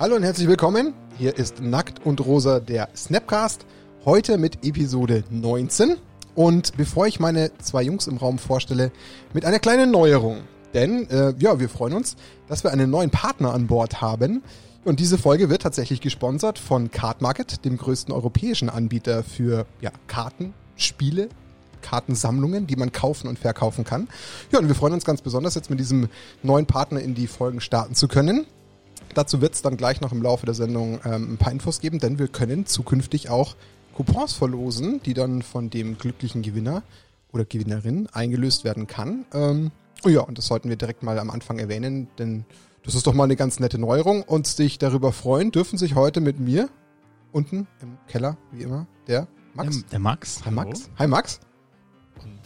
[0.00, 0.94] Hallo und herzlich willkommen.
[1.18, 3.66] Hier ist Nackt und Rosa der Snapcast.
[4.04, 5.96] Heute mit Episode 19.
[6.36, 8.92] Und bevor ich meine zwei Jungs im Raum vorstelle,
[9.34, 10.42] mit einer kleinen Neuerung.
[10.72, 12.14] Denn, äh, ja, wir freuen uns,
[12.46, 14.44] dass wir einen neuen Partner an Bord haben.
[14.84, 19.90] Und diese Folge wird tatsächlich gesponsert von Card Market, dem größten europäischen Anbieter für ja,
[20.06, 21.28] Karten, Spiele,
[21.82, 24.06] Kartensammlungen, die man kaufen und verkaufen kann.
[24.52, 26.08] Ja, und wir freuen uns ganz besonders, jetzt mit diesem
[26.44, 28.46] neuen Partner in die Folgen starten zu können.
[29.18, 31.98] Dazu wird es dann gleich noch im Laufe der Sendung ähm, ein paar Infos geben,
[31.98, 33.56] denn wir können zukünftig auch
[33.96, 36.84] Coupons verlosen, die dann von dem glücklichen Gewinner
[37.32, 39.24] oder Gewinnerin eingelöst werden kann.
[39.34, 39.72] Ähm,
[40.04, 42.44] oh ja, und das sollten wir direkt mal am Anfang erwähnen, denn
[42.84, 46.20] das ist doch mal eine ganz nette Neuerung und sich darüber freuen dürfen sich heute
[46.20, 46.68] mit mir
[47.32, 49.80] unten im Keller, wie immer, der Max.
[49.80, 50.44] Der, der Max.
[50.44, 50.90] Hi Max.
[50.96, 51.40] Hi Max.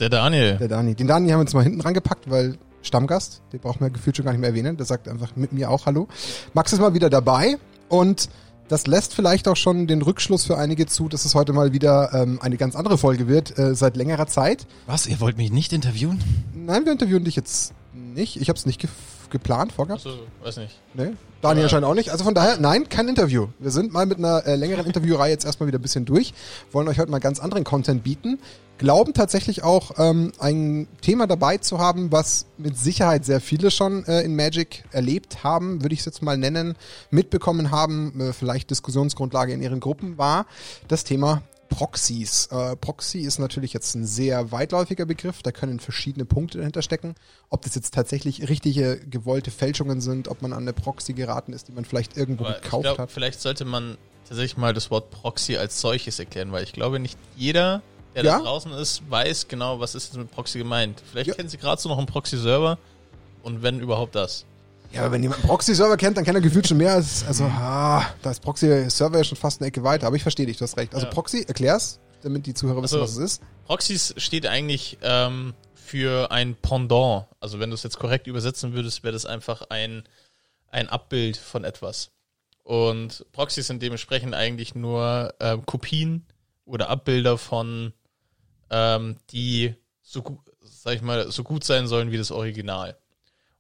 [0.00, 0.56] Der Daniel.
[0.56, 0.94] Der Dani.
[0.94, 4.24] Den Dani haben wir jetzt mal hinten rangepackt, weil Stammgast, den braucht man gefühlt schon
[4.24, 4.76] gar nicht mehr erwähnen.
[4.76, 6.08] Der sagt einfach mit mir auch Hallo.
[6.54, 7.58] Max ist mal wieder dabei
[7.88, 8.28] und
[8.68, 12.12] das lässt vielleicht auch schon den Rückschluss für einige zu, dass es heute mal wieder
[12.14, 14.66] ähm, eine ganz andere Folge wird, äh, seit längerer Zeit.
[14.86, 15.06] Was?
[15.06, 16.22] Ihr wollt mich nicht interviewen?
[16.54, 18.40] Nein, wir interviewen dich jetzt nicht.
[18.40, 18.88] Ich habe es nicht ge
[19.32, 20.06] geplant, vorgehabt.
[20.06, 20.78] Achso, weiß nicht.
[20.94, 22.10] Nee, Daniel anscheinend auch nicht.
[22.10, 23.48] Also von daher, nein, kein Interview.
[23.58, 26.32] Wir sind mal mit einer äh, längeren Interviewreihe jetzt erstmal wieder ein bisschen durch.
[26.70, 28.38] Wollen euch heute mal ganz anderen Content bieten.
[28.78, 34.04] Glauben tatsächlich auch ähm, ein Thema dabei zu haben, was mit Sicherheit sehr viele schon
[34.06, 36.76] äh, in Magic erlebt haben, würde ich es jetzt mal nennen,
[37.10, 40.46] mitbekommen haben, äh, vielleicht Diskussionsgrundlage in ihren Gruppen war,
[40.88, 41.42] das Thema
[41.72, 42.46] Proxys.
[42.50, 47.14] Äh, Proxy ist natürlich jetzt ein sehr weitläufiger Begriff, da können verschiedene Punkte dahinter stecken.
[47.50, 51.68] Ob das jetzt tatsächlich richtige gewollte Fälschungen sind, ob man an eine Proxy geraten ist,
[51.68, 53.10] die man vielleicht irgendwo Aber gekauft glaub, hat.
[53.10, 53.96] vielleicht sollte man
[54.28, 57.82] tatsächlich mal das Wort Proxy als solches erklären, weil ich glaube, nicht jeder,
[58.14, 58.38] der Ja?
[58.38, 61.02] da draußen ist, weiß genau, was ist jetzt mit Proxy gemeint.
[61.10, 61.34] Vielleicht Ja.
[61.34, 62.78] kennen sie gerade so noch einen Proxy-Server
[63.42, 64.44] und wenn überhaupt das.
[64.92, 67.44] Ja, aber wenn jemand einen Proxy-Server kennt, dann kennt er gefühlt schon mehr als, also,
[67.44, 70.64] ah, da ist Proxy-Server ja schon fast eine Ecke weiter, aber ich verstehe dich, du
[70.64, 70.94] hast recht.
[70.94, 71.12] Also Ja.
[71.12, 73.42] Proxy, erklär's, damit die Zuhörer wissen, Also- was es ist.
[73.66, 77.26] Proxys steht eigentlich ähm, für ein Pendant.
[77.40, 80.02] Also wenn du es jetzt korrekt übersetzen würdest, wäre das einfach ein,
[80.68, 82.10] ein Abbild von etwas.
[82.64, 86.26] Und Proxys sind dementsprechend eigentlich nur ähm, Kopien
[86.64, 87.92] oder Abbilder von,
[88.70, 92.96] ähm, die so gut, sag ich mal, so gut sein sollen wie das Original.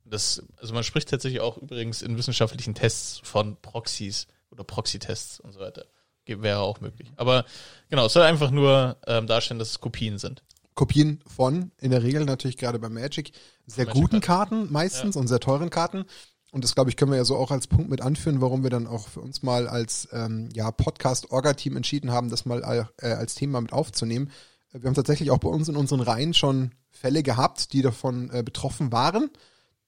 [0.04, 5.52] Das, also man spricht tatsächlich auch übrigens in wissenschaftlichen Tests von Proxys oder Proxy-Tests und
[5.52, 5.86] so weiter.
[6.24, 7.10] Ge- Wäre auch möglich.
[7.16, 7.44] Aber
[7.88, 10.42] genau, es soll einfach nur ähm, darstellen, dass es Kopien sind.
[10.74, 13.32] Kopien von, in der Regel natürlich gerade bei Magic,
[13.66, 16.04] sehr Magic guten Karten meistens und sehr teuren Karten.
[16.50, 18.70] Und das, glaube ich, können wir ja so auch als Punkt mit anführen, warum wir
[18.70, 23.34] dann auch für uns mal als ähm, ja, Podcast-Orga-Team entschieden haben, das mal äh, als
[23.34, 24.30] Thema mit aufzunehmen.
[24.72, 28.42] Wir haben tatsächlich auch bei uns in unseren Reihen schon Fälle gehabt, die davon äh,
[28.42, 29.30] betroffen waren.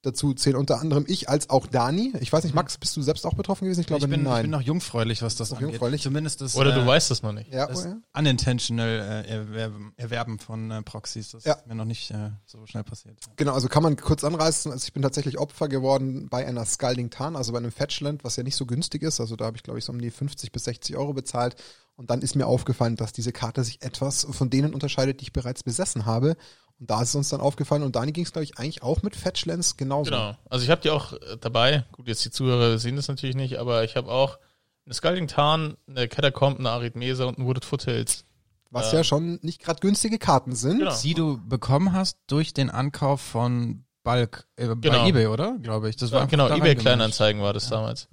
[0.04, 2.12] Dazu zählen unter anderem ich als auch Dani.
[2.20, 3.80] Ich weiß nicht, Max, bist du selbst auch betroffen gewesen?
[3.80, 4.42] Ich glaube ich, bin, ich nein.
[4.42, 5.70] bin noch jungfräulich, was das Noch angeht.
[5.72, 6.02] jungfräulich?
[6.02, 7.52] Zumindest das, Oder äh, du weißt es noch nicht.
[7.52, 7.96] ja, das oh ja.
[8.18, 11.30] unintentional äh, Erwerben, Erwerben von äh, Proxys.
[11.30, 11.54] Das Ja.
[11.54, 13.18] ist mir noch nicht äh, so schnell passiert.
[13.36, 14.70] Genau, also kann man kurz anreißen.
[14.70, 18.36] Also ich bin tatsächlich Opfer geworden bei einer Scalding Tarn, also bei einem Fetchland, was
[18.36, 19.20] ja nicht so günstig ist.
[19.20, 21.56] Also da habe ich, glaube ich, so um die 50 bis 60 Euro bezahlt.
[21.96, 25.32] Und dann ist mir aufgefallen, dass diese Karte sich etwas von denen unterscheidet, die ich
[25.32, 26.36] bereits besessen habe.
[26.84, 27.82] Und da ist es uns dann aufgefallen.
[27.82, 30.10] Und Dani ging es, glaube ich, eigentlich auch mit Fetchlands genauso.
[30.10, 30.36] Genau.
[30.50, 31.84] Also ich habe die auch äh, dabei.
[31.92, 34.38] Gut, jetzt die Zuhörer sehen das natürlich nicht, aber ich habe auch
[34.84, 38.26] eine Scalding Tarn, eine Catacomb, eine Arithmesa und ein Wooded Foothills.
[38.70, 38.98] Was Ja.
[38.98, 40.80] ja schon nicht gerade günstige Karten sind.
[40.80, 40.94] Genau.
[41.02, 45.06] Die du bekommen hast durch den Ankauf von Bulk äh, bei Genau.
[45.06, 45.56] eBay, oder?
[45.62, 45.96] Glaube ich.
[45.96, 46.74] Das war Ja, genau, eBay.
[46.74, 48.08] Kleinanzeigen war das damals.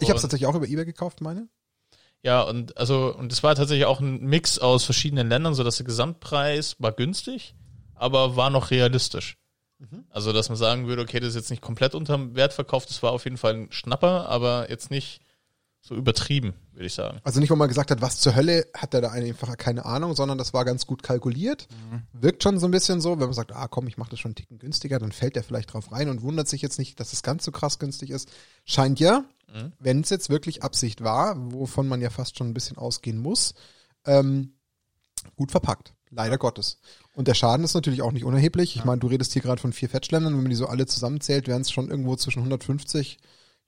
[0.00, 1.46] Ich habe es tatsächlich auch über Ebay gekauft, meine.
[2.24, 5.86] Ja, und also, und es war tatsächlich auch ein Mix aus verschiedenen Ländern, sodass der
[5.86, 7.54] Gesamtpreis war günstig,
[7.98, 9.36] aber war noch realistisch.
[10.10, 13.00] Also, dass man sagen würde, okay, das ist jetzt nicht komplett unterm Wert verkauft, das
[13.04, 15.20] war auf jeden Fall ein Schnapper, aber jetzt nicht
[15.80, 17.20] so übertrieben, würde ich sagen.
[17.22, 20.16] Also nicht, wo man gesagt hat, was zur Hölle, hat er da einfach keine Ahnung,
[20.16, 21.68] sondern das war ganz gut kalkuliert.
[22.12, 24.30] Wirkt schon so ein bisschen so, wenn man sagt, ah komm, ich mache das schon
[24.30, 27.12] einen Ticken günstiger, dann fällt er vielleicht drauf rein und wundert sich jetzt nicht, dass
[27.12, 28.30] es ganz so krass günstig ist.
[28.64, 29.24] Scheint ja,
[29.54, 29.72] Mhm.
[29.78, 33.54] wenn es jetzt wirklich Absicht war, wovon man ja fast schon ein bisschen ausgehen muss,
[34.04, 34.54] ähm,
[35.36, 35.94] gut verpackt.
[36.10, 36.78] Leider Gottes.
[37.12, 38.76] Und der Schaden ist natürlich auch nicht unerheblich.
[38.76, 40.34] Ich meine, du redest hier gerade von vier Fetchländern.
[40.34, 43.18] Wenn man die so alle zusammenzählt, wären es schon irgendwo zwischen 150,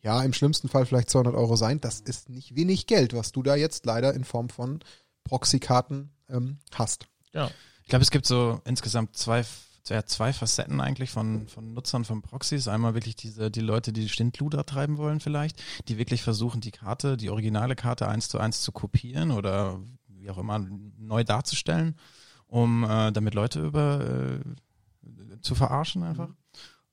[0.03, 1.81] ja, im schlimmsten Fall vielleicht 200 Euro sein.
[1.81, 4.81] Das ist nicht wenig Geld, was du da jetzt leider in Form von
[5.25, 7.07] Proxy-Karten ähm, hast.
[7.33, 7.51] Ja.
[7.83, 9.45] Ich glaube, es gibt so insgesamt zwei,
[9.89, 12.69] ja, zwei Facetten eigentlich von, von Nutzern von Proxys.
[12.69, 17.17] Einmal wirklich diese, die Leute, die Stindluder treiben wollen vielleicht, die wirklich versuchen, die Karte,
[17.17, 20.65] die originale Karte eins zu eins zu kopieren oder wie auch immer
[20.99, 21.97] neu darzustellen,
[22.51, 26.29] um äh, damit Leute über äh, zu verarschen einfach.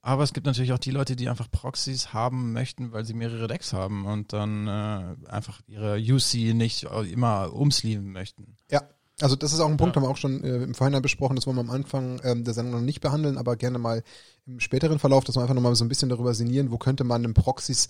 [0.02, 3.48] Aber es gibt natürlich auch die Leute, die einfach Proxys haben möchten, weil sie mehrere
[3.48, 8.56] Decks haben und dann äh, einfach ihre UC nicht immer umsleeven möchten.
[8.72, 8.84] Ja,
[9.20, 10.02] also das ist auch ein Punkt, Ja.
[10.02, 12.54] haben wir auch schon äh, im Vorhinein besprochen, das wollen wir am Anfang ähm, der
[12.54, 14.02] Sendung noch nicht behandeln, aber gerne mal
[14.46, 17.26] im späteren Verlauf, dass wir einfach nochmal so ein bisschen darüber sinnieren, wo könnte man
[17.26, 17.90] einen Proxys,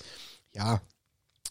[0.56, 0.82] ja,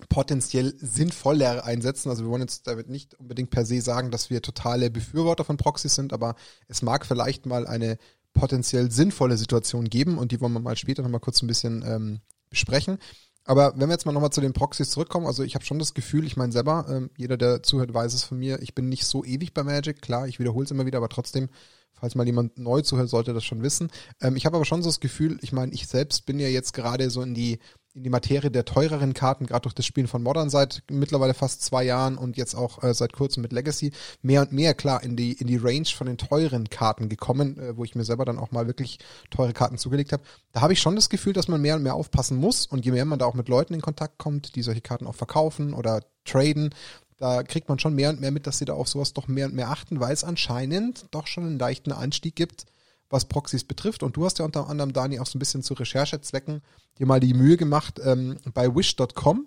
[0.09, 2.11] potenziell sinnvoller einsetzen.
[2.11, 5.57] Also wir wollen jetzt damit nicht unbedingt per se sagen, dass wir totale Befürworter von
[5.57, 6.35] Proxys sind, aber
[6.69, 7.99] es mag vielleicht mal eine
[8.35, 12.21] potenziell sinnvolle Situation geben und die wollen wir mal später nochmal kurz ein bisschen ähm,
[12.51, 12.99] besprechen.
[13.45, 15.95] Aber wenn wir jetzt mal nochmal zu den Proxys zurückkommen, also ich habe schon das
[15.95, 19.07] Gefühl, ich meine selber, ähm, jeder, der zuhört, weiß es von mir, ich bin nicht
[19.07, 21.49] so ewig bei Magic, klar, ich wiederhole es immer wieder, aber trotzdem,
[21.95, 23.89] falls mal jemand neu zuhört, sollte das schon wissen.
[24.21, 26.73] Ähm, ich habe aber schon so das Gefühl, ich meine, ich selbst bin ja jetzt
[26.73, 27.61] gerade so in die
[27.97, 31.63] in die Materie der teureren Karten, gerade durch das Spielen von Modern seit mittlerweile fast
[31.63, 33.91] zwei Jahren und jetzt auch äh, seit kurzem mit Legacy,
[34.21, 37.77] mehr und mehr klar in die, in die Range von den teuren Karten gekommen, äh,
[37.77, 38.99] wo ich mir selber dann auch mal wirklich
[39.31, 40.23] teure Karten zugelegt habe.
[40.53, 42.93] Da habe ich schon das Gefühl, dass man mehr und mehr aufpassen muss und je
[42.93, 46.03] mehr man da auch mit Leuten in Kontakt kommt, die solche Karten auch verkaufen oder
[46.27, 46.75] traden,
[47.17, 49.47] da kriegt man schon mehr und mehr mit, dass sie da auf sowas doch mehr
[49.47, 52.67] und mehr achten, weil es anscheinend doch schon einen leichten Anstieg gibt,
[53.11, 54.03] was Proxys betrifft.
[54.03, 56.63] Und du hast ja unter anderem, Dani, auch so ein bisschen zu Recherchezwecken
[56.99, 59.47] dir mal die Mühe gemacht, ähm, bei wish.com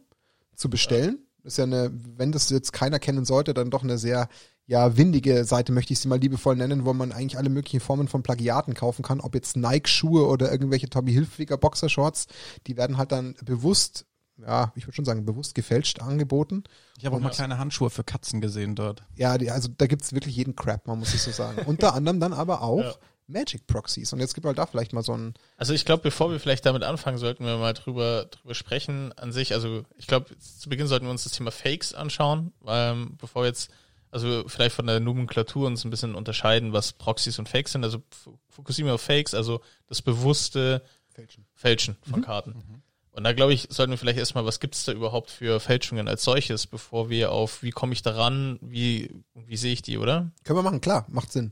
[0.56, 1.19] zu bestellen.
[1.44, 4.29] Das ist ja eine, wenn das jetzt keiner kennen sollte, dann doch eine sehr
[4.69, 8.07] ja, windige Seite, möchte ich sie mal liebevoll nennen, wo man eigentlich alle möglichen Formen
[8.07, 12.27] von Plagiaten kaufen kann, ob jetzt Nike-Schuhe oder irgendwelche Tommy Hilfiger Boxershorts,
[12.67, 14.05] die werden halt dann bewusst,
[14.38, 16.65] ja, ich würde schon sagen, bewusst gefälscht angeboten.
[17.00, 19.01] Ich habe auch mal kleine Handschuhe für Katzen gesehen dort.
[19.15, 21.63] Ja, die, also da gibt's wirklich jeden Crap, man muss es so sagen.
[21.65, 22.94] Unter anderem dann aber auch Ja.
[23.29, 24.11] Magic Proxies.
[24.11, 26.65] Und jetzt gibt halt da vielleicht mal so ein, Also ich glaube, bevor wir vielleicht
[26.65, 29.53] damit anfangen, sollten wir mal drüber, drüber sprechen an sich.
[29.53, 33.47] Also ich glaube, zu Beginn sollten wir uns das Thema Fakes anschauen, ähm, bevor wir
[33.47, 33.71] jetzt,
[34.11, 37.83] also vielleicht von der Nomenklatur uns ein bisschen unterscheiden, was Proxys und Fakes sind.
[37.83, 38.01] Also
[38.49, 41.45] fokussieren wir auf Fakes, also das bewusste Fälschen.
[41.53, 42.81] Fälschen von Karten.
[43.11, 46.07] Und da glaube ich, sollten wir vielleicht erstmal, was gibt es da überhaupt für Fälschungen
[46.07, 50.31] als solches, bevor wir auf, wie komme ich daran, wie, wie sehe ich die, oder?
[50.43, 51.51] Können wir machen, klar, macht Sinn.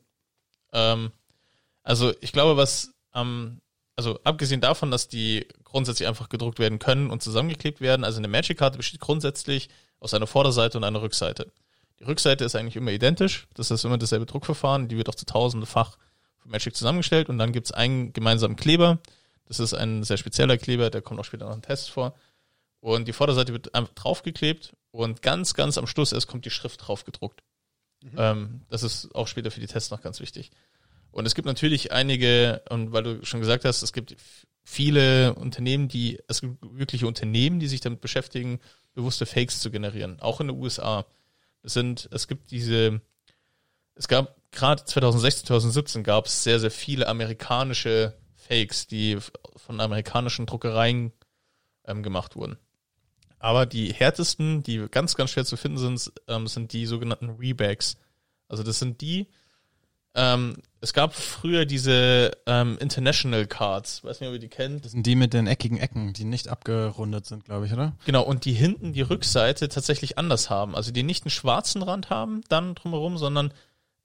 [0.71, 1.11] Ähm,
[1.87, 3.61] also ich glaube, was ähm,
[3.95, 8.27] also abgesehen davon, dass die grundsätzlich einfach gedruckt werden können und zusammengeklebt werden, also eine
[8.27, 9.69] Magic-Karte besteht grundsätzlich
[9.99, 11.51] aus einer Vorderseite und einer Rückseite.
[11.99, 15.25] Die Rückseite ist eigentlich immer identisch, das ist immer dasselbe Druckverfahren, die wird auch zu
[15.25, 15.97] tausendefach
[16.39, 18.99] von Magic zusammengestellt und dann gibt es einen gemeinsamen Kleber,
[19.45, 22.13] das ist ein sehr spezieller Kleber, der kommt auch später noch im Test vor.
[22.81, 26.85] Und die Vorderseite wird einfach draufgeklebt und ganz, ganz am Schluss erst kommt die Schrift
[26.85, 27.41] drauf gedruckt.
[28.15, 30.51] Ähm, das ist auch später für die Tests noch ganz wichtig.
[31.17, 34.15] Und es gibt natürlich einige, und weil du schon gesagt hast, es gibt
[34.63, 38.59] viele Unternehmen, die, es gibt wirkliche Unternehmen, die sich damit beschäftigen,
[38.93, 41.07] bewusste Fakes zu generieren, auch in den USA.
[41.63, 43.01] Es sind, es gibt diese,
[43.95, 49.17] es gab gerade 2016, 2017 gab es sehr, sehr viele amerikanische Fakes, die
[49.55, 51.13] von amerikanischen Druckereien
[51.85, 52.59] ähm, gemacht wurden.
[53.39, 57.97] Aber die härtesten, die ganz, ganz schwer zu finden sind, ähm, sind die sogenannten Rebacks.
[58.47, 59.29] Also das sind die,
[60.17, 64.83] ähm, es gab früher diese ähm, International Cards, weiß nicht, ob ihr die kennt.
[64.83, 67.93] Das sind die mit den eckigen Ecken, die nicht abgerundet sind, glaube ich, oder?
[68.05, 70.75] Genau, und die hinten die Rückseite tatsächlich anders haben.
[70.75, 73.53] Also die nicht einen schwarzen Rand haben, dann drumherum, sondern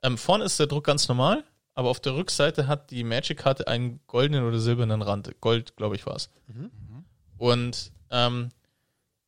[0.03, 1.45] ähm, vorne ist der Druck ganz normal,
[1.75, 5.41] aber auf der Rückseite hat die Magic-Karte einen goldenen oder silbernen Rand.
[5.41, 6.29] Gold, glaube ich, war es.
[7.39, 8.51] Und ähm,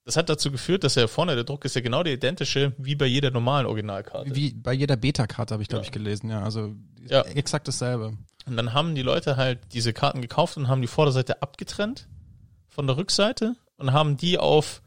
[0.04, 2.94] das hat dazu geführt, dass ja vorne der Druck ist ja genau der identische wie
[2.94, 4.34] bei jeder normalen Originalkarte.
[4.34, 5.86] Wie bei jeder Beta-Karte habe ich, glaube Ja.
[5.86, 6.42] ich, gelesen, ja.
[6.42, 6.74] Also
[7.08, 7.22] Ja.
[7.22, 8.16] exakt dasselbe.
[8.46, 12.06] Und dann haben die Leute halt diese Karten gekauft und haben die Vorderseite abgetrennt
[12.68, 14.82] von der Rückseite und haben die auf,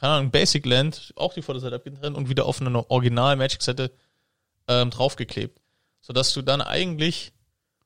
[0.00, 3.90] keine Ahnung, Basic Land auch die Vorderseite abgetrennt und wieder auf eine Original Magic-Seite
[4.68, 5.60] ähm, draufgeklebt.
[6.00, 7.32] Sodass du dann eigentlich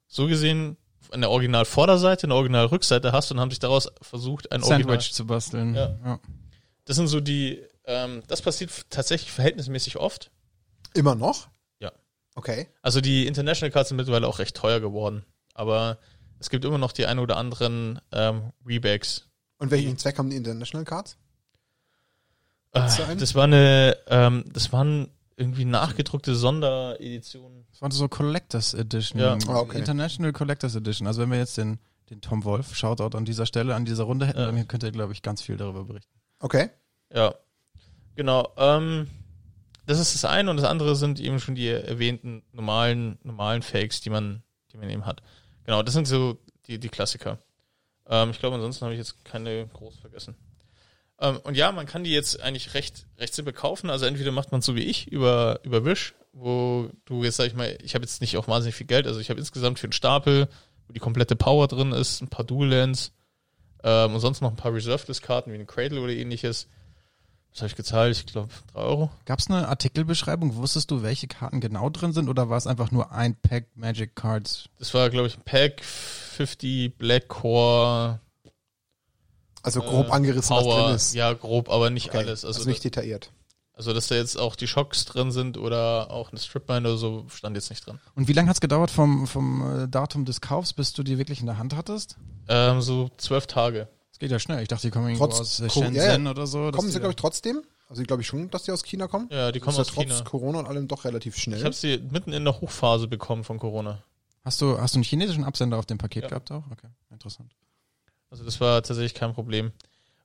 [0.07, 0.76] so gesehen
[1.11, 4.83] eine Original Vorderseite, eine Original Rückseite hast und haben sich daraus versucht, ein Original.
[4.93, 5.75] Sandwich zu basteln.
[5.75, 5.97] Ja.
[6.05, 6.21] ja.
[6.87, 10.31] Das sind so die, ähm, das passiert tatsächlich verhältnismäßig oft.
[10.95, 11.49] Immer noch?
[11.78, 11.93] Ja.
[12.35, 12.69] Okay.
[12.81, 15.25] Also die International Cards sind mittlerweile auch recht teuer geworden.
[15.52, 15.99] Aber
[16.38, 19.28] es gibt immer noch die ein oder anderen ähm, Rebacks.
[19.59, 21.19] Und welchen Zweck haben die International Cards?
[22.73, 27.66] Äh, das war eine, ähm, das waren irgendwie nachgedruckte Sondereditionen.
[27.73, 29.21] Das war so Collectors Edition.
[29.21, 29.37] Ja.
[29.49, 29.78] Ah, okay.
[29.78, 31.07] International Collectors Edition.
[31.07, 31.78] Also wenn wir jetzt den,
[32.11, 34.47] den Tom Wolf, Shoutout an dieser Stelle, an dieser Runde hätten, Ja.
[34.47, 36.12] dann könnt ihr, glaube ich, ganz viel darüber berichten.
[36.40, 36.71] Okay.
[37.12, 37.35] Ja,
[38.14, 38.52] genau.
[38.57, 39.09] Ähm,
[39.87, 44.00] das ist das eine und das andere sind eben schon die erwähnten normalen, normalen Fakes,
[44.00, 45.23] die man, die man eben hat.
[45.64, 47.38] Genau, das sind so die, die Klassiker.
[48.09, 50.37] Ähm, ich glaube, ansonsten habe ich jetzt keine groß vergessen.
[51.21, 53.90] Ähm, und ja, man kann die jetzt eigentlich recht, recht simpel kaufen.
[53.90, 57.47] Also entweder macht man es so wie ich über, über Wish, wo du jetzt, sag
[57.47, 59.87] ich mal, ich habe jetzt nicht auch wahnsinnig viel Geld, also ich habe insgesamt für
[59.87, 60.49] einen Stapel
[60.87, 63.12] wo die komplette Power drin ist, ein paar Dual Lands
[63.87, 66.66] ähm, und sonst noch ein paar Reserved-Karten wie ein Cradle oder ähnliches.
[67.52, 68.16] Was habe ich gezahlt?
[68.19, 69.11] Ich glaube, 3 Euro.
[69.25, 70.57] Gab es eine Artikelbeschreibung?
[70.57, 74.14] Wusstest du, welche Karten genau drin sind oder war es einfach nur ein Pack Magic
[74.14, 74.69] Cards?
[74.78, 78.21] Das war, glaube ich, ein Pack 50 Black Core.
[79.62, 80.85] Also grob äh, angerissen, was Power.
[80.85, 81.14] drin ist.
[81.14, 82.45] Ja, grob, aber nicht Okay, alles.
[82.45, 83.31] Also, also nicht detailliert.
[83.73, 87.26] also, dass da jetzt auch die Schocks drin sind oder auch eine Stripmine oder so,
[87.31, 87.99] stand jetzt nicht drin.
[88.14, 91.16] Und wie lange hat es gedauert vom, vom äh, Datum des Kaufs, bis du die
[91.19, 92.16] wirklich in der Hand hattest?
[92.49, 93.88] Ähm, so zwölf Tage.
[94.11, 94.62] Das geht ja schnell.
[94.62, 96.31] Ich dachte, die kommen irgendwo Trotz aus Co- Shenzhen ja.
[96.31, 96.71] oder so.
[96.71, 97.62] Kommen sie, glaube ich, trotzdem?
[97.88, 99.29] Also ich glaube ich schon, dass die aus China kommen.
[99.31, 100.25] Ja, die kommen ist aus ja trotz China.
[100.25, 101.59] Corona und allem doch relativ schnell.
[101.59, 104.03] Ich habe sie mitten in der Hochphase bekommen von Corona.
[104.45, 106.29] Hast du, hast du einen chinesischen Absender auf dem Paket Ja.
[106.31, 106.65] gehabt auch?
[106.71, 107.53] Okay, interessant.
[108.31, 109.73] Also das war tatsächlich kein Problem.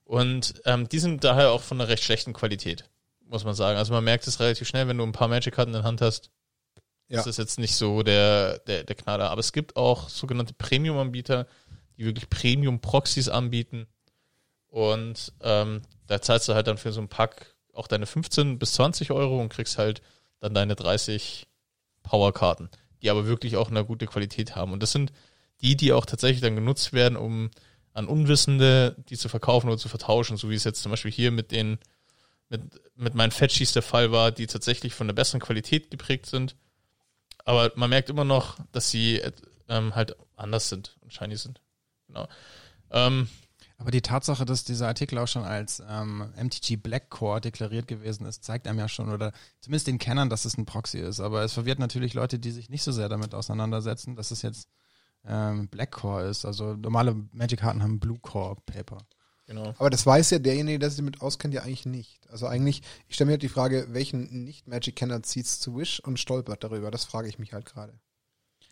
[0.04, 2.84] Und ähm, die sind daher auch von einer recht schlechten Qualität,
[3.28, 3.78] muss man sagen.
[3.78, 6.30] Also man merkt es relativ schnell, wenn du ein paar Magic-Karten in der Hand hast.
[7.08, 7.18] Ja.
[7.18, 9.30] ist Das jetzt nicht so der, der, der Knaller.
[9.30, 11.46] Aber es gibt auch sogenannte Premium-Anbieter,
[11.96, 13.86] die wirklich Premium-Proxys anbieten.
[14.68, 18.72] Und ähm, da zahlst du halt dann für so ein Pack auch deine 15 bis
[18.72, 20.02] 20 Euro und kriegst halt
[20.40, 21.46] dann deine 30
[22.02, 22.70] Power-Karten,
[23.00, 24.72] die aber wirklich auch eine gute Qualität haben.
[24.72, 25.12] Und das sind
[25.60, 27.50] die, die auch tatsächlich dann genutzt werden, um
[27.94, 31.30] an Unwissende die zu verkaufen oder zu vertauschen, so wie es jetzt zum Beispiel hier
[31.30, 31.78] mit den
[32.48, 32.60] mit,
[32.96, 36.54] mit meinen Fetchies der Fall war, die tatsächlich von der besseren Qualität geprägt sind.
[37.44, 39.22] Aber man merkt immer noch, dass sie
[39.68, 41.60] ähm, halt anders sind und shiny sind.
[42.12, 42.28] Genau.
[42.90, 43.28] Ähm,
[43.78, 48.26] Aber die Tatsache, dass dieser Artikel auch schon als ähm, MTG Black Core deklariert gewesen
[48.26, 51.18] ist, zeigt einem ja schon, oder zumindest den Kennern, dass es ein Proxy ist.
[51.20, 54.68] Aber es verwirrt natürlich Leute, die sich nicht so sehr damit auseinandersetzen, dass es jetzt
[55.24, 56.44] ähm, Black Core ist.
[56.44, 58.98] Also normale Magic-Karten haben Blue Core Paper.
[59.46, 59.74] genau.
[59.78, 62.20] Aber das weiß ja derjenige, der sich damit auskennt, ja eigentlich nicht.
[62.30, 66.62] Also eigentlich, ich stelle mir halt die Frage, welchen Nicht-Magic-Kenner zieht's zu Wish und stolpert
[66.62, 66.90] darüber?
[66.90, 67.98] Das frage ich mich halt gerade.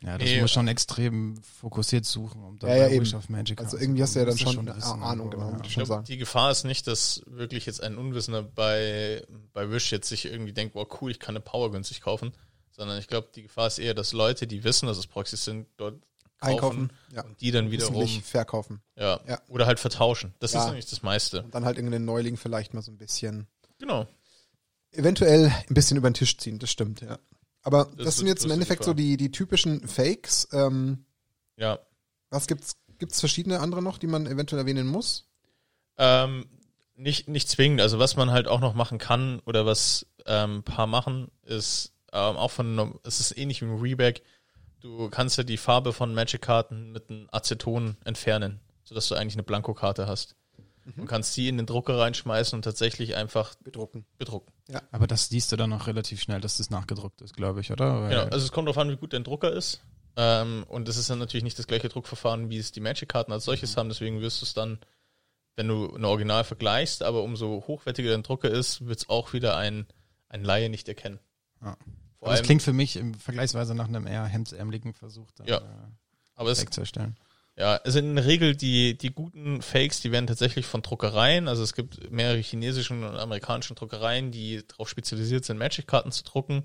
[0.03, 3.01] Ja, das Nee, muss schon extrem fokussiert suchen, um dann Ja, ja.
[3.01, 5.53] Wish auf Magic Also irgendwie hast du ja dann schon eine wissen, Ahnung, genau, ja.
[5.53, 6.05] würde ich Ich schon sagen.
[6.05, 10.53] die Gefahr ist nicht, dass wirklich jetzt ein Unwissender bei, bei Wish jetzt sich irgendwie
[10.55, 12.33] denkt, wow, cool, ich kann eine Power günstig kaufen.
[12.71, 15.67] Sondern ich glaube, die Gefahr ist eher, dass Leute, die wissen, dass es Proxys sind,
[15.77, 16.01] dort
[16.41, 17.23] kaufen Einkaufen, ja.
[17.23, 18.81] und die dann wiederum verkaufen.
[18.97, 19.39] ja, Ja.
[19.49, 20.33] oder halt vertauschen.
[20.39, 20.61] Das Ja.
[20.61, 21.43] ist nämlich das meiste.
[21.43, 23.47] Und dann halt irgendeinen Neuling vielleicht mal so ein bisschen,
[23.79, 24.07] Genau.
[24.93, 27.19] eventuell ein bisschen über den Tisch ziehen, das stimmt, ja.
[27.63, 30.49] Aber das, Das sind jetzt im Endeffekt so die, die typischen Fakes.
[30.53, 31.05] Ähm,
[31.57, 31.79] Ja.
[32.31, 35.27] was gibt's, gibt's verschiedene andere noch, die man eventuell erwähnen muss?
[35.99, 36.47] Ähm,
[36.97, 37.81] nicht, nicht zwingend.
[37.81, 41.93] Also was man halt auch noch machen kann oder was ähm, ein paar machen, ist
[42.13, 44.23] ähm, auch von, es ist ähnlich wie ein Reback.
[44.81, 49.43] Du kannst ja die Farbe von Magic-Karten mit einem Aceton entfernen, sodass du eigentlich eine
[49.43, 50.37] Blankokarte hast.
[50.97, 54.05] Und kannst die in den Drucker reinschmeißen und tatsächlich einfach Bedrucken.
[54.19, 54.53] bedrucken.
[54.93, 58.03] Aber das siehst du dann auch relativ schnell, dass das nachgedruckt ist, glaube ich, oder?
[58.03, 59.81] Weil- Genau, also es kommt darauf an, wie gut dein Drucker ist.
[60.17, 63.45] Ähm, und das ist dann natürlich nicht das gleiche Druckverfahren, wie es die Magic-Karten als
[63.45, 63.89] solches haben.
[63.89, 64.79] Deswegen wirst du es dann,
[65.57, 69.57] wenn du ein Original vergleichst, aber umso hochwertiger dein Drucker ist, wird es auch wieder
[69.57, 69.87] ein,
[70.29, 71.21] ein Laie nicht erkennen.
[71.63, 71.77] Ja.
[72.23, 75.59] Das klingt für mich im vergleichsweise nach einem eher hemdsärmeligen Versuch, dann, Ja.
[75.59, 75.63] äh,
[76.35, 77.17] aber es, zu erstellen.
[77.61, 81.63] Ja, also in der Regel die, die guten Fakes, die werden tatsächlich von Druckereien, also
[81.63, 86.63] es gibt mehrere chinesischen und amerikanischen Druckereien, die darauf spezialisiert sind, Magic-Karten zu drucken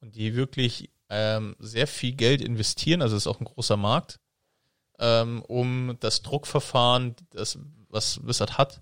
[0.00, 4.20] und die wirklich ähm, sehr viel Geld investieren, also es ist auch ein großer Markt,
[5.00, 8.80] ähm, um das Druckverfahren, das, was Wizard hat,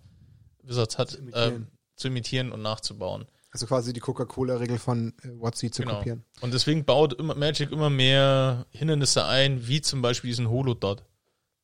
[0.63, 1.55] Wizards hat, Zu imitieren.
[1.55, 1.67] ähm,
[1.97, 3.27] zu imitieren und nachzubauen.
[3.51, 5.97] Also quasi die Coca-Cola-Regel von äh, Watsi zu Genau.
[5.99, 6.25] kopieren.
[6.41, 11.05] Und deswegen baut immer Magic immer mehr Hindernisse ein, wie zum Beispiel diesen Holodot,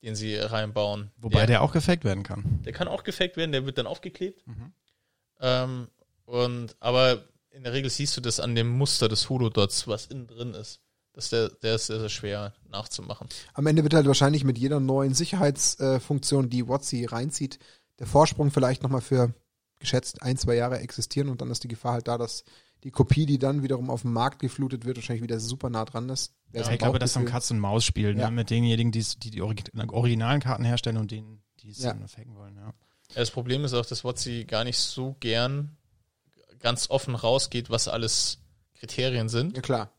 [0.02, 1.11] den sie reinbauen.
[1.19, 2.61] Wobei der, auch gefaked werden kann.
[2.64, 4.47] Der kann auch gefaked werden, der wird dann aufgeklebt.
[4.47, 4.73] Mhm.
[5.40, 5.88] Ähm,
[6.25, 10.26] und, aber in der Regel siehst du das an dem Muster des Holodots, was innen
[10.26, 10.80] drin ist.
[11.12, 13.28] Das der, der ist sehr, sehr schwer nachzumachen.
[13.54, 17.59] Am Ende wird halt wahrscheinlich mit jeder neuen Sicherheitsfunktion, die Watsi reinzieht,
[17.99, 19.35] der Vorsprung vielleicht nochmal für
[19.80, 22.45] geschätzt ein, zwei Jahre existieren und dann ist die Gefahr halt da, dass
[22.84, 26.08] die Kopie, die dann wiederum auf den Markt geflutet wird, wahrscheinlich wieder super nah dran
[26.08, 26.32] ist.
[26.52, 28.20] Ja, ich glaube, das ist ein Katz-und-Maus-Spiel, ne?
[28.22, 28.30] Ja.
[28.30, 31.92] mit denjenigen, die die Origi originalen Karten herstellen und denen, die es Ja.
[31.92, 32.56] dann faken wollen.
[32.56, 32.72] Ja.
[33.14, 35.76] Das Problem ist auch, dass Watsi gar nicht so gern
[36.58, 38.38] ganz offen rausgeht, was alles
[38.75, 39.56] Kriterien sind.
[39.56, 39.90] Ja klar.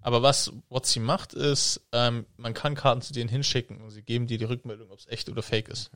[0.00, 4.26] Aber was Watsi macht, ist, ähm, man kann Karten zu denen hinschicken und sie geben
[4.26, 5.90] dir die Rückmeldung, ob es echt oder fake ist.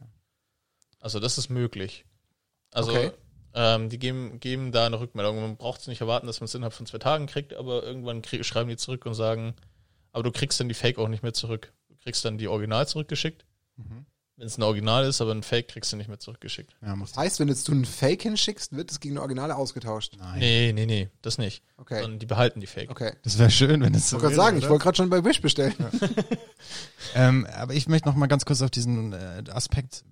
[0.99, 2.05] Also das ist möglich.
[2.73, 3.13] Also Okay.
[3.55, 5.41] Ähm, die geben, geben da eine Rückmeldung.
[5.41, 8.23] Man braucht es nicht erwarten, dass man es innerhalb von zwei Tagen kriegt, aber irgendwann
[8.23, 9.55] krieg, schreiben die zurück und sagen,
[10.13, 11.73] aber du kriegst dann die Fake auch nicht mehr zurück.
[11.89, 13.45] Du kriegst dann die Original zurückgeschickt
[13.77, 14.05] Mhm.
[14.37, 16.75] Wenn es ein Original ist, aber ein Fake kriegst du nicht mehr zurückgeschickt.
[16.81, 20.17] Ja, Das heißt, wenn jetzt du einen Fake hinschickst, wird es gegen eine Originale ausgetauscht.
[20.19, 20.39] Nein.
[20.39, 21.63] Nee, nee, nee, das nicht.
[21.77, 22.01] Okay.
[22.01, 22.91] Sondern die behalten die Fake.
[22.91, 23.13] Okay.
[23.23, 24.71] Das wäre schön, wenn es Ich so wollte gerade wäre, sagen, ich oder?
[24.71, 25.75] wollte gerade schon bei Wish bestellen.
[27.15, 30.05] Ähm, aber ich möchte noch mal ganz kurz auf diesen äh, Aspekt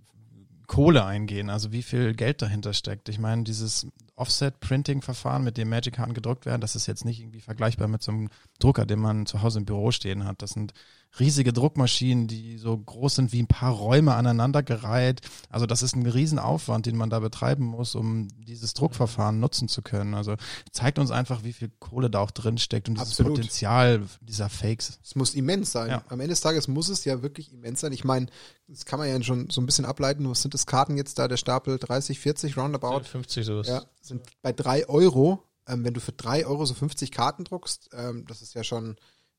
[0.68, 3.08] Kohle eingehen, also wie viel Geld dahinter steckt.
[3.08, 7.88] Ich meine, dieses Offset-Printing-Verfahren, mit dem Magic-Karten gedruckt werden, das ist jetzt nicht irgendwie vergleichbar
[7.88, 8.28] mit so einem
[8.60, 10.42] Drucker, den man zu Hause im Büro stehen hat.
[10.42, 10.74] Das sind
[11.18, 15.20] riesige Druckmaschinen, die so groß sind wie ein paar Räume aneinandergereiht.
[15.50, 19.82] Also das ist ein Riesenaufwand, den man da betreiben muss, um dieses Druckverfahren nutzen zu
[19.82, 20.14] können.
[20.14, 20.36] Also
[20.72, 23.34] zeigt uns einfach, wie viel Kohle da auch drin steckt und dieses Absolut.
[23.34, 24.98] Potenzial dieser Fakes.
[25.02, 25.90] Es muss immens sein.
[25.90, 26.04] Ja.
[26.08, 27.92] Am Ende des Tages muss es ja wirklich immens sein.
[27.92, 28.26] Ich meine,
[28.68, 30.28] das kann man ja schon so ein bisschen ableiten.
[30.28, 31.28] Was sind das Karten jetzt da?
[31.28, 33.00] Der Stapel 30, 40 roundabout?
[33.00, 33.68] 50 sowas.
[33.68, 35.42] Ja, sind bei drei Euro.
[35.66, 38.96] Ähm, wenn du für drei Euro so 50 Karten druckst, ähm, das ist ja schon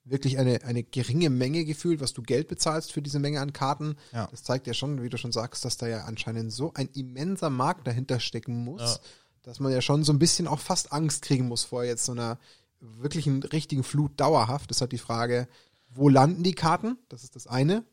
[0.09, 3.95] wirklich eine, eine geringe Menge gefühlt, was du Geld bezahlst für diese Menge an Karten.
[4.11, 4.27] Ja.
[4.31, 7.49] Das zeigt ja schon, wie du schon sagst, dass da ja anscheinend so ein immenser
[7.49, 8.99] Markt dahinter stecken muss, Ja.
[9.43, 12.11] dass man ja schon so ein bisschen auch fast Angst kriegen muss vor jetzt so
[12.13, 12.39] einer
[12.79, 14.69] wirklichen richtigen Flut dauerhaft.
[14.69, 15.47] Das ist halt die Frage,
[15.89, 16.97] wo landen die Karten?
[17.09, 17.83] Das ist das eine.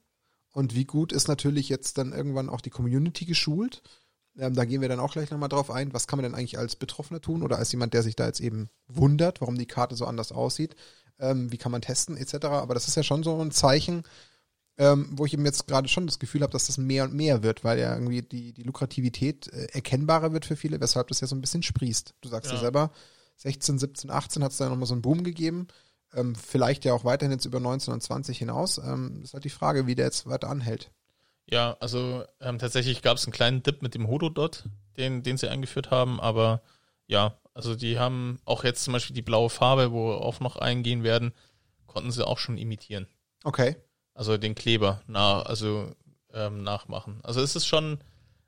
[0.52, 3.82] Und wie gut ist natürlich jetzt dann irgendwann auch die Community geschult?
[4.38, 5.93] Ähm, da gehen wir dann auch gleich nochmal drauf ein.
[5.95, 8.40] Was kann man denn eigentlich als Betroffener tun oder als jemand, der sich da jetzt
[8.40, 10.76] eben wundert, warum die Karte so anders aussieht?
[11.19, 12.47] Ähm, wie kann man testen etc.
[12.47, 14.02] Aber das ist ja schon so ein Zeichen,
[14.78, 17.43] ähm, wo ich eben jetzt gerade schon das Gefühl habe, dass das mehr und mehr
[17.43, 21.26] wird, weil ja irgendwie die, die Lukrativität äh, erkennbarer wird für viele, weshalb das ja
[21.26, 22.14] so ein bisschen sprießt.
[22.21, 22.61] Du sagst ja, Ja.
[22.61, 22.90] selber,
[23.37, 25.69] 16, 17, 18 hat es da nochmal so einen Boom gegeben.
[26.14, 28.78] Ähm, vielleicht ja auch weiterhin jetzt über 19 und 20 hinaus.
[28.78, 30.90] Ähm, ist halt die Frage, wie der jetzt weiter anhält.
[31.49, 34.65] Ja, also ähm, tatsächlich gab es einen kleinen Dip mit dem Hododot,
[34.97, 36.61] den, den sie eingeführt haben, aber
[37.07, 40.57] ja, also die haben auch jetzt zum Beispiel die blaue Farbe, wo wir auch noch
[40.57, 41.33] eingehen werden,
[41.87, 43.07] konnten sie auch schon imitieren.
[43.45, 43.76] Okay.
[44.12, 45.95] Also den Kleber nach, also
[46.33, 47.21] ähm, nachmachen.
[47.23, 47.99] Also es ist schon,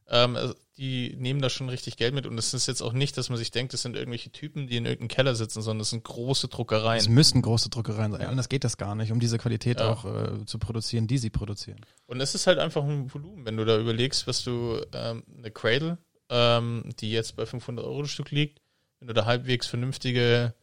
[0.08, 0.36] ähm,
[0.78, 3.36] die nehmen da schon richtig Geld mit und es ist jetzt auch nicht, dass man
[3.38, 6.48] sich denkt, das sind irgendwelche Typen, die in irgendeinem Keller sitzen, sondern es sind große
[6.48, 7.00] Druckereien.
[7.00, 8.22] Es müssen große Druckereien sein.
[8.26, 9.90] Anders geht das gar nicht, um diese Qualität Ja.
[9.92, 11.80] auch äh, zu produzieren, die sie produzieren.
[12.06, 15.50] Und es ist halt einfach ein Volumen, wenn du da überlegst, was du, ähm, eine
[15.50, 15.98] Cradle,
[16.30, 18.60] ähm, die jetzt bei 500 Euro das Stück liegt,
[19.00, 20.54] wenn du da halbwegs vernünftige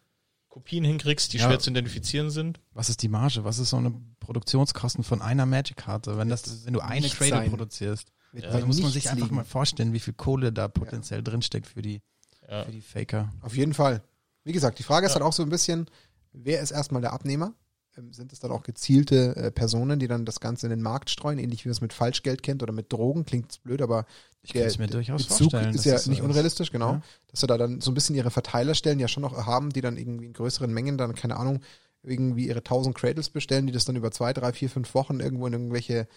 [0.47, 1.47] Kopien hinkriegst, die Ja.
[1.47, 2.61] schwer zu identifizieren sind.
[2.73, 3.43] Was ist die Marge?
[3.43, 7.49] Was ist so eine Produktionskosten von einer Magic-Karte, wenn das, wenn du eine Cradle sein.
[7.49, 8.13] produzierst?
[8.43, 9.35] Ja, Da muss man sich einfach liegen.
[9.35, 12.01] mal vorstellen, wie viel Kohle da potenziell drinsteckt für die,
[12.49, 12.63] Ja.
[12.65, 13.31] für die Faker.
[13.41, 14.01] Auf jeden Fall.
[14.43, 15.15] Wie gesagt, die Frage ist Ja.
[15.15, 15.87] halt auch so ein bisschen,
[16.33, 17.53] wer ist erstmal der Abnehmer?
[17.97, 21.09] Ähm, sind es dann auch gezielte äh, Personen, die dann das Ganze in den Markt
[21.09, 23.25] streuen, ähnlich wie man es mit Falschgeld kennt oder mit Drogen?
[23.25, 24.05] Klingt blöd, aber
[24.41, 25.73] Ich kann es mir durchaus Bezug vorstellen.
[25.73, 26.25] ist ja so nicht ist.
[26.25, 26.93] unrealistisch, genau.
[26.93, 27.01] Ja.
[27.27, 29.95] Dass sie da dann so ein bisschen ihre Verteilerstellen ja schon noch haben, die dann
[29.95, 31.61] irgendwie in größeren Mengen dann, keine Ahnung,
[32.03, 35.47] irgendwie ihre 1000 Cradles bestellen, die das dann über zwei, drei, vier, fünf Wochen irgendwo
[35.47, 36.07] in irgendwelche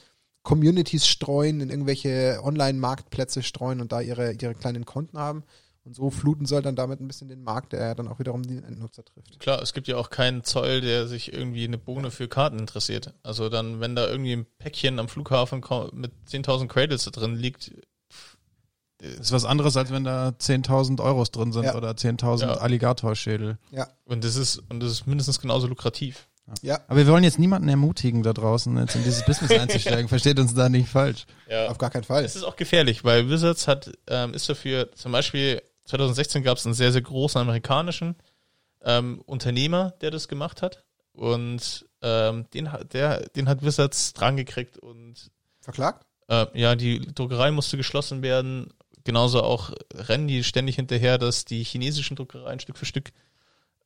[0.49, 5.45] Communities streuen, in irgendwelche Online-Marktplätze streuen und da ihre, ihre kleinen Konten haben.
[5.85, 8.65] Und so fluten soll dann damit ein bisschen den Markt, der dann auch wiederum den
[8.65, 9.39] Endnutzer trifft.
[9.41, 13.13] Klar, es gibt ja auch keinen Zoll, der sich irgendwie eine Bohne für Karten interessiert.
[13.23, 17.73] Also dann, wenn da irgendwie ein Päckchen am Flughafen mit 10.000 Cradles da drin liegt,
[19.01, 21.77] Das ist was anderes, als wenn da 10.000 Euros drin sind Ja.
[21.77, 22.55] oder 10.000 Ja.
[22.55, 23.59] Alligatorschädel.
[23.71, 26.28] Ja, und das ist, und das ist mindestens genauso lukrativ.
[26.63, 30.09] Ja, Aber wir wollen jetzt niemanden ermutigen da draußen, jetzt in dieses Business einzusteigen.
[30.09, 31.27] Versteht uns da nicht falsch.
[31.49, 31.69] Ja.
[31.69, 32.25] auf gar keinen Fall.
[32.25, 36.65] Es ist auch gefährlich, weil Wizards hat, ähm, ist dafür, zum Beispiel 2016 gab es
[36.67, 38.17] einen sehr, sehr großen amerikanischen
[38.83, 40.85] ähm, Unternehmer, der das gemacht hat.
[41.13, 45.31] Und ähm, den, hat- der, den hat Wizards drangekriegt und
[45.61, 46.07] Verklagt?
[46.29, 48.73] äh, ja, die Druckerei musste geschlossen werden.
[49.05, 53.11] Genauso auch rennen die ständig hinterher, dass die chinesischen Druckereien Stück für Stück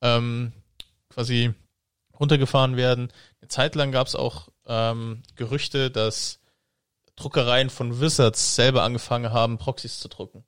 [0.03, 0.53] ähm,
[1.09, 1.55] quasi
[2.19, 3.13] runtergefahren werden.
[3.41, 6.41] Eine Zeit lang gab es auch ähm, Gerüchte, dass
[7.17, 10.45] Druckereien von Wizards selber angefangen haben, Proxys zu drucken.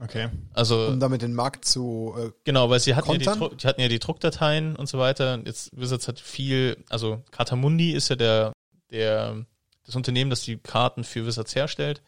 [0.00, 0.28] Okay.
[0.52, 3.80] Also Um damit den Markt zu äh, genau, weil sie hatten ja, die, die hatten
[3.80, 5.34] ja die Druckdateien und so weiter.
[5.34, 8.52] Und Jetzt Wizards hat viel, also Katamundi ist ja der,
[8.90, 9.46] der
[9.84, 12.02] das Unternehmen, das die Karten für Wizards herstellt.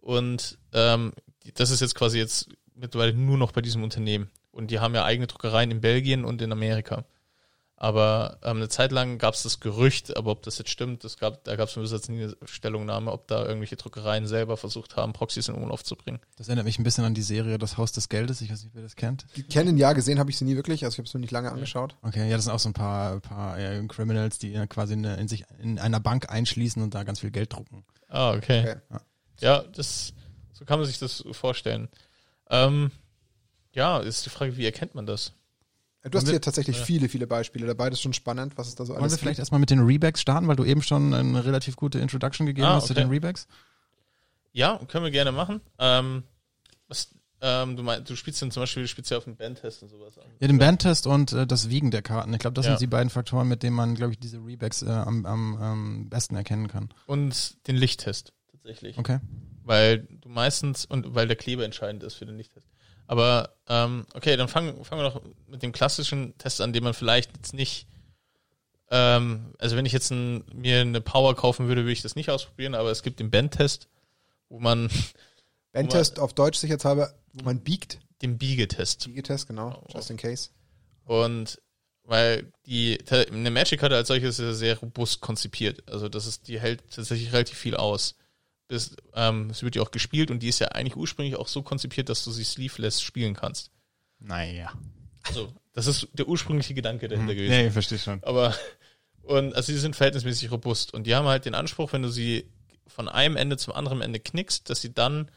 [0.00, 1.12] Und ähm,
[1.54, 4.30] das ist jetzt quasi jetzt mittlerweile nur noch bei diesem Unternehmen.
[4.50, 7.04] Und die haben ja eigene Druckereien in Belgien und in Amerika.
[7.76, 11.18] Aber ähm, eine Zeit lang gab es das Gerücht, aber ob das jetzt stimmt, das
[11.18, 14.96] gab, da gab es von Wizards nie eine Stellungnahme, ob da irgendwelche Druckereien selber versucht
[14.96, 16.20] haben, Proxys in Umlauf zu bringen.
[16.36, 18.40] Das erinnert mich ein bisschen an die Serie Das Haus des Geldes.
[18.42, 19.26] Ich weiß nicht, wer das kennt.
[19.34, 21.32] die kennen, ja, gesehen habe ich sie nie wirklich, also ich habe es mir nicht
[21.32, 21.96] lange angeschaut.
[22.02, 25.04] Okay, ja, das sind auch so ein paar, paar äh, Criminals, die äh, quasi in,
[25.04, 27.84] in sich in einer Bank einschließen und da ganz viel Geld drucken.
[28.08, 28.60] Ah, okay.
[28.60, 29.02] Okay.
[29.40, 30.14] Ja, das,
[30.52, 31.88] so kann man sich das vorstellen.
[32.50, 32.92] Ähm,
[33.72, 35.32] ja, ist die Frage, wie erkennt man das?
[36.10, 37.88] Du hast hier tatsächlich viele, viele Beispiele dabei.
[37.88, 39.80] Das ist schon spannend, was es da so Wollen alles wir vielleicht erstmal mit den
[39.80, 43.02] Rebacks starten, weil du eben schon eine relativ gute Introduction gegeben Ah, hast zu okay.
[43.02, 43.46] den Rebacks?
[44.52, 45.60] Ja, können wir gerne machen.
[45.78, 46.22] Ähm,
[46.88, 47.08] was,
[47.40, 50.24] ähm, du, mein, du spielst dann zum Beispiel speziell auf dem Bandtest und sowas an.
[50.40, 52.32] Ja, den Bandtest und äh, das Wiegen der Karten.
[52.34, 52.72] Ich glaube, das Ja.
[52.72, 56.08] sind die beiden Faktoren, mit denen man, glaube ich, diese Rebacks äh, am, am, am
[56.10, 56.90] besten erkennen kann.
[57.06, 58.98] Und den Lichttest tatsächlich.
[58.98, 59.20] Okay.
[59.64, 62.68] Weil du meistens, und weil der Kleber entscheidend ist für den Lichttest.
[63.06, 66.94] Aber ähm, okay, dann fangen, fangen wir doch mit dem klassischen Test an, den man
[66.94, 67.86] vielleicht jetzt nicht.
[68.90, 72.30] Ähm, also wenn ich jetzt ein, mir eine Power kaufen würde, würde ich das nicht
[72.30, 73.88] ausprobieren, aber es gibt den Bandtest,
[74.48, 74.90] wo man
[75.72, 77.98] Bandtest auf Deutsch sicherheitshalber, wo man biegt.
[78.22, 79.04] den Biegetest.
[79.06, 79.92] Biegetest, genau, Oh.
[79.94, 80.50] just in case.
[81.04, 81.60] Und
[82.04, 85.82] weil die eine Magic-Karte als solches ist ja sehr robust konzipiert.
[85.90, 88.14] Also das ist, die hält tatsächlich relativ viel aus.
[89.14, 92.08] Ähm, es wird ja auch gespielt und die ist ja eigentlich ursprünglich auch so konzipiert,
[92.08, 93.70] dass du sie sleeveless spielen kannst.
[94.18, 94.72] Naja.
[95.22, 97.50] Also, das ist der ursprüngliche Gedanke dahinter gewesen.
[97.50, 98.22] Nee, ich verstehe schon.
[98.22, 98.54] Aber,
[99.22, 100.94] und also die sind verhältnismäßig robust.
[100.94, 102.46] Und die haben halt den Anspruch, wenn du sie
[102.86, 105.30] von einem Ende zum anderen Ende knickst, dass sie dann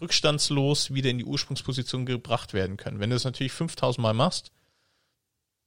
[0.00, 3.00] rückstandslos wieder in die Ursprungsposition gebracht werden können.
[3.00, 4.50] Wenn du das natürlich 5000 Mal machst,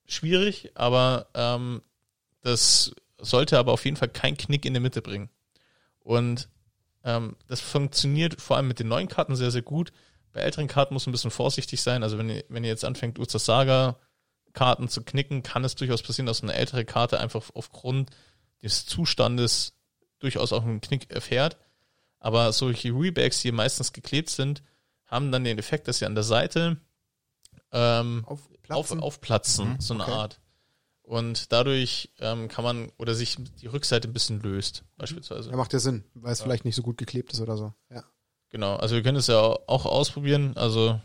[0.08, 1.82] schwierig, aber ähm,
[2.42, 5.30] das sollte aber auf jeden Fall keinen Knick in der Mitte bringen.
[6.00, 6.50] Und
[7.04, 9.92] ähm, das funktioniert vor allem mit den neuen Karten sehr, sehr gut.
[10.32, 12.04] Bei älteren Karten muss man ein bisschen vorsichtig sein.
[12.04, 13.98] Also wenn ihr, wenn ihr jetzt anfängt, Urzas Saga
[14.54, 18.12] Karten zu knicken, kann es durchaus passieren, dass eine ältere Karte einfach aufgrund
[18.62, 19.74] des Zustandes
[20.20, 21.58] durchaus auch einen Knick erfährt.
[22.20, 24.64] Aber solche Rebacks, die meistens geklebt sind,
[25.06, 26.78] haben dann den Effekt, dass sie an der Seite
[27.72, 28.40] ähm, auf,
[28.70, 29.00] Aufplatzen.
[29.02, 30.12] aufplatzen, Mhm, so eine okay.
[30.12, 30.40] Art.
[31.04, 35.50] Und dadurch ähm, kann man, oder sich die Rückseite ein bisschen löst, beispielsweise.
[35.52, 37.74] Ja, macht ja Sinn, weil es vielleicht nicht so gut geklebt ist oder so.
[37.92, 38.04] Ja.
[38.50, 40.56] Genau, also wir können es ja auch ausprobieren.
[40.56, 41.00] Also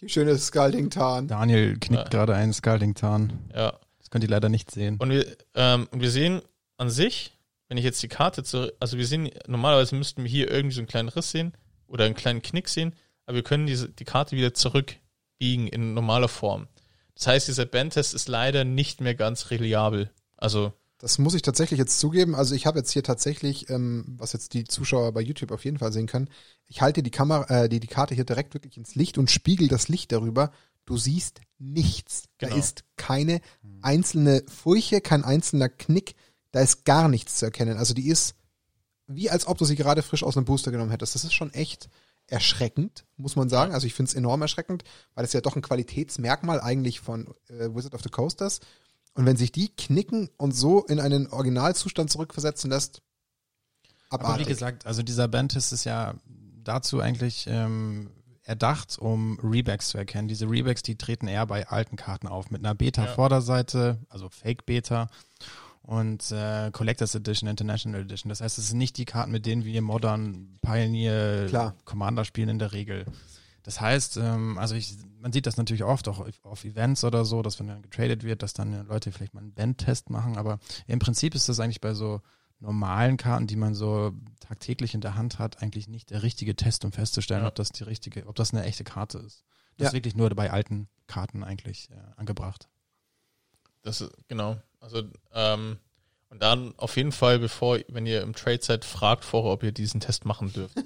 [0.00, 1.28] Die schöne Scalding Tarn.
[1.28, 2.08] Daniel knickt Ja.
[2.08, 3.50] gerade einen Scalding-Tarn.
[3.54, 4.96] ja, Das könnt ihr leider nicht sehen.
[4.98, 5.24] Und wir,
[5.54, 6.42] ähm, und wir sehen
[6.78, 7.32] an sich,
[7.68, 10.80] wenn ich jetzt die Karte zu, also wir sehen, normalerweise müssten wir hier irgendwie so
[10.80, 11.52] einen kleinen Riss sehen
[11.86, 12.94] oder einen kleinen Knick sehen,
[13.26, 16.66] aber wir können diese, die Karte wieder zurückbiegen in normaler Form.
[17.22, 20.10] Das heißt, dieser Bandtest ist leider nicht mehr ganz reliabel.
[20.36, 22.34] Also, Das muss ich tatsächlich jetzt zugeben.
[22.34, 25.78] Also ich habe jetzt hier tatsächlich, ähm, was jetzt die Zuschauer bei YouTube auf jeden
[25.78, 26.28] Fall sehen können,
[26.66, 29.68] ich halte die Kamera, äh, die, die Karte hier direkt wirklich ins Licht und spiegel
[29.68, 30.50] das Licht darüber.
[30.84, 32.24] Du siehst nichts.
[32.38, 32.58] Da Genau.
[32.58, 33.40] ist keine
[33.82, 36.16] einzelne Furche, kein einzelner Knick.
[36.50, 37.76] Da ist gar nichts zu erkennen.
[37.78, 38.34] Also die ist
[39.06, 41.14] wie als ob du sie gerade frisch aus einem Booster genommen hättest.
[41.14, 41.88] Das ist schon echt
[42.26, 43.72] erschreckend, muss man sagen.
[43.74, 47.68] Also ich finde es enorm erschreckend, weil es ja doch ein Qualitätsmerkmal eigentlich von äh,
[47.74, 48.64] Wizard of the Coast ist.
[49.14, 53.02] Und wenn sich die knicken und so in einen Originalzustand zurückversetzen lässt,
[54.08, 54.46] Aber abartig.
[54.46, 56.14] wie gesagt, also dieser Bandtest ist ja
[56.64, 58.10] dazu eigentlich ähm,
[58.42, 60.28] erdacht, um Rebacks zu erkennen.
[60.28, 65.08] Diese Rebacks, die treten eher bei alten Karten auf, mit einer Beta-Vorderseite, also Fake-Beta
[65.82, 68.28] und äh, Collectors Edition, International Edition.
[68.28, 71.74] Das heißt, es sind nicht die Karten, mit denen wir Modern Pioneer Klar.
[71.84, 73.04] Commander spielen in der Regel.
[73.64, 77.42] Das heißt, ähm, also ich, man sieht das natürlich oft auch auf, Events oder so,
[77.42, 80.98] dass wenn dann getradet wird, dass dann Leute vielleicht mal einen Bandtest machen, aber im
[80.98, 82.20] Prinzip ist das eigentlich bei so
[82.58, 86.84] normalen Karten, die man so tagtäglich in der Hand hat, eigentlich nicht der richtige Test,
[86.84, 87.48] um festzustellen, Ja.
[87.48, 89.44] ob das die richtige, ob das eine echte Karte ist.
[89.76, 89.88] Das Ja.
[89.88, 92.68] ist wirklich nur bei alten Karten eigentlich äh, angebracht.
[93.82, 94.56] Das ist, genau.
[94.80, 95.02] Also,
[95.34, 95.78] ähm,
[96.30, 99.72] und dann auf jeden Fall, bevor, wenn ihr im Trade seid, fragt vorher, ob ihr
[99.72, 100.76] diesen Test machen dürft.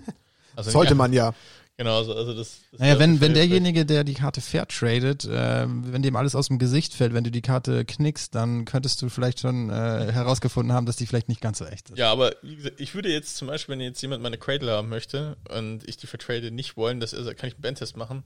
[0.59, 1.35] Also Sollte nicht- man ja.
[1.77, 5.67] Genau, also, also das, das Naja, wenn, wenn derjenige, der die Karte fair tradet, äh,
[5.69, 9.11] wenn dem alles aus dem Gesicht fällt, wenn du die Karte knickst, dann könntest du
[9.11, 11.99] vielleicht schon äh, herausgefunden haben, dass die vielleicht nicht ganz so echt ist.
[11.99, 14.89] Ja, aber wie gesagt, ich würde jetzt zum Beispiel, wenn jetzt jemand meine Cradle haben
[14.89, 18.23] möchte und ich die vertrade, nicht wollen, dass er sagt, kann ich einen Bandtest machen?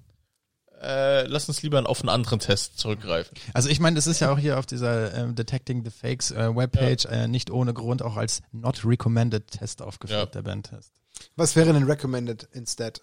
[0.83, 3.37] Äh, lass uns lieber auf einen anderen Test zurückgreifen.
[3.53, 6.55] Also ich meine, das ist ja auch hier auf dieser ähm, Detecting the Fakes äh,
[6.57, 10.27] Webpage äh, nicht ohne Grund auch als Not Recommended Test aufgeführt, Ja.
[10.27, 10.93] der Bandtest.
[11.37, 13.03] Was wäre denn recommended instead?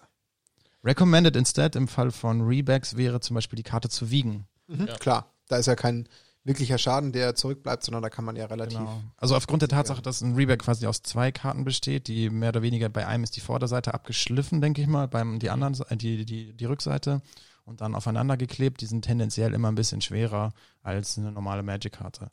[0.84, 4.48] Recommended instead im Fall von Rebacks wäre zum Beispiel die Karte zu wiegen.
[4.68, 4.96] Mhm, Ja.
[4.98, 6.08] Klar, da ist ja kein
[6.44, 8.78] wirklicher Schaden, der zurückbleibt, sondern da kann man ja relativ.
[8.80, 9.02] Genau.
[9.18, 12.62] Also aufgrund der Tatsache, dass ein Reback quasi aus zwei Karten besteht, die mehr oder
[12.62, 16.26] weniger bei einem ist die Vorderseite abgeschliffen, denke ich mal, beim die anderen äh, die
[16.26, 17.22] die die Rückseite
[17.68, 22.32] und dann aufeinander geklebt, die sind tendenziell immer ein bisschen schwerer als eine normale Magic-Karte.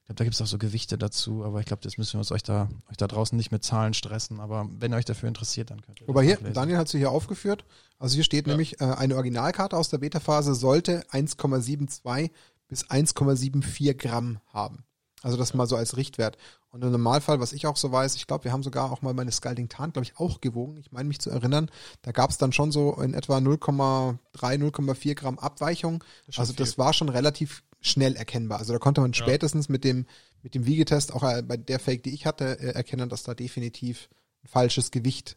[0.00, 2.20] Ich glaube, da gibt es auch so Gewichte dazu, aber ich glaube, das müssen wir
[2.20, 4.40] uns euch da euch da draußen nicht mit Zahlen stressen.
[4.40, 6.08] Aber wenn ihr euch dafür interessiert, dann könnt ihr.
[6.08, 6.54] Wobei hier, nachlesen.
[6.54, 7.64] Daniel hat sie hier aufgeführt.
[7.98, 8.52] Also hier steht Ja.
[8.54, 12.30] nämlich, äh, eine Originalkarte aus der Beta-Phase sollte 1,72
[12.66, 14.84] bis 1,74 Gramm haben.
[15.22, 16.38] Also das mal so als Richtwert.
[16.70, 19.12] Und im Normalfall, was ich auch so weiß, ich glaube, wir haben sogar auch mal
[19.12, 20.76] meine Scalding Tarn, glaube ich, auch gewogen.
[20.78, 21.70] Ich meine mich zu erinnern,
[22.02, 24.18] da gab es dann schon so in etwa 0,3,
[24.58, 26.02] 0,4 Gramm Abweichung.
[26.28, 26.78] schon Also das viel.
[26.78, 28.58] war schon relativ schnell erkennbar.
[28.58, 29.18] Also da konnte man Ja.
[29.22, 30.06] spätestens mit dem,
[30.42, 33.34] mit dem Wiegetest, auch äh, bei der Fake, die ich hatte, äh, erkennen, dass da
[33.34, 34.08] definitiv
[34.44, 35.36] ein falsches Gewicht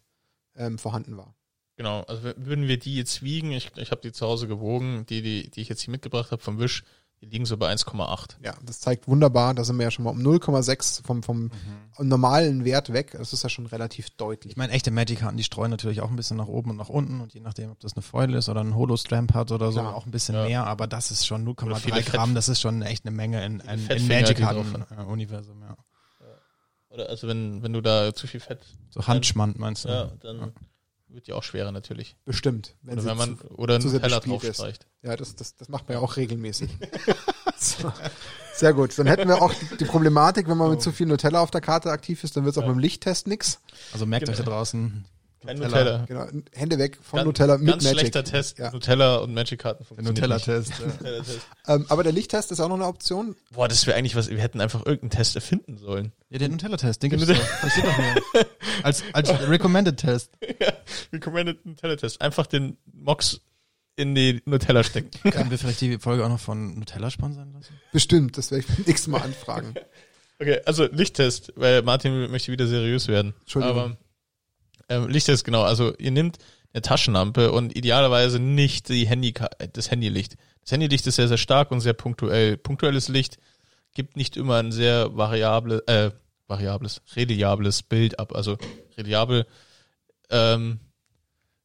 [0.55, 1.35] ähm, vorhanden war.
[1.75, 5.21] Genau, also würden wir die jetzt wiegen, ich, ich habe die zu Hause gewogen, die,
[5.23, 6.83] die, die ich jetzt hier mitgebracht habe vom Wisch,
[7.23, 8.35] die liegen so bei 1,8.
[8.43, 11.51] Ja, das zeigt wunderbar, da sind wir ja schon mal um 0,6 vom, vom
[11.99, 13.11] normalen Wert weg.
[13.17, 14.51] Das ist ja schon relativ deutlich.
[14.51, 17.21] Ich meine, echte Magic-Karten, die streuen natürlich auch ein bisschen nach oben und nach unten
[17.21, 19.95] und je nachdem, ob das eine Foil ist oder ein Holo-Stramp hat oder so, Klar.
[19.95, 20.43] auch ein bisschen Ja.
[20.45, 23.15] mehr, aber das ist schon Oder 0,3 viele Gramm, Fett- das ist schon echt eine
[23.15, 25.77] Menge in, in, in Magic-Karten-Universum, ja.
[26.89, 28.59] Oder also wenn, wenn du da zu viel Fett,
[28.91, 29.89] So Handschmand meinst du?
[29.89, 30.53] ja, dann
[31.13, 32.15] wird die auch schwerer natürlich.
[32.25, 32.75] Bestimmt.
[32.81, 34.55] Wenn Oder wenn man zu, oder einen sehr Teller bespielt drauf ist.
[34.57, 34.87] streicht.
[35.01, 36.69] ja, das, das, das macht man ja auch regelmäßig.
[37.57, 37.91] so.
[38.55, 38.97] Sehr gut.
[38.99, 41.89] Dann hätten wir auch die, Problematik, wenn man mit zu viel Nutella auf der Karte
[41.89, 42.69] aktiv ist, dann wird es auch Ja.
[42.69, 43.59] beim Lichttest nix.
[43.93, 44.55] Also merkt euch da Genau.
[44.57, 45.05] draußen,
[45.45, 45.99] Kein Nutella.
[45.99, 46.25] Nutella.
[46.27, 46.43] Genau.
[46.53, 47.99] Hände weg von Ganz- Nutella mit Ganz Magic.
[47.99, 48.59] schlechter Test.
[48.59, 48.71] Ja.
[48.71, 50.15] Nutella und Magic-Karten funktionieren.
[50.15, 50.71] Nutella-Test.
[51.67, 51.75] ja.
[51.75, 53.35] Ähm, aber der Lichttest ist auch noch eine Option.
[53.51, 56.11] Boah, das wäre eigentlich was, wir hätten einfach irgendeinen Test erfinden sollen.
[56.29, 57.61] ja, der Nutella-Test, den gibt's Den doch.
[57.61, 58.45] Das steht doch hier.
[58.83, 60.31] Als, als Recommended-Test.
[61.13, 62.21] Recommended Nutella-Test.
[62.21, 63.39] Einfach den Mox
[63.95, 65.11] in die Nutella stecken.
[65.31, 67.79] Können wir vielleicht die Folge auch noch von Nutella sponsern lassen?
[67.91, 68.37] Bestimmt.
[68.37, 69.75] Das werde ich beim nächsten Mal anfragen.
[70.39, 73.35] Okay, also Lichttest, weil Martin möchte wieder seriös werden.
[73.41, 73.77] Entschuldigung.
[73.79, 73.97] Aber
[74.89, 75.63] ähm, Lichttest, genau.
[75.63, 76.37] Also ihr nehmt
[76.73, 79.33] eine Taschenlampe und idealerweise nicht die Handy,
[79.73, 80.35] das Handylicht.
[80.61, 82.57] Das Handylicht ist sehr, sehr stark und sehr punktuell.
[82.57, 83.37] Punktuelles Licht
[83.93, 86.11] gibt nicht immer ein sehr variable, äh,
[86.47, 88.33] variables, reliables Bild ab.
[88.35, 88.57] Also
[88.97, 89.45] reliabel
[90.29, 90.79] ähm,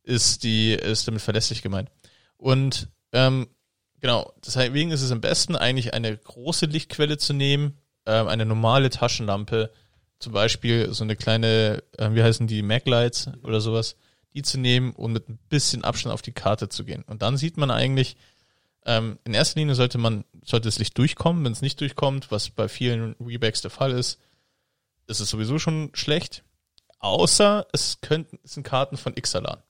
[0.02, 1.90] ist die, ist damit verlässlich gemeint.
[2.36, 3.48] Und ähm,
[4.00, 8.90] genau, deswegen ist es am besten, eigentlich eine große Lichtquelle zu nehmen, ähm, eine normale
[8.90, 9.70] Taschenlampe,
[10.18, 13.96] zum Beispiel so eine kleine, äh, wie heißen die, Maglights oder sowas,
[14.34, 17.04] die zu nehmen und mit ein bisschen Abstand auf die Karte zu gehen.
[17.06, 18.16] Und dann sieht man eigentlich,
[18.84, 21.44] ähm, in erster Linie sollte man, sollte das Licht durchkommen.
[21.44, 24.18] Wenn es nicht durchkommt, was bei vielen Rebacks der Fall ist,
[25.06, 26.44] ist es sowieso schon schlecht.
[26.98, 29.62] Außer es könnten, es sind Karten von Ixalan.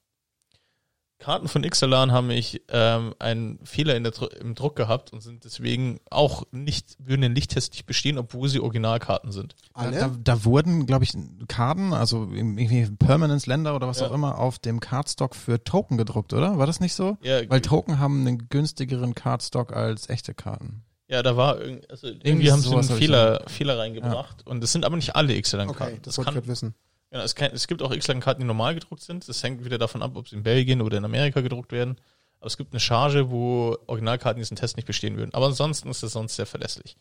[1.19, 5.43] Karten von Ixalan haben mich ähm, einen Fehler in der, im Druck gehabt und sind
[5.43, 9.55] deswegen auch nicht, würden den Lichttest nicht bestehen, obwohl sie Originalkarten sind.
[9.75, 9.99] Da, Alle?
[9.99, 11.13] da, da wurden, glaube ich,
[11.49, 14.07] Karten, also irgendwie Permanence Länder oder was Ja.
[14.07, 16.57] auch immer, auf dem Cardstock für Token gedruckt, oder?
[16.57, 17.17] War das nicht so?
[17.21, 20.83] Ja, Weil Token haben einen günstigeren Cardstock als echte Karten.
[21.09, 24.63] ja da war irgend, also irgendwie, Irgendwie haben sie einen ich Fehler, Fehler reingebracht und
[24.63, 25.83] es sind aber nicht alle Ixalan-Karten.
[25.95, 26.75] Okay, das das wollte ich kann, gerade wissen.
[27.11, 29.27] Ja, es, kann, es gibt auch X-Lang-Karten, die normal gedruckt sind.
[29.27, 31.97] Das hängt wieder davon ab, ob sie in Belgien oder in Amerika gedruckt werden.
[32.39, 35.33] Aber es gibt eine Charge, wo Originalkarten diesen Test nicht bestehen würden.
[35.33, 36.95] Aber ansonsten ist es sonst sehr verlässlich.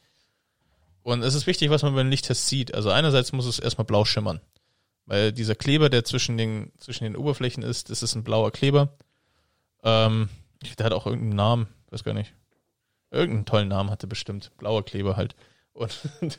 [1.03, 2.75] Und es ist wichtig, was man beim Lichttest sieht.
[2.75, 4.41] Also einerseits muss es erstmal blau schimmern.
[5.07, 8.97] Weil dieser Kleber, der zwischen den, zwischen den Oberflächen ist, das ist ein blauer Kleber.
[9.83, 10.29] Ähm,
[10.79, 12.35] der hat auch irgendeinen Namen, weiß gar nicht.
[13.11, 14.51] Irgendeinen tollen Namen hatte bestimmt.
[14.59, 15.35] Blauer Kleber halt.
[15.73, 15.99] Und,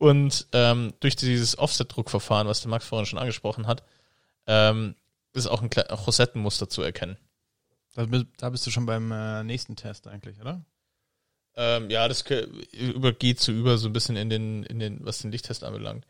[0.00, 3.84] und ähm, durch dieses Offset-Druckverfahren, was der Max vorhin schon angesprochen hat,
[4.46, 4.96] ähm,
[5.34, 7.18] ist auch ein Rosettenmuster zu erkennen.
[7.94, 10.64] Da, bi- da bist du schon beim äh, nächsten Test eigentlich, oder?
[11.54, 12.24] Ähm, ja, das
[12.72, 16.06] übergeht so über so ein bisschen in den, in den, was den Lichttest anbelangt.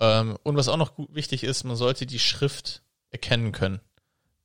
[0.00, 3.80] Ähm, und was auch noch gut, wichtig ist, man sollte die Schrift erkennen können,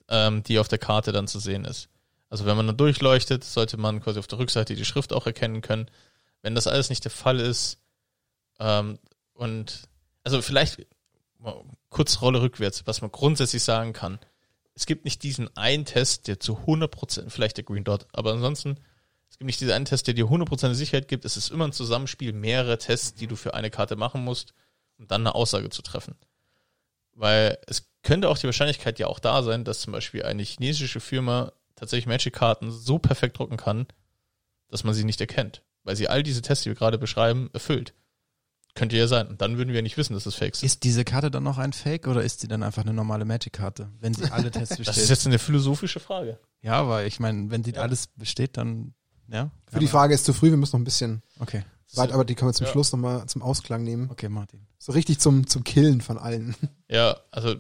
[0.07, 1.89] ähm, die auf der Karte dann zu sehen ist.
[2.29, 5.61] Also wenn man dann durchleuchtet, sollte man quasi auf der Rückseite die Schrift auch erkennen
[5.61, 5.89] können.
[6.43, 7.79] Wenn das alles nicht der Fall ist,
[8.59, 8.99] ähm,
[9.33, 9.83] und
[10.23, 10.85] also vielleicht
[11.39, 14.19] mal kurz Rolle rückwärts, was man grundsätzlich sagen kann.
[14.73, 18.77] Es gibt nicht diesen einen Test, der zu 100%, vielleicht der Green Dot, aber ansonsten
[19.29, 21.25] es gibt nicht diesen einen Test, der dir 100% Sicherheit gibt.
[21.25, 24.53] Es ist immer ein Zusammenspiel mehrerer Tests, die du für eine Karte machen musst,
[24.97, 26.15] um dann eine Aussage zu treffen.
[27.13, 30.99] Weil es könnte auch die Wahrscheinlichkeit ja auch da sein, dass zum Beispiel eine chinesische
[30.99, 33.87] Firma tatsächlich Magic-Karten so perfekt drucken kann,
[34.69, 35.61] dass man sie nicht erkennt.
[35.83, 37.93] Weil sie all diese Tests, die wir gerade beschreiben, erfüllt.
[38.77, 39.27] Könnte ja sein.
[39.27, 40.67] Und dann würden wir nicht wissen, dass es Fakes sind.
[40.67, 43.89] Ist diese Karte dann noch ein Fake oder ist sie dann einfach eine normale Magic-Karte,
[43.99, 45.03] wenn sie alle Tests Das besteht?
[45.03, 46.39] ist jetzt eine philosophische Frage.
[46.61, 47.81] ja, aber ich meine, wenn sie Ja.
[47.81, 48.93] alles besteht, dann
[49.29, 49.51] ja.
[49.69, 51.63] Für die Frage ist zu früh, wir müssen noch ein bisschen Okay,
[51.95, 52.71] weit, aber die können wir zum Ja.
[52.71, 54.09] Schluss nochmal zum Ausklang nehmen.
[54.09, 54.61] okay, Martin.
[54.79, 56.55] So richtig zum, zum Killen von allen.
[56.89, 57.55] Ja, also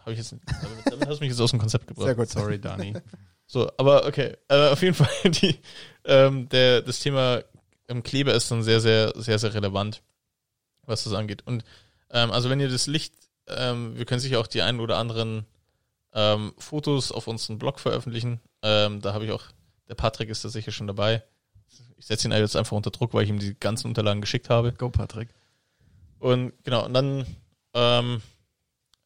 [0.00, 2.06] habe ich jetzt also damit hast du mich jetzt aus dem Konzept gebracht.
[2.06, 2.28] Sehr gut.
[2.28, 2.94] Sorry, Dani.
[3.46, 4.36] So, aber okay.
[4.48, 5.60] Äh, auf jeden Fall, die,
[6.04, 7.42] ähm, der, das Thema
[7.92, 10.02] ähm, Kleber ist dann sehr, sehr, sehr, sehr relevant,
[10.82, 11.42] was das angeht.
[11.46, 11.64] Und
[12.10, 13.14] ähm, also wenn ihr das Licht,
[13.48, 15.46] ähm, wir können sicher auch die einen oder anderen
[16.14, 18.40] ähm, Fotos auf unseren Blog veröffentlichen.
[18.62, 19.44] Ähm, da habe ich auch,
[19.88, 21.22] der Patrick ist da sicher schon dabei.
[21.96, 24.72] ich setze ihn jetzt einfach unter Druck, weil ich ihm die ganzen Unterlagen geschickt habe.
[24.72, 25.28] Go, Patrick.
[26.18, 27.26] Und genau, und dann
[27.74, 28.22] ähm,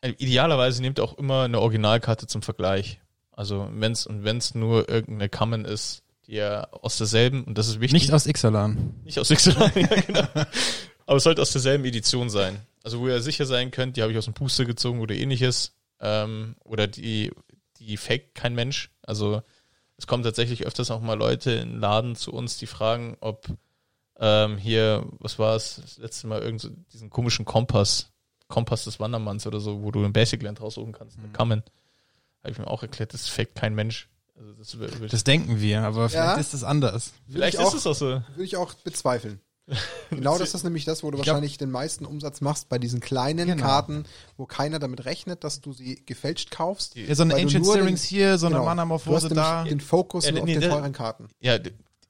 [0.02, 3.00] idealerweise nehmt ihr auch immer eine Originalkarte zum Vergleich.
[3.32, 7.80] Also wenn's und wenn's nur irgendeine Common ist, die ja aus derselben, und das ist
[7.80, 8.02] wichtig.
[8.02, 8.94] Nicht aus Ixalan.
[9.04, 10.26] Nicht aus Ixalan, ja genau.
[11.06, 12.60] Aber es sollte aus derselben Edition sein.
[12.82, 15.72] Also wo ihr sicher sein könnt, die habe ich aus dem Booster gezogen oder ähnliches.
[16.00, 17.32] Ähm, oder die,
[17.78, 18.90] die fake kein Mensch.
[19.02, 19.42] Also
[19.96, 23.46] es kommen tatsächlich öfters auch mal Leute in den Laden zu uns, die fragen, ob
[24.18, 28.10] ähm, hier, was war es, das letzte Mal irgend so diesen komischen Kompass,
[28.48, 31.32] Kompass des Wandermanns oder so, wo du ein Basic Land raussuchen kannst, mhm.
[31.32, 31.62] Kamen.
[32.42, 34.08] Habe ich mir auch erklärt, das fake kein Mensch.
[34.38, 34.76] Also das,
[35.10, 36.40] das, denken wir, aber vielleicht ja.
[36.40, 37.12] ist es anders.
[37.30, 38.06] Vielleicht ist es auch so.
[38.06, 39.40] Würde ich auch bezweifeln.
[40.10, 43.00] genau das ist nämlich das, wo du ich wahrscheinlich den meisten Umsatz machst bei diesen
[43.00, 43.64] kleinen genau.
[43.64, 44.04] Karten,
[44.36, 46.94] wo keiner damit rechnet, dass du sie gefälscht kaufst.
[46.94, 49.64] Ja, so eine Ancient Stirrings hier, so eine genau, Manamorphose da.
[49.64, 51.28] den Fokus ja, nur nee, auf den teuren Karten.
[51.40, 51.58] Ja,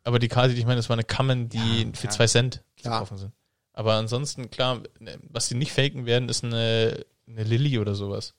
[0.04, 2.62] aber die Karte, die ich meine, das war eine Kammern, die ja, für zwei Cent
[2.76, 3.32] zu kaufen sind.
[3.72, 4.82] Aber ansonsten, klar,
[5.30, 8.34] was sie nicht faken werden, ist eine, eine Lilly oder sowas.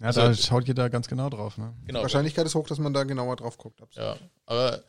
[0.00, 1.58] Ja, also, da schaut jeder ganz genau drauf.
[1.58, 1.74] Ne?
[1.86, 3.82] Genau, die Wahrscheinlichkeit ist hoch, dass man da genauer drauf guckt.
[3.82, 4.20] Absolut.
[4.20, 4.82] Ja, aber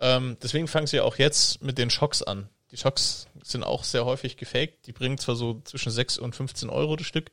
[0.00, 2.48] ähm, deswegen fangen sie auch jetzt mit den Schocks an.
[2.72, 4.86] Die Schocks sind auch sehr häufig gefaked.
[4.86, 7.30] Die bringen zwar so zwischen 6 und 15 Euro das Stück,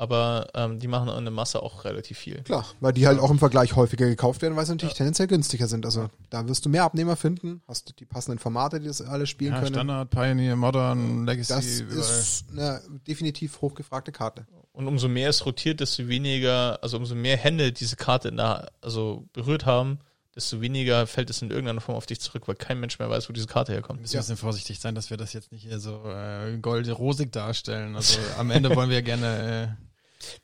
[0.00, 2.42] aber ähm, die machen in der Masse auch relativ viel.
[2.42, 4.98] Klar, weil die halt auch im Vergleich häufiger gekauft werden, weil sie natürlich ja.
[4.98, 5.84] tendenziell günstiger sind.
[5.84, 9.26] Also da wirst du mehr Abnehmer finden, hast du die passenden Formate, die das alle
[9.26, 9.74] spielen ja, können.
[9.74, 11.84] Standard, Pioneer, Modern, Legacy.
[11.86, 14.46] Das ist eine definitiv hochgefragte Karte.
[14.72, 18.70] Und umso mehr es rotiert, desto weniger, also umso mehr Hände diese Karte in der,
[18.80, 19.98] also berührt haben,
[20.34, 23.28] desto weniger fällt es in irgendeiner Form auf dich zurück, weil kein Mensch mehr weiß,
[23.28, 23.98] wo diese Karte herkommt.
[23.98, 24.20] Wir müssen ja.
[24.20, 27.96] ein bisschen vorsichtig sein, dass wir das jetzt nicht hier so äh, gold-rosig darstellen.
[27.96, 29.76] Also am Ende wollen wir gerne.
[29.76, 29.89] Äh,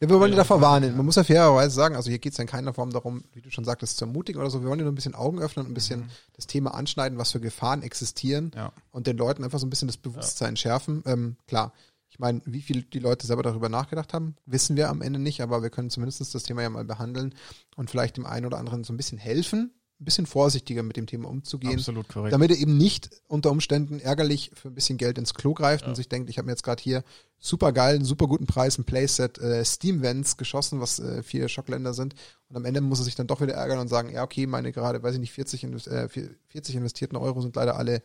[0.01, 0.97] ja, wir wollen ja davor warnen.
[0.97, 3.41] Man muss ja fairerweise sagen, also hier geht es ja in keiner Form darum, wie
[3.41, 4.63] du schon sagtest, zu ermutigen oder so.
[4.63, 6.11] Wir wollen dir nur ein bisschen Augen öffnen und ein bisschen mhm.
[6.35, 8.73] das Thema anschneiden, was für Gefahren existieren ja.
[8.91, 11.03] und den Leuten einfach so ein bisschen das Bewusstsein schärfen.
[11.07, 11.73] Ähm, klar,
[12.09, 15.43] ich meine, wie viel die Leute selber darüber nachgedacht haben, wissen wir am Ende nicht,
[15.43, 17.35] aber wir können zumindest das Thema ja mal behandeln
[17.77, 21.07] und vielleicht dem einen oder anderen so ein bisschen helfen, ein bisschen vorsichtiger mit dem
[21.07, 21.79] Thema umzugehen.
[21.79, 22.33] Absolut korrekt.
[22.33, 25.89] Damit er eben nicht unter Umständen ärgerlich für ein bisschen Geld ins Klo greift ja.
[25.89, 27.03] und sich denkt, ich habe mir jetzt gerade hier
[27.39, 31.49] super geil, einen super guten Preis, ein Playset äh, Steam Vents geschossen, was äh, vier
[31.49, 32.15] Schockländer sind.
[32.49, 34.71] Und am Ende muss er sich dann doch wieder ärgern und sagen, ja, okay, meine
[34.71, 38.03] gerade, weiß ich nicht, 40, äh, 40 investierten Euro sind leider alle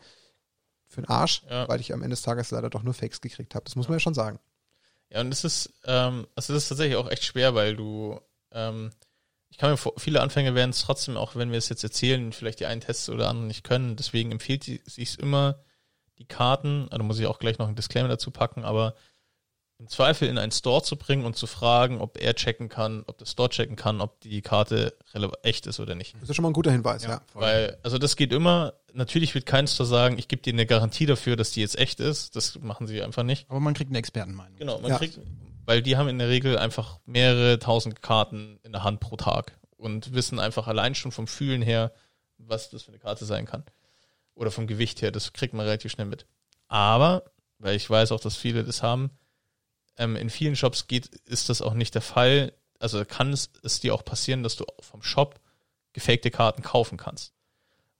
[0.87, 1.67] für den Arsch, ja.
[1.67, 3.65] weil ich am Ende des Tages leider doch nur Fakes gekriegt habe.
[3.65, 4.39] Das muss man ja schon sagen.
[5.09, 8.19] Ja, und es ist, ähm, also das ist tatsächlich auch echt schwer, weil du,
[8.51, 8.91] ähm,
[9.51, 12.31] ich kann mir vor, viele Anfänger werden es trotzdem, auch wenn wir es jetzt erzählen,
[12.31, 13.97] vielleicht die einen Tests oder anderen nicht können.
[13.97, 15.59] Deswegen empfiehlt sich immer,
[16.17, 18.95] die Karten, also muss ich auch gleich noch einen Disclaimer dazu packen, aber
[19.77, 23.17] im Zweifel in einen Store zu bringen und zu fragen, ob er checken kann, ob
[23.17, 24.95] der Store checken kann, ob die Karte
[25.41, 26.15] echt ist oder nicht.
[26.21, 27.09] Das ist schon mal ein guter Hinweis, ja.
[27.09, 27.21] ja.
[27.33, 31.07] Weil, also das geht immer, natürlich wird kein Store sagen, ich gebe dir eine Garantie
[31.07, 32.35] dafür, dass die jetzt echt ist.
[32.35, 33.49] Das machen sie einfach nicht.
[33.49, 34.57] Aber man kriegt eine Expertenmeinung.
[34.59, 34.97] Genau, man ja.
[34.99, 35.19] kriegt,
[35.65, 39.57] weil die haben in der Regel einfach mehrere tausend Karten in der Hand pro Tag
[39.77, 41.91] und wissen einfach allein schon vom Fühlen her,
[42.37, 43.63] was das für eine Karte sein kann.
[44.35, 46.25] Oder vom Gewicht her, das kriegt man relativ schnell mit.
[46.67, 47.23] Aber,
[47.59, 49.11] weil ich weiß auch, dass viele das haben,
[49.97, 52.53] ähm, in vielen Shops geht, ist das auch nicht der Fall.
[52.79, 55.39] Also kann es, es dir auch passieren, dass du vom Shop
[55.93, 57.33] gefakte Karten kaufen kannst.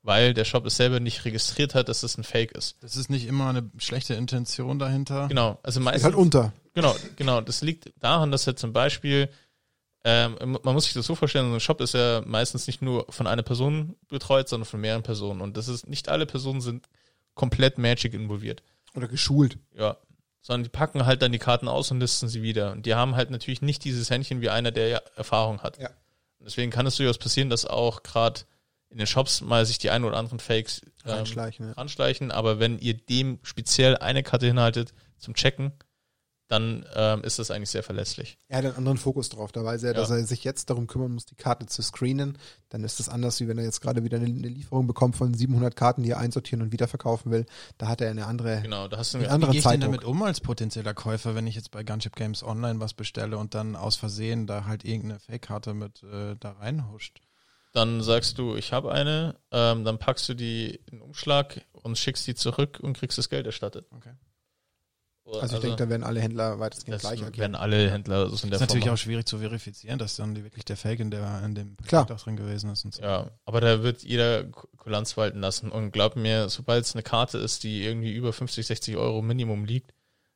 [0.04, 2.82] Weil der Shop es selber nicht registriert hat, dass es ein Fake ist.
[2.82, 5.28] Das ist nicht immer eine schlechte Intention dahinter.
[5.28, 6.02] Genau, also meistens.
[6.02, 6.54] Ist halt unter.
[6.74, 7.42] Genau, genau.
[7.42, 9.30] Das liegt daran, dass er zum Beispiel,
[10.04, 13.28] ähm, man muss sich das so vorstellen, ein Shop ist ja meistens nicht nur von
[13.28, 15.42] einer Person betreut, sondern von mehreren Personen.
[15.42, 16.88] Und das ist, nicht alle Personen sind
[17.34, 18.64] komplett Magic involviert.
[18.96, 19.58] Oder geschult.
[19.78, 19.98] Ja,
[20.42, 22.72] sondern die packen halt dann die Karten aus und listen sie wieder.
[22.72, 25.78] Und die haben halt natürlich nicht dieses Händchen wie einer, der ja Erfahrung hat.
[25.80, 25.90] Ja.
[26.40, 28.42] Und deswegen kann es durchaus passieren, dass auch gerade
[28.90, 31.74] in den Shops mal sich die ein oder anderen Fakes ähm, anschleichen, ja.
[31.74, 32.32] anschleichen.
[32.32, 35.72] Aber wenn ihr dem speziell eine Karte hinhaltet zum Checken,
[36.52, 38.38] dann ähm, ist das eigentlich sehr verlässlich.
[38.50, 39.54] Er hat einen anderen Fokus drauf.
[39.54, 39.98] Da weiß er, ja.
[39.98, 42.38] dass er sich jetzt darum kümmern muss, die Karte zu screenen.
[42.68, 45.34] Dann ist das anders, wie wenn er jetzt gerade wieder eine, eine, Lieferung bekommt von
[45.34, 47.46] 700 Karten, die er einsortieren und wiederverkaufen will.
[47.78, 49.68] Da hat er eine andere Genau, da hast du eine eine andere Wie gehe ich
[49.68, 53.38] denn damit um als potenzieller Käufer, wenn ich jetzt bei Gunship Games Online was bestelle
[53.38, 57.22] und dann aus Versehen da halt irgendeine Fake-Karte mit äh, da reinhuscht?
[57.72, 61.98] Dann sagst du, ich habe eine, ähm, dann packst du die in den Umschlag und
[61.98, 63.88] schickst die zurück und kriegst das Geld erstattet.
[63.96, 64.12] Okay.
[65.32, 67.38] Also, also ich denke, da werden alle Händler weitestgehend gleich agieren.
[67.38, 70.36] werden alle Händler so in der Das ist natürlich auch schwierig zu verifizieren, dass dann
[70.36, 72.86] wirklich der Fake in, der, in dem Paket auch drin gewesen ist.
[72.86, 73.02] Und so.
[73.02, 74.44] Ja, aber da wird jeder
[74.78, 75.72] Kulanz walten lassen.
[75.72, 79.66] Und glaub mir, sobald es eine Karte ist, die irgendwie über 50, 60 Euro Minimum
[79.66, 79.94] liegt,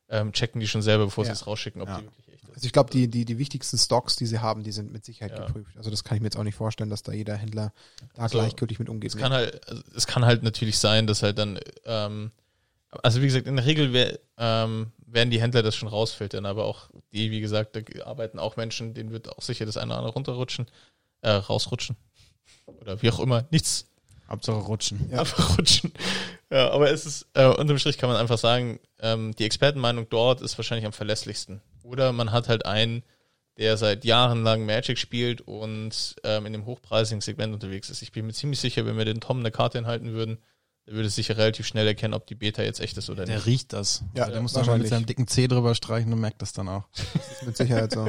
[0.08, 1.34] ähm, checken die schon selber, bevor ja.
[1.34, 1.98] sie es rausschicken, ob ja.
[1.98, 2.54] die wirklich echt ist.
[2.54, 5.32] Also ich glaube, die, die, die wichtigsten Stocks, die sie haben, die sind mit Sicherheit
[5.32, 5.46] Ja.
[5.46, 5.76] geprüft.
[5.76, 7.72] Also das kann ich mir jetzt auch nicht vorstellen, dass da jeder Händler
[8.14, 9.14] da Also, gleichgültig mit umgeht.
[9.14, 12.30] Es kann halt, also es kann halt natürlich sein, dass halt dann, ähm,
[13.02, 16.64] also wie gesagt, in der Regel wär, ähm, werden die Händler das schon rausfiltern, aber
[16.64, 19.98] auch die, wie gesagt, da arbeiten auch Menschen, denen wird auch sicher das eine oder
[19.98, 20.66] andere runterrutschen,
[21.22, 21.96] äh, rausrutschen.
[22.66, 23.86] Oder wie auch immer, nichts
[24.28, 25.08] Hauptsache rutschen.
[25.10, 25.20] Ja.
[25.20, 25.92] einfach rutschen.
[26.50, 30.40] Ja, aber es ist, äh, unterm Strich kann man einfach sagen, ähm, die Expertenmeinung dort
[30.42, 31.60] ist wahrscheinlich am verlässlichsten.
[31.82, 33.02] Oder man hat halt einen,
[33.58, 38.02] der seit Jahren lang Magic spielt und ähm, in dem hochpreisigen Segment unterwegs ist.
[38.02, 40.38] Ich bin mir ziemlich sicher, wenn wir den Tom eine Karte hinhalten würden,
[40.86, 43.46] der würde sicher relativ schnell erkennen, ob die Beta jetzt echt ist oder Der nicht.
[43.46, 44.02] riecht das.
[44.14, 44.82] Ja, der muss doch mal wahrscheinlich.
[44.84, 46.84] mit seinem dicken Zeh drüber streichen und merkt das dann auch.
[47.14, 48.06] Das ist mit Sicherheit so.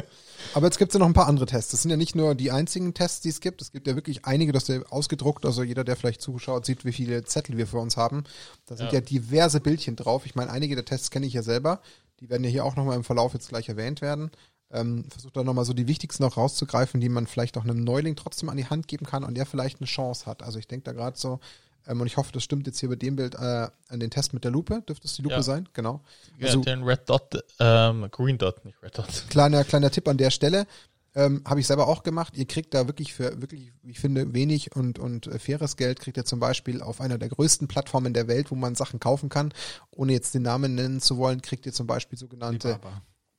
[0.53, 1.71] Aber jetzt gibt es ja noch ein paar andere Tests.
[1.71, 3.61] Das sind ja nicht nur die einzigen Tests, die es gibt.
[3.63, 5.45] Es gibt ja wirklich einige, das ist ja ausgedruckt.
[5.45, 8.23] Also jeder, der vielleicht zuschaut, sieht, wie viele Zettel wir für uns haben.
[8.67, 9.01] Da sind ja, Ja.
[9.01, 10.25] diverse Bildchen drauf.
[10.27, 11.81] Ich meine, einige der Tests kenne ich ja selber.
[12.19, 14.29] Die werden ja hier auch nochmal im Verlauf jetzt gleich erwähnt werden.
[14.69, 18.15] Ähm, versucht da nochmal so die wichtigsten auch rauszugreifen, die man vielleicht auch einem Neuling
[18.15, 20.43] trotzdem an die Hand geben kann und der vielleicht eine Chance hat.
[20.43, 21.39] Also ich denke da gerade so,
[21.87, 24.33] ähm, und ich hoffe, das stimmt jetzt hier bei dem Bild äh, an den Test
[24.33, 24.81] mit der Lupe.
[24.87, 25.41] Dürfte es die Lupe Ja.
[25.43, 25.67] sein?
[25.73, 26.01] Genau.
[26.37, 29.07] Ja, Also- den Red Dot, ähm, Green Dot, nicht Red Dot.
[29.29, 30.67] kleiner, kleiner Tipp an der Stelle.
[31.15, 32.37] Ähm, Habe ich selber auch gemacht.
[32.37, 36.15] Ihr kriegt da wirklich für wirklich, ich finde, wenig und, und äh, faires Geld, kriegt
[36.15, 39.51] ihr zum Beispiel auf einer der größten Plattformen der Welt, wo man Sachen kaufen kann.
[39.89, 42.79] Ohne jetzt den Namen nennen zu wollen, kriegt ihr zum Beispiel sogenannte.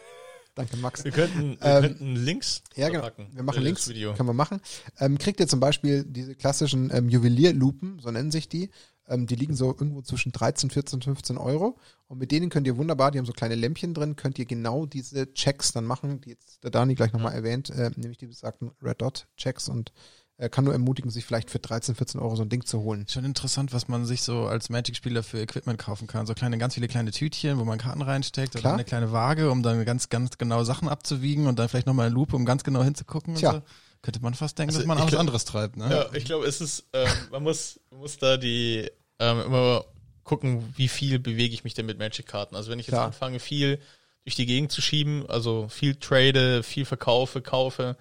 [0.55, 1.03] Danke, Max.
[1.03, 3.01] Wir könnten, wir Ähm, könnten Links Ja, genau.
[3.03, 4.13] verpacken Wir machen Links, Video.
[4.13, 4.61] können wir machen.
[4.99, 8.69] Ähm, kriegt ihr zum Beispiel diese klassischen ähm, Juwelierlupen, so nennen sich die.
[9.07, 11.77] Ähm, die liegen so irgendwo zwischen 13, 14, 15 Euro.
[12.07, 14.85] Und mit denen könnt ihr wunderbar, die haben so kleine Lämpchen drin, könnt ihr genau
[14.85, 18.71] diese Checks dann machen, die jetzt der Dani gleich nochmal erwähnt, äh, nämlich die besagten
[18.81, 19.91] Red Dot Checks und
[20.49, 23.05] kann nur ermutigen, sich vielleicht für 13, 14 Euro so ein Ding zu holen.
[23.07, 26.25] Schon interessant, was man sich so als Magic-Spieler für Equipment kaufen kann.
[26.25, 28.63] So kleine, ganz viele kleine Tütchen, wo man Karten reinsteckt Klar.
[28.63, 32.07] oder eine kleine Waage, um dann ganz, ganz genau Sachen abzuwiegen und dann vielleicht nochmal
[32.07, 33.35] eine Lupe, um ganz genau hinzugucken.
[33.35, 33.51] Tja.
[33.51, 33.61] Und so.
[34.01, 35.89] Könnte man fast denken, Also dass man auch was anderes treibt, ne?
[35.89, 39.85] Ja, ich glaube, es ist, ähm, man muss, man muss da die ähm, immer
[40.23, 42.55] gucken, wie viel bewege ich mich denn mit Magic-Karten.
[42.55, 43.05] Also wenn ich jetzt Klar.
[43.05, 43.79] anfange, viel
[44.25, 47.95] durch die Gegend zu schieben, also viel trade, viel verkaufe, kaufe,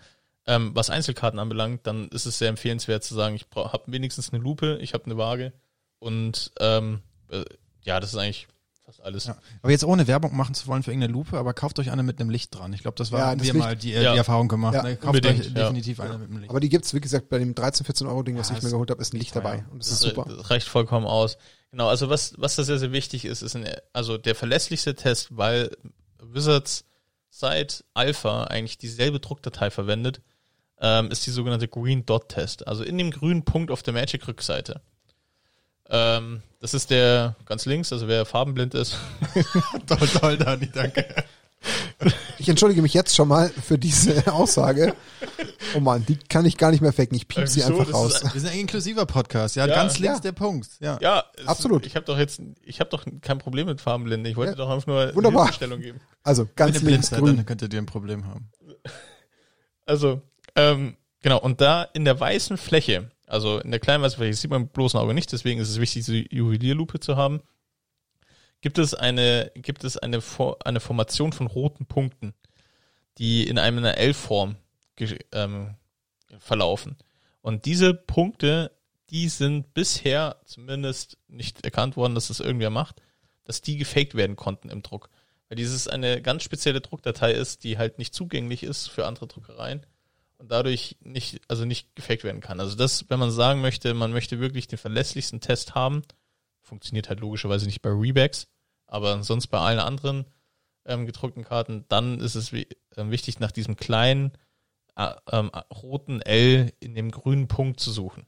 [0.47, 4.43] ähm, was Einzelkarten anbelangt, dann ist es sehr empfehlenswert zu sagen, ich habe wenigstens eine
[4.43, 5.53] Lupe, ich habe eine Waage
[5.99, 7.45] und ähm, äh,
[7.83, 8.49] ja, das ist eigentlich
[8.85, 9.27] fast alles.
[9.27, 9.37] Ja.
[9.63, 12.21] Aber jetzt ohne Werbung machen zu wollen für irgendeine Lupe, aber kauft euch eine mit
[12.21, 12.73] einem Licht dran.
[12.73, 14.13] Ich glaube, das war Ja, haben das wir Licht- mal die, äh, Ja.
[14.13, 14.75] die Erfahrung gemacht.
[14.75, 14.97] Ja, ne?
[14.97, 15.53] Kauft unbedingt, euch ja.
[15.53, 16.51] definitiv eine mit einem Licht.
[16.51, 18.67] Aber die gibt's wie gesagt, bei dem 13, 14 Euro Ding, was Ja, ich mir
[18.67, 19.65] ist geholt habe, ist ein Licht dabei.
[19.71, 20.29] Und das ist Das, super.
[20.29, 21.39] das reicht vollkommen aus.
[21.71, 25.29] Genau, also was, was da sehr, sehr wichtig ist, ist ein, also der verlässlichste Test,
[25.37, 25.71] weil
[26.21, 26.85] Wizards
[27.31, 30.21] seit Alpha eigentlich dieselbe Druckdatei verwendet,
[30.83, 32.67] ähm, ist die sogenannte Green Dot Test.
[32.69, 34.83] Also in dem grünen Punkt auf der Magic-Rückseite.
[35.89, 38.97] Ähm, das ist der ganz links, also wer farbenblind ist.
[39.87, 41.07] toll, toll, Dani, danke.
[42.39, 44.95] Ich entschuldige mich jetzt schon mal für diese Aussage.
[45.77, 47.15] Oh Mann, die kann ich gar nicht mehr faken.
[47.17, 47.69] Ich piep Äh, sie wieso?
[47.79, 48.15] einfach Das raus.
[48.23, 49.75] ist Wir sind ein inklusiver Podcast, ja, Ja.
[49.75, 50.23] ganz links Ja.
[50.23, 50.69] der Punkt.
[50.81, 50.99] Ja.
[51.01, 51.87] Ja, Absolut.
[51.87, 54.29] Ich habe doch jetzt, ich habe doch kein Problem mit Farbenblinde.
[54.29, 54.57] Ich wollte Ja.
[54.57, 55.43] doch einfach nur Wunderbar.
[55.43, 56.01] eine Hilfestellung geben.
[56.25, 57.37] Also Wenn ganz ihr blind links seid, grün.
[57.37, 58.51] dann könntet ihr ein Problem haben.
[59.87, 60.21] Also,
[60.57, 64.51] ähm, genau, und da in der weißen Fläche, also in der kleinen weißen Fläche, sieht
[64.51, 67.43] man mit bloßem Auge nicht, deswegen ist es wichtig, diese Juwelierlupe zu haben,
[68.61, 70.21] gibt es eine, gibt es eine,
[70.65, 72.35] eine Formation von roten Punkten,
[73.19, 74.57] die in einer L-Form
[75.33, 75.75] ähm,
[76.39, 76.97] verlaufen.
[77.43, 78.71] Und diese Punkte,
[79.11, 83.03] die sind bisher zumindest nicht erkannt worden, dass das irgendwer macht,
[83.45, 85.11] dass die gefaked werden konnten im Druck.
[85.49, 89.85] Weil dieses eine ganz spezielle Druckdatei ist, die halt nicht zugänglich ist für andere Druckereien
[90.43, 92.59] und dadurch nicht, also nicht gefaked werden kann.
[92.59, 96.03] Also das, wenn man sagen möchte, man möchte wirklich den verlässlichsten Test haben,
[96.61, 98.49] funktioniert halt logischerweise nicht bei Rebacks,
[98.89, 100.27] aber sonst bei allen anderen
[100.85, 104.33] ähm, gedruckten Karten, dann ist es ähm, wichtig, nach diesem kleinen
[104.97, 108.27] äh, ähm, roten L in dem grünen Punkt zu suchen.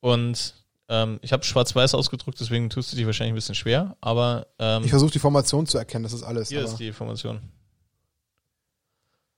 [0.00, 0.54] Und
[0.88, 4.84] ähm, ich habe schwarz-weiß ausgedruckt, deswegen tust du dich wahrscheinlich ein bisschen schwer, aber ähm,
[4.84, 6.48] Ich versuche die Formation zu erkennen, das ist alles.
[6.48, 7.42] hier ist die Information.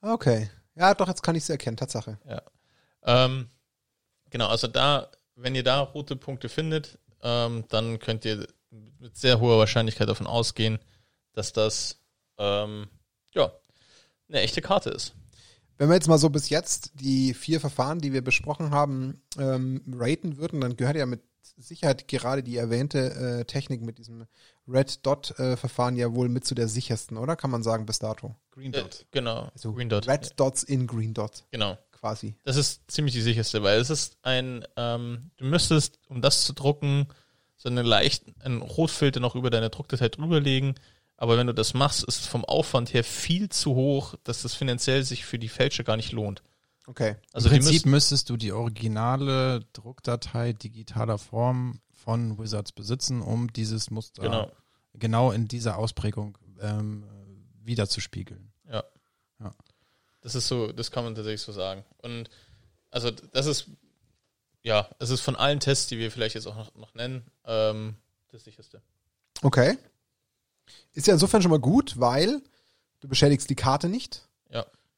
[0.03, 0.49] okay.
[0.75, 2.19] Ja, doch, jetzt kann ich sie erkennen, Tatsache.
[3.05, 3.49] Ähm,
[4.31, 8.47] genau, also da, wenn ihr da rote Punkte findet, ähm, dann könnt ihr
[8.99, 10.79] mit sehr hoher Wahrscheinlichkeit davon ausgehen,
[11.35, 11.99] dass das
[12.39, 12.89] ähm,
[13.35, 13.53] ja
[14.29, 15.15] eine echte Karte ist.
[15.77, 19.83] Wenn wir jetzt mal so bis jetzt die vier Verfahren, die wir besprochen haben, ähm,
[19.99, 21.23] raten würden, dann gehört ja mit
[21.57, 24.27] Sicherheit gerade die erwähnte äh, Technik mit diesem
[24.69, 27.37] Red Dot äh, Verfahren ja wohl mit zu der sichersten, oder?
[27.37, 28.35] Kann man sagen bis dato.
[28.51, 30.09] Green Äh, genau, Also Green Dot.
[30.09, 31.79] Red Dots in Green Dot Genau.
[31.93, 32.35] quasi.
[32.45, 36.53] Das ist ziemlich die sicherste, weil es ist ein, ähm, du müsstest, um das zu
[36.53, 37.07] drucken,
[37.57, 40.75] so eine leicht, einen Rotfilter noch über deine Druckdatei drüberlegen,
[41.17, 44.55] Aber wenn du das machst, ist es vom Aufwand her viel zu hoch, dass das
[44.55, 46.43] finanziell sich für die Fälscher gar nicht lohnt.
[46.87, 47.17] Okay.
[47.33, 53.91] Also Im Prinzip müsstest du die originale Druckdatei digitaler Form von Wizards besitzen, um dieses
[53.91, 54.51] Muster genau,
[54.95, 57.05] genau in dieser Ausprägung ähm,
[57.63, 58.53] wiederzuspiegeln.
[60.23, 61.85] das ist so, das kann man tatsächlich so sagen.
[61.99, 62.31] Und
[62.91, 63.67] also das ist,
[64.63, 67.97] ja, es ist von allen Tests, die wir vielleicht jetzt auch noch, noch nennen, ähm,
[68.31, 68.81] das sicherste.
[69.43, 69.77] Okay.
[70.95, 72.41] Ist ja insofern schon mal gut, weil
[73.01, 74.29] du beschädigst die Karte nicht.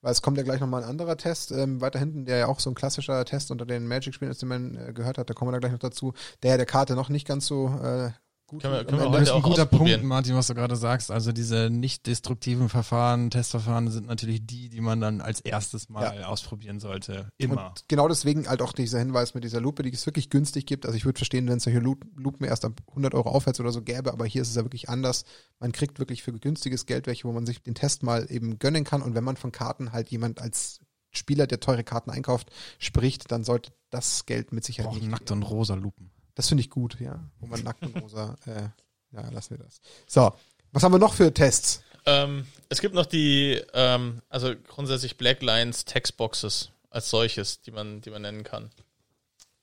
[0.05, 2.61] Weil es kommt ja gleich nochmal ein anderer Test ähm, weiter hinten, der ja auch
[2.61, 5.31] so ein klassischer Test unter den Magic-Spielen ist, den man äh, gehört hat.
[5.31, 6.13] Da kommen wir da gleich noch dazu.
[6.43, 8.11] Der der Karte noch nicht ganz so äh,
[8.47, 9.19] gut Können wir- können wir heute.
[9.21, 9.67] Das ist ein auch guter.
[9.67, 11.11] Punkt, Martin, was du gerade sagst.
[11.11, 16.23] Also diese nicht destruktiven Verfahren, Testverfahren sind natürlich die, die man dann als erstes mal
[16.25, 17.29] ausprobieren sollte.
[17.39, 17.69] Immer.
[17.69, 20.87] Und genau deswegen halt auch dieser Hinweis mit dieser Lupe, die es wirklich günstig gibt.
[20.87, 23.73] Also ich würde verstehen, wenn es solche Lu- Lupen erst ab 100 Euro aufwärts oder
[23.73, 25.25] so gäbe, aber hier ist es ja wirklich anders.
[25.59, 28.85] Man kriegt wirklich für günstiges Geld welche, wo man sich den Test mal eben gönnen
[28.85, 29.03] kann.
[29.03, 30.81] Und wenn man von Karten halt jemand als
[31.17, 35.31] Spieler, der teure Karten einkauft, spricht, dann sollte das Geld mit Sicherheit Auch nicht nackt
[35.31, 36.11] und rosa Lupen.
[36.35, 37.23] Das finde ich gut, ja.
[37.39, 38.69] Wo man nackt und rosa, äh,
[39.15, 39.81] ja, lassen wir das.
[40.07, 40.33] So,
[40.73, 41.83] was haben wir noch für Tests?
[42.07, 48.01] Ähm, es gibt noch die, ähm, also grundsätzlich Black Lines Textboxes als solches, die man,
[48.01, 48.71] die man nennen kann.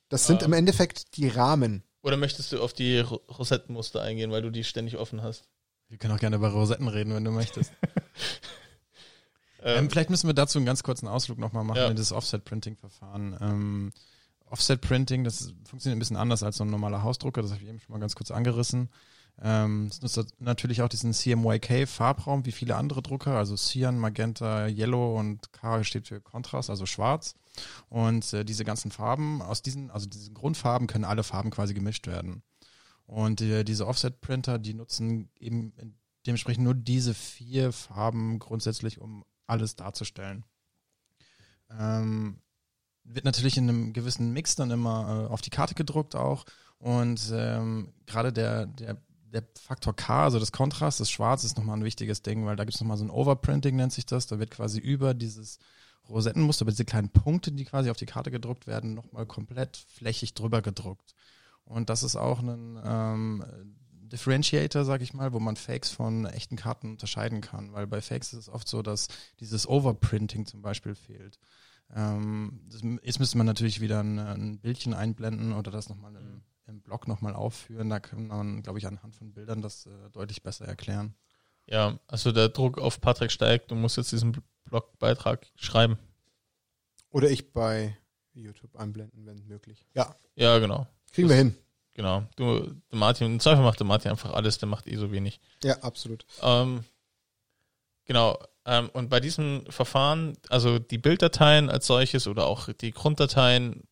[0.09, 0.45] Das sind Ah.
[0.45, 1.83] im Endeffekt die Rahmen.
[2.01, 5.43] Oder möchtest du auf die Ro- Rosettenmuster eingehen, weil du die ständig offen hast?
[5.89, 7.71] Wir können auch gerne über Rosetten reden, wenn du möchtest.
[9.63, 11.87] Ähm, Ähm, vielleicht müssen wir dazu einen ganz kurzen Ausflug nochmal machen Ja.
[11.87, 13.37] in das Offset-Printing-Verfahren.
[13.39, 13.93] Ähm,
[14.51, 17.79] Offset-Printing, das funktioniert ein bisschen anders als so ein normaler Hausdrucker, das habe ich eben
[17.79, 18.89] schon mal ganz kurz angerissen.
[19.41, 25.17] Ähm, es nutzt natürlich auch diesen CMYK-Farbraum wie viele andere Drucker, also Cyan, Magenta, Yellow
[25.17, 27.35] und K steht für Kontrast, also schwarz.
[27.89, 32.07] Und äh, diese ganzen Farben, aus diesen, also diesen Grundfarben können alle Farben quasi gemischt
[32.07, 32.43] werden.
[33.07, 35.73] Und äh, diese Offset-Printer, die nutzen eben
[36.25, 40.45] dementsprechend nur diese vier Farben grundsätzlich, um alles darzustellen.
[41.77, 42.37] Ähm,
[43.03, 46.45] wird natürlich in einem gewissen Mix dann immer äh, auf die Karte gedruckt auch.
[46.79, 48.97] Und ähm, gerade der, der,
[49.31, 52.63] der Faktor K, also das Kontrast, das Schwarz, ist nochmal ein wichtiges Ding, weil da
[52.63, 54.27] gibt es nochmal so ein Overprinting, nennt sich das.
[54.27, 55.59] Da wird quasi über dieses
[56.09, 60.33] Rosettenmuster, über diese kleinen Punkte, die quasi auf die Karte gedruckt werden, nochmal komplett flächig
[60.33, 61.13] drüber gedruckt.
[61.65, 63.45] Und das ist auch ein ähm,
[64.11, 67.71] Differentiator, sag ich mal, wo man Fakes von echten Karten unterscheiden kann.
[67.73, 69.07] Weil bei Fakes ist es oft so, dass
[69.39, 71.39] dieses Overprinting zum Beispiel fehlt.
[71.93, 76.41] Ähm, das, jetzt müsste man natürlich wieder ein, ein Bildchen einblenden oder das nochmal im,
[76.67, 77.89] im Blog nochmal aufführen.
[77.89, 81.15] Da kann man, glaube ich, anhand von Bildern das äh, deutlich besser erklären.
[81.67, 85.97] ja, also der Druck auf Patrick steigt, du musst jetzt diesen Blogbeitrag schreiben.
[87.09, 87.97] Oder ich bei
[88.33, 89.85] YouTube einblenden, wenn möglich.
[89.93, 90.87] Ja, Ja, genau.
[91.11, 91.55] kriegen wir hin.
[91.93, 92.23] Genau.
[92.37, 95.41] Du, der Martin, im Zweifel macht der Martin einfach alles, der macht eh so wenig.
[95.61, 96.25] Ja, absolut.
[96.41, 96.85] Ähm,
[98.05, 98.39] genau.
[98.65, 103.83] Ähm, und bei diesem Verfahren, also die Bilddateien als solches oder auch die Grunddateien,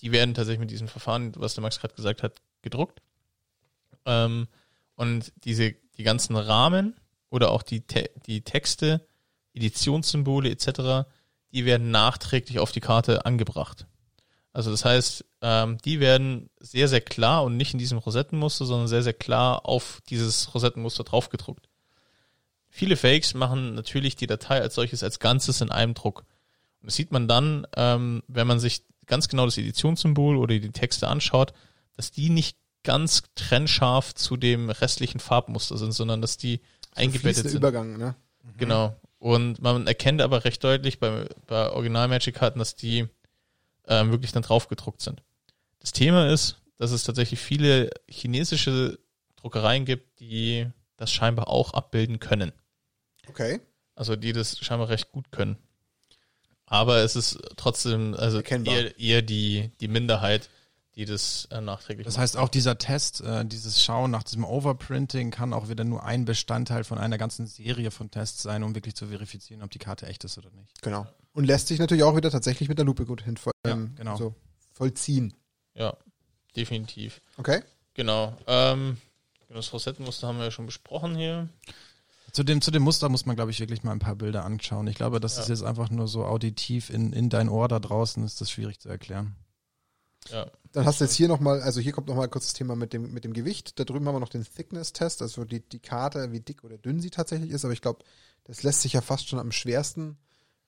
[0.00, 3.00] die werden tatsächlich mit diesem Verfahren, was der Max gerade gesagt hat, gedruckt.
[4.04, 4.48] Ähm,
[4.96, 6.96] und diese, die ganzen Rahmen
[7.30, 9.06] oder auch die, Te die Texte,
[9.54, 11.08] Editionssymbole etc.,
[11.52, 13.86] die werden nachträglich auf die Karte angebracht.
[14.52, 18.88] Also das heißt, ähm, die werden sehr, sehr klar und nicht in diesem Rosettenmuster, sondern
[18.88, 21.68] sehr, sehr klar auf dieses Rosettenmuster draufgedruckt.
[22.74, 26.24] Viele Fakes machen natürlich die Datei als solches als Ganzes in einem Druck.
[26.80, 30.70] Und das sieht man dann, ähm, wenn man sich ganz genau das Editionssymbol oder die
[30.70, 31.52] Texte anschaut,
[31.96, 36.62] dass die nicht ganz trennscharf zu dem restlichen Farbmuster sind, sondern dass die
[36.94, 37.58] eingebettet Fließender sind.
[37.58, 38.16] Übergang, ne?
[38.56, 38.96] Genau.
[39.18, 43.06] Und man erkennt aber recht deutlich bei, bei Original Magic Karten, dass die
[43.86, 45.22] ähm, wirklich dann drauf gedruckt sind.
[45.78, 48.98] Das Thema ist, dass es tatsächlich viele chinesische
[49.36, 52.52] Druckereien gibt, die das scheinbar auch abbilden können.
[53.28, 53.60] Okay.
[53.94, 55.56] Also die das scheinbar recht gut können.
[56.66, 58.74] Aber es ist trotzdem also Erkennbar.
[58.74, 60.48] eher, eher die, die Minderheit,
[60.94, 62.22] die das äh, nachträglich Das macht.
[62.22, 66.24] heißt, auch dieser Test, äh, dieses Schauen nach diesem Overprinting kann auch wieder nur ein
[66.24, 70.06] Bestandteil von einer ganzen Serie von Tests sein, um wirklich zu verifizieren, ob die Karte
[70.06, 70.80] echt ist oder nicht.
[70.82, 71.06] Genau.
[71.34, 74.16] Und lässt sich natürlich auch wieder tatsächlich mit der Lupe gut hin Ja, ähm, genau.
[74.16, 74.34] so
[74.72, 75.34] vollziehen.
[75.74, 75.96] Ja,
[76.56, 77.20] definitiv.
[77.36, 77.62] Okay.
[77.94, 78.36] Genau.
[78.46, 78.98] Ähm,
[79.50, 81.48] das Rosettenmuster haben wir ja schon besprochen hier.
[82.32, 84.86] Zu dem, zu dem Muster muss man, glaube ich, wirklich mal ein paar Bilder anschauen.
[84.86, 85.42] Ich glaube, das Ja.
[85.42, 88.80] ist jetzt einfach nur so auditiv in, in dein Ohr da draußen, ist das schwierig
[88.80, 89.36] zu erklären.
[90.30, 90.46] Ja.
[90.72, 93.12] Dann hast du jetzt hier nochmal, also hier kommt nochmal kurz das Thema mit dem,
[93.12, 93.78] mit dem Gewicht.
[93.78, 97.00] Da drüben haben wir noch den Thickness-Test, also die, die Karte, wie dick oder dünn
[97.00, 97.64] sie tatsächlich ist.
[97.64, 98.02] Aber ich glaube,
[98.44, 100.16] das lässt sich ja fast schon am schwersten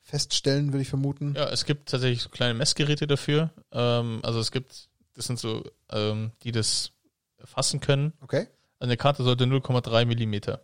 [0.02, 1.34] feststellen, würde ich vermuten.
[1.34, 3.50] Ja, es gibt tatsächlich so kleine Messgeräte dafür.
[3.72, 6.90] Ähm, also es gibt, das sind so, ähm, die das
[7.42, 8.12] fassen können.
[8.20, 8.48] Okay.
[8.80, 10.60] Eine Karte sollte 0,3 Millimeter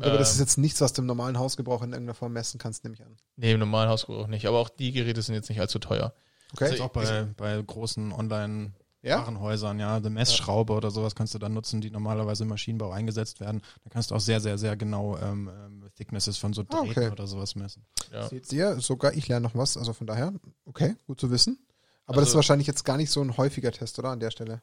[0.00, 2.32] Gut, aber das Ähm, ist jetzt nichts, was du im normalen Hausgebrauch in irgendeiner Form
[2.32, 3.16] messen kannst, nehme ich an.
[3.36, 4.46] Nee, im normalen Hausgebrauch nicht.
[4.46, 6.14] Aber auch die Geräte sind jetzt nicht allzu teuer.
[6.52, 6.64] Okay.
[6.64, 8.72] Also Ist auch bei, bei großen Online-
[9.02, 9.18] ja?
[9.20, 13.40] Warenhäusern, ja, eine Messschraube oder sowas kannst du dann nutzen, die normalerweise im Maschinenbau eingesetzt
[13.40, 13.62] werden.
[13.82, 16.90] Da kannst du auch sehr, sehr, sehr genau ähm, ähm, Thicknesses von so Ah, Drähten
[16.90, 17.10] okay.
[17.10, 17.86] oder sowas messen.
[18.12, 18.28] Ja.
[18.28, 20.34] Seht ihr, sogar ich lerne noch was, also von daher,
[20.66, 21.58] okay, gut zu wissen.
[22.04, 24.30] Aber das ist Also- wahrscheinlich jetzt gar nicht so ein häufiger Test, oder, an der
[24.32, 24.60] Stelle?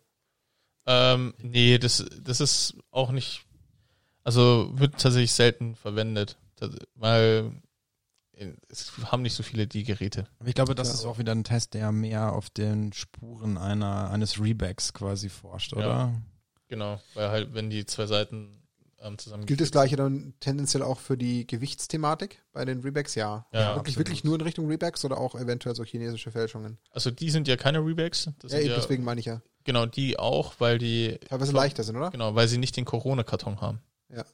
[0.86, 3.47] Ähm, nee, das, das ist auch nicht,
[4.28, 6.38] also wird tatsächlich selten verwendet,
[6.96, 7.52] weil
[8.34, 10.28] äh, es haben nicht so viele die Geräte.
[10.40, 14.12] Aber ich glaube, das ist auch wieder ein Test, der mehr auf den Spuren einer,
[14.12, 15.78] eines Rebacks quasi forscht, Ja.
[15.78, 16.14] oder?
[16.68, 18.62] Genau, weil halt, wenn die zwei Seiten
[19.00, 23.16] ähm, zusammen Gilt das gleiche dann tendenziell auch für die Gewichtsthematik bei den Rebacks?
[23.16, 23.46] Ja.
[23.54, 23.98] Ja, wirklich, absolut.
[24.00, 26.78] wirklich nur in Richtung Rebacks oder auch eventuell so chinesische Fälschungen?
[26.92, 28.26] Also die sind ja keine Rebacks.
[28.40, 29.42] Das Ja, sind eben, ja, deswegen meine ich ja.
[29.64, 32.10] Genau, die auch, weil die Teilweise leichter sind, oder?
[32.12, 33.80] Genau, weil sie nicht den Corona-Karton haben.
[34.10, 34.26] Ja.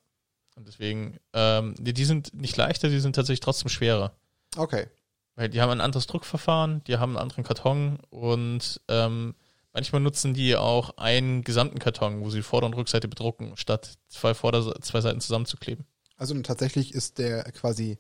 [0.56, 4.16] Und deswegen, ähm, die, die sind nicht leichter, die sind tatsächlich trotzdem schwerer.
[4.56, 4.88] Okay.
[5.36, 9.34] Weil die haben ein anderes Druckverfahren, die haben einen anderen Karton und ähm,
[9.74, 14.36] manchmal nutzen die auch einen gesamten Karton, wo sie Vorder- und Rückseite bedrucken, statt zwei
[14.36, 15.86] Vorder zwei Seiten zusammenzukleben.
[16.18, 17.98] Also tatsächlich ist der quasi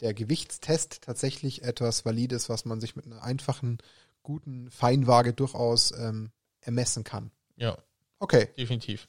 [0.00, 3.76] der Gewichtstest tatsächlich etwas Valides, was man sich mit einer einfachen,
[4.22, 7.30] guten Feinwaage durchaus ähm, ermessen kann.
[7.56, 7.76] Ja,
[8.18, 8.48] Okay.
[8.56, 9.08] definitiv.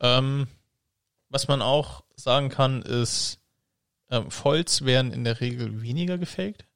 [0.00, 0.48] Ähm,
[1.30, 3.38] was man auch sagen kann, ist,
[4.10, 6.66] ähm, Foils werden in der Regel weniger gefaked,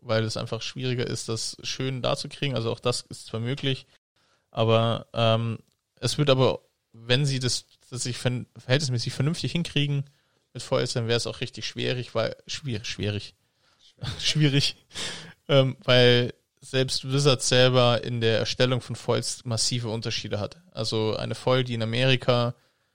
[0.00, 2.54] weil es einfach schwieriger ist, das schön darzukriegen.
[2.54, 3.86] Also auch das ist zwar möglich,
[4.50, 5.58] aber ähm,
[5.98, 6.60] es wird aber,
[6.92, 10.04] wenn sie das, das sich ver verhältnismäßig vernünftig hinkriegen
[10.52, 13.34] mit Foils, dann wäre es auch richtig schwierig, weil schwierig, schwierig,
[14.20, 14.76] schwierig,
[15.48, 20.58] ähm, weil selbst Wizard selber in der Erstellung von Foils massive Unterschiede hat.
[20.70, 22.54] Also eine Foil, die in Amerika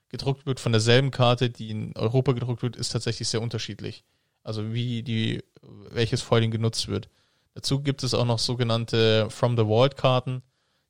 [0.10, 4.04] gedruckt wird von derselben Karte, die in Europa gedruckt wird, ist tatsächlich sehr unterschiedlich.
[4.44, 5.44] Also wie die,
[5.90, 7.10] welches Foiling genutzt wird.
[7.54, 10.44] Dazu gibt es auch noch sogenannte From the Vault Karten,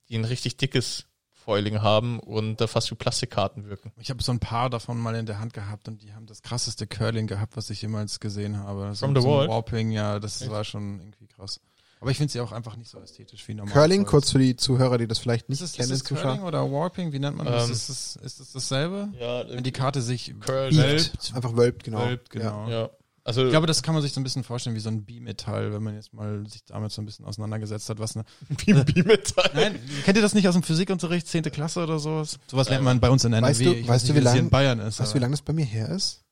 [0.09, 3.93] die ein richtig dickes Foiling haben und da fast wie Plastikkarten wirken.
[3.97, 6.41] Ich habe so ein paar davon mal in der Hand gehabt und die haben das
[6.41, 8.93] krasseste Curling gehabt, was ich jemals gesehen habe.
[8.95, 9.49] From the so ein Vault?
[9.49, 10.51] Warping, ja, das Echt?
[10.51, 11.61] war schon irgendwie krass.
[11.99, 13.73] Aber ich finde sie auch einfach nicht so ästhetisch wie normal.
[13.73, 16.23] Curling, kurz für die Zuhörer, die das vielleicht nicht Ist es, kennen, ist es Zuschauer.
[16.33, 17.11] Curling oder Warping?
[17.11, 17.65] Wie nennt man das?
[17.67, 19.09] Ähm, ist, es, ist es dasselbe?
[19.19, 22.05] Ja, Wenn die Karte sich wölbt, Einfach wölbt, genau.
[22.05, 22.69] wölbt, genau.
[22.69, 22.89] ja.
[23.23, 25.73] Also Ich glaube, das kann man sich so ein bisschen vorstellen wie so ein Bimetall,
[25.73, 28.23] wenn man jetzt mal sich damit so ein bisschen auseinandergesetzt hat, was eine.
[28.65, 29.49] wie ein Bimetall.
[29.53, 29.75] Nein,
[30.05, 31.43] kennt ihr das nicht aus dem Physikunterricht, 10.
[31.51, 32.37] Klasse oder sowas?
[32.47, 33.49] Sowas lernt man bei uns in NRW.
[33.49, 34.99] Weißt du- weißt nicht, du, wie das hier lang- in Bayern ist.
[35.01, 36.23] Weißt du, wie lange das bei mir her ist?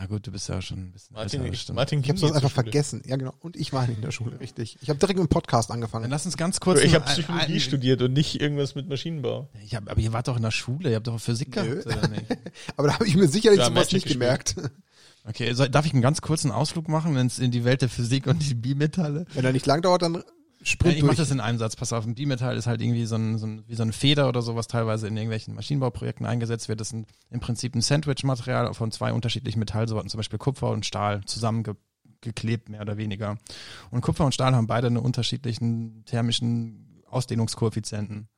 [0.00, 1.68] Ja gut, du bist ja schon ein bisschen Martin, älter, ich.
[1.74, 3.02] Martin Ich habe einfach vergessen.
[3.06, 3.34] Ja, genau.
[3.40, 4.78] Und ich war nicht in der Schule, richtig.
[4.80, 6.08] Ich habe direkt mit dem Podcast Dann angefangen.
[6.10, 6.80] lass uns ganz kurz.
[6.80, 9.50] Ich ein- habe Psychologie ein- studiert und nicht irgendwas mit Maschinenbau.
[9.62, 12.08] Ich hab, aber ihr wart doch in der Schule, ihr habt doch Physik gehabt, oder
[12.08, 12.24] nicht?
[12.78, 14.20] Aber da habe ich mir sicherlich sowas Magic nicht gespielt.
[14.20, 14.54] gemerkt.
[15.28, 17.90] Okay, soll, darf ich einen ganz kurzen Ausflug machen, wenn es in die Welt der
[17.90, 19.26] Physik und die Bimetalle?
[19.34, 20.24] Wenn er nicht lang dauert, dann
[20.62, 21.76] sprint ich mache das in einem Satz.
[21.76, 24.28] Pass auf, ein Bimetall ist halt irgendwie so ein, so ein, wie so eine Feder
[24.28, 26.80] oder sowas teilweise in irgendwelchen Maschinenbauprojekten eingesetzt wird.
[26.80, 30.86] Das ist ein, im Prinzip ein Sandwich-Material von zwei unterschiedlichen Metallsorten, zum Beispiel Kupfer und
[30.86, 33.38] Stahl, zusammengeklebt mehr oder weniger.
[33.90, 38.28] Und Kupfer und Stahl haben beide einen unterschiedlichen thermischen Ausdehnungskoeffizienten.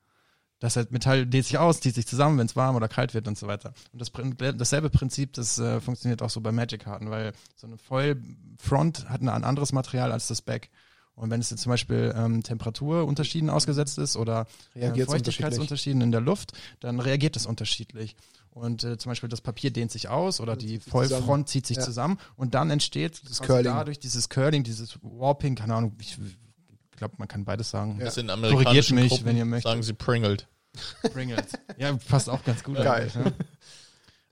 [0.63, 3.27] Das heißt, Metall dehnt sich aus, zieht sich zusammen, wenn es warm oder kalt wird
[3.27, 3.73] und so weiter.
[3.91, 4.13] Und das,
[4.57, 9.27] dasselbe Prinzip, das äh, funktioniert auch so bei Magic-Karten, weil so eine Foil-Front hat ein
[9.27, 10.69] anderes Material als das Back.
[11.15, 16.21] Und wenn es jetzt zum Beispiel ähm, Temperaturunterschieden ausgesetzt ist oder äh, Feuchtigkeitsunterschieden in der
[16.21, 18.15] Luft, dann reagiert es unterschiedlich.
[18.49, 21.09] Und äh, zum Beispiel das Papier dehnt sich aus oder die sich zusammen.
[21.09, 21.83] Vollfront zieht sich Ja.
[21.83, 26.17] zusammen und dann entsteht dadurch dieses Curling, dieses Warping, keine Ahnung, ich
[26.95, 27.97] glaube, man kann beides sagen.
[27.99, 28.05] Ja.
[28.05, 29.69] Das sind Korrigiert amerikanischen mich, Gruppen, wenn ihr möchtet.
[29.71, 30.47] sagen sie Pringled.
[31.13, 31.51] Pringles.
[31.77, 32.75] Ja, passt auch ganz gut.
[32.77, 33.03] Geil.
[33.13, 33.33] eigentlich, Ne?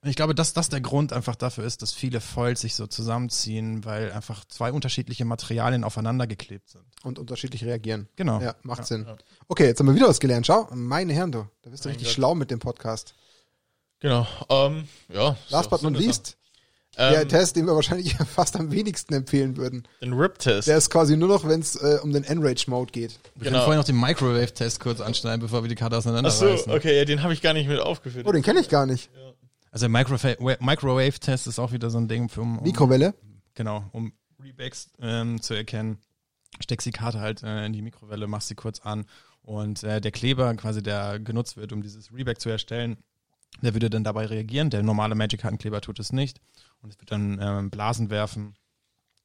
[0.04, 3.86] Ich glaube, dass das der Grund einfach dafür ist, dass viele Foils sich so zusammenziehen,
[3.86, 6.84] weil einfach zwei unterschiedliche Materialien aufeinander geklebt sind.
[7.04, 8.08] Und unterschiedlich reagieren.
[8.16, 8.42] Genau.
[8.42, 8.86] Ja, macht Ja.
[8.86, 9.06] Sinn.
[9.08, 9.16] ja.
[9.48, 10.48] Okay, jetzt haben wir wieder was gelernt.
[10.48, 11.48] Schau, meine Herren, du.
[11.62, 12.16] Da bist du richtig Gott.
[12.16, 13.14] schlau mit dem Podcast.
[14.00, 14.26] Genau.
[14.50, 15.36] Ähm, ja.
[15.50, 16.36] Last but not least,
[16.98, 17.12] Sache.
[17.12, 19.88] der Ähm, Test, den wir wahrscheinlich fast am wenigsten empfehlen würden.
[20.02, 20.68] den RIP-Test.
[20.68, 23.20] Der ist quasi nur noch, wenn es äh, um den Enrage-Mode geht.
[23.36, 23.52] Wir Genau.
[23.52, 26.72] können vorher noch den Microwave-Test kurz anschneiden, bevor wir die Karte Ach so, auseinanderreißen.
[26.74, 28.26] okay, ja, den habe ich gar nicht mit aufgeführt.
[28.28, 29.12] Oh, den kenne ich gar nicht.
[29.72, 33.14] Also Microwave-Test ist auch wieder so ein Ding, für, um, um, Mikrowelle.
[33.54, 35.98] genau, um Rebacks ähm, zu erkennen.
[36.60, 39.06] Steckst die Karte halt äh, in die Mikrowelle, machst sie kurz an
[39.42, 42.98] und äh, der Kleber quasi, der genutzt wird, um dieses Reback zu erstellen,
[43.62, 44.70] der würde dann dabei reagieren.
[44.70, 46.42] Der normale Magic-Kartenkleber tut es nicht
[46.82, 48.56] und es wird dann ähm, Blasen werfen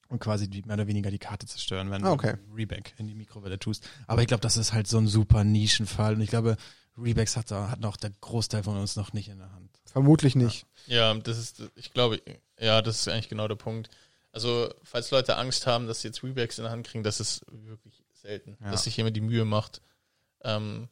[0.09, 2.35] und quasi die, mehr oder weniger die Karte zerstören, wenn Ah, okay.
[2.49, 3.89] du Reback in die Mikrowelle tust.
[4.07, 6.57] Aber ich glaube, das ist halt so ein super Nischenfall und ich glaube,
[6.97, 9.66] Rebacks hat, da, hat noch der Großteil von uns noch nicht in der Hand.
[9.97, 10.67] Vermutlich nicht.
[10.89, 12.21] Ja, das ist, ich glaube,
[12.61, 13.89] ja, das ist eigentlich genau der Punkt.
[14.31, 17.41] Also, falls Leute Angst haben, dass sie jetzt Rebacks in der Hand kriegen, das ist
[17.49, 18.73] wirklich selten, Ja.
[18.73, 19.81] dass sich jemand die Mühe macht.
[20.45, 20.89] Ähm,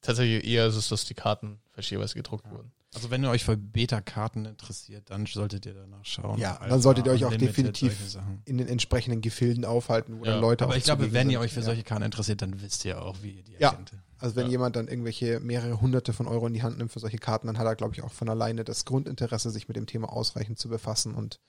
[0.00, 2.72] tatsächlich eher ist es, dass die Karten verschierweise gedruckt wurden.
[2.94, 6.38] Also wenn ihr euch für Beta-Karten interessiert, dann solltet ihr danach schauen.
[6.38, 10.24] Ja, Alpha, dann solltet ihr euch auch Unlimited, definitiv in den entsprechenden Gefilden aufhalten, wo
[10.24, 11.44] Ja, dann Leute Aber ich glaube, wenn ihr sind.
[11.44, 13.70] euch für solche Karten interessiert, dann wisst ihr auch, wie ihr die Ja.
[13.70, 13.92] erkennt.
[14.18, 14.52] Also wenn Ja.
[14.52, 17.58] jemand dann irgendwelche mehrere hunderte von Euro in die Hand nimmt für solche Karten, dann
[17.58, 20.68] hat er, glaube ich, auch von alleine das Grundinteresse, sich mit dem Thema ausreichend zu
[20.70, 21.40] befassen und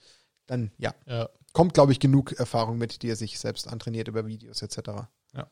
[0.45, 4.25] dann, ja, Ja, kommt, glaube ich, genug Erfahrung mit, die er sich selbst antrainiert über
[4.27, 4.77] Videos etc.
[5.33, 5.49] Ja.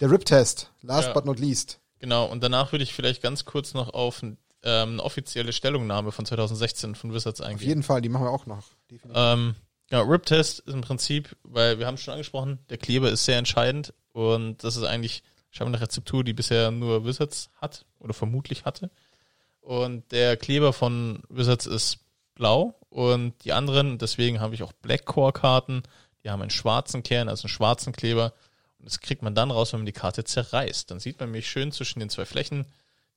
[0.00, 1.78] Der RIP-Test, last but not least.
[2.00, 2.26] genau.
[2.26, 4.22] Und danach würde ich vielleicht ganz kurz noch auf
[4.62, 7.68] ähm, eine offizielle Stellungnahme von 2016 von Wizards Auf eingehen.
[7.68, 8.64] jeden Fall, die machen wir auch noch.
[9.14, 9.54] Ähm,
[9.90, 13.38] ja, RIP-Test ist im Prinzip, weil wir haben es schon angesprochen, der Kleber ist sehr
[13.38, 18.64] entscheidend und das ist eigentlich scheinbar eine Rezeptur, die bisher nur Wizards hat oder vermutlich
[18.64, 18.90] hatte.
[19.60, 21.98] Und der Kleber von Wizards ist
[22.34, 25.82] blau und die anderen, deswegen habe ich auch Black Core Karten,
[26.24, 28.32] die haben einen schwarzen Kern, also einen schwarzen Kleber.
[28.78, 30.90] Und das kriegt man dann raus, wenn man die Karte zerreißt.
[30.90, 32.66] Dann sieht man nämlich schön zwischen den zwei Flächen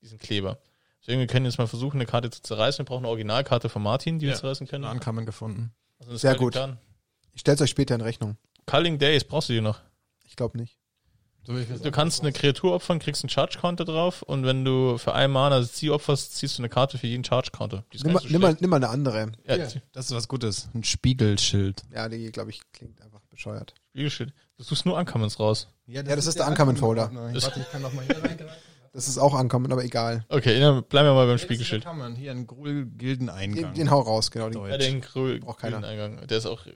[0.01, 0.57] diesen Kleber.
[1.02, 2.80] Deswegen, wir können jetzt mal versuchen, eine Karte zu zerreißen.
[2.80, 4.39] Wir brauchen eine Originalkarte von Martin, die wir Ja.
[4.39, 4.86] zerreißen können.
[4.86, 5.74] Uncommon gefunden.
[5.99, 6.56] Also das Sehr gut.
[6.56, 6.78] Dawn.
[7.34, 8.38] Ich stell's euch später in Rechnung.
[8.68, 9.80] Culling Days brauchst du die noch.
[10.26, 10.78] Ich glaube nicht.
[11.43, 15.64] Du kannst eine Kreatur opfern, kriegst einen Charge-Counter drauf und wenn du für einen Mana
[15.64, 17.84] sie opferst, ziehst du eine Karte für jeden Charge-Counter.
[18.04, 19.32] Nimm so nimm, mal, nimm mal eine andere.
[19.47, 20.70] Ja, Ja, das ist was Gutes.
[20.76, 21.82] Ein Spiegelschild.
[21.91, 23.74] Ja, die, glaube ich, klingt einfach bescheuert.
[23.89, 24.34] Spielshit.
[24.58, 25.68] Du suchst nur Uncommons raus.
[25.88, 27.12] Ja, das ist der Uncommon-Folder.
[27.34, 28.62] Das- Warte, ich kann noch mal hier reingreifen.
[28.93, 30.25] Das ist auch ankommen, aber egal.
[30.27, 31.83] Okay, dann bleiben wir mal beim Spiegelschild.
[31.83, 32.17] Spiegelschild.
[32.17, 33.73] Hier ein Den, Grul-Gildeneingang.
[33.73, 34.49] den hau raus, genau.
[34.49, 34.65] Den.
[34.65, 35.77] Ja, den grü- Braucht keiner.
[35.79, 36.27] grünen Eingang.
[36.27, 36.73] Der ist auch, ja,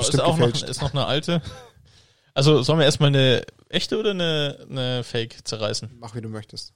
[0.00, 1.42] ist, auch noch, ist noch eine alte.
[2.34, 5.90] Also sollen wir erstmal eine echte oder eine, eine Fake zerreißen?
[5.98, 6.72] mach, wie du möchtest.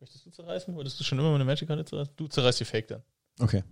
[0.00, 0.74] Möchtest du zerreißen?
[0.74, 2.12] Wolltest du schon immer mal eine Magic-Karte zerreißen?
[2.16, 3.02] Du zerreißt die Fake dann.
[3.40, 3.62] Okay.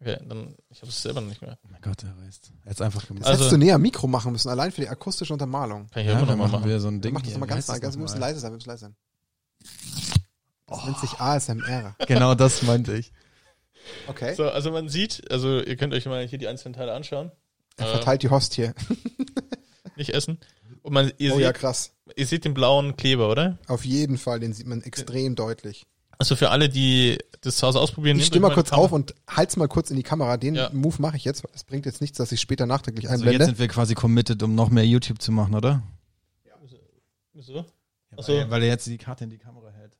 [0.00, 1.58] Okay, dann, ich habe es selber noch nicht mehr.
[1.64, 2.52] Oh mein Gott, er reißt.
[2.64, 3.22] Er hat's einfach gemacht.
[3.22, 5.88] Das Also- hättest du näher Mikro machen müssen, allein für die akustische Untermalung.
[5.90, 6.68] Kann ich ja, immer noch mal machen machen.
[6.68, 7.12] wir so ein Ding.
[7.12, 7.38] Mach das hier.
[7.38, 8.96] nochmal ganz, das ganz, wir müssen leise sein, wir müssen leise sein.
[10.66, 11.94] Das nennt sich ASMR.
[12.06, 13.12] Genau das meinte ich.
[14.06, 14.34] Okay.
[14.34, 17.30] So, also man sieht, also ihr könnt euch mal hier die einzelnen Teile anschauen.
[17.78, 18.74] Er Äh, verteilt die Host hier.
[19.96, 20.38] nicht essen.
[20.82, 21.92] Und man, ihr, Oh seht, ja, krass.
[22.16, 23.58] ihr seht den blauen Kleber, oder?
[23.66, 25.86] Auf jeden Fall, den sieht man extrem deutlich.
[26.18, 28.86] Also für alle, die das zu Hause ausprobieren, Ich stehe mal kurz Kamera.
[28.86, 30.36] auf und halt's mal kurz in die Kamera.
[30.36, 30.68] Den Ja.
[30.72, 33.44] Move mache ich jetzt, es bringt jetzt nichts, dass ich später nachträglich Also jetzt einblende.
[33.46, 35.82] sind wir quasi committed, um noch mehr YouTube zu machen, oder?
[37.40, 37.64] So?
[37.64, 37.77] Ach Weil,
[38.22, 38.50] so.
[38.50, 39.96] weil er jetzt die Karte in die Kamera hält.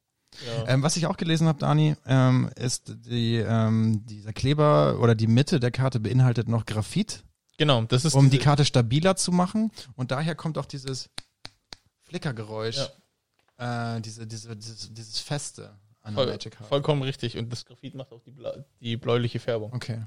[0.47, 0.69] Ja.
[0.69, 5.27] Ähm, was ich auch gelesen habe, Dani, ähm, ist die, ähm, dieser Kleber oder die
[5.27, 7.25] Mitte der Karte beinhaltet noch Graphit,
[7.59, 9.73] Genau, das ist um die Karte stabiler zu machen.
[9.97, 11.11] Und daher kommt auch dieses
[12.05, 12.79] Flickergeräusch,
[13.59, 16.69] äh, diese, diese, dieses, dieses Feste an der voll, Magic Card.
[16.69, 17.37] vollkommen richtig.
[17.37, 19.73] Und das Graphit macht auch die, bla die bläuliche Färbung.
[19.75, 20.05] Okay.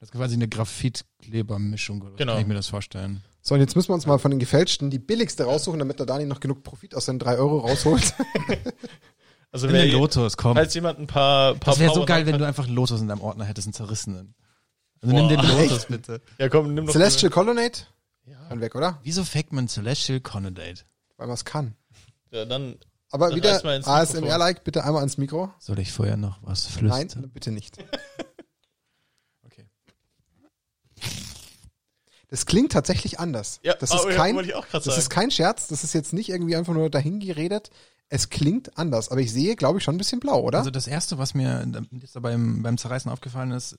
[0.00, 2.16] Das ist quasi eine Graphit-Kleber-Mischung, oder?
[2.16, 2.32] Genau.
[2.32, 3.22] Kann ich mir das vorstellen.
[3.46, 6.06] So, und jetzt müssen wir uns mal von den gefälschten die billigste raussuchen, damit der
[6.06, 8.14] Dani noch genug Profit aus seinen 3 Euro rausholt.
[9.52, 10.56] Also wer, Lotus, komm.
[10.56, 13.20] falls jemand ein paar, paar Das wäre so geil, wenn du einfach Lotus in deinem
[13.20, 14.34] Ordner hättest, einen zerrissenen.
[15.00, 15.20] Also Boah.
[15.20, 15.88] nimm den Lotus Echt?
[15.88, 16.20] bitte.
[16.38, 17.78] Ja, komm, nimm doch Celestial Colonnade?
[18.26, 18.98] Ja, Kann weg, oder?
[19.04, 20.80] Wieso faked man Celestial Conodate?
[21.18, 21.76] Weil man es kann.
[22.32, 22.78] ja, dann
[23.12, 23.62] Aber Dann wieder.
[23.86, 25.52] ASMR-like, bitte einmal ans Mikro.
[25.60, 27.30] Soll ich vorher noch was Nein, flüstern?
[27.32, 27.78] bitte nicht.
[32.34, 33.60] Das klingt tatsächlich anders.
[33.62, 34.98] Ja, das aber ist kein, wollte ich auch grad das sagen.
[34.98, 37.70] ist kein Scherz, das ist jetzt nicht irgendwie einfach nur dahingeredet.
[38.08, 40.58] Es klingt anders, aber ich sehe, glaube ich, schon ein bisschen blau, oder?
[40.58, 43.78] Also das erste, was mir jetzt dabei beim, beim Zerreißen aufgefallen ist,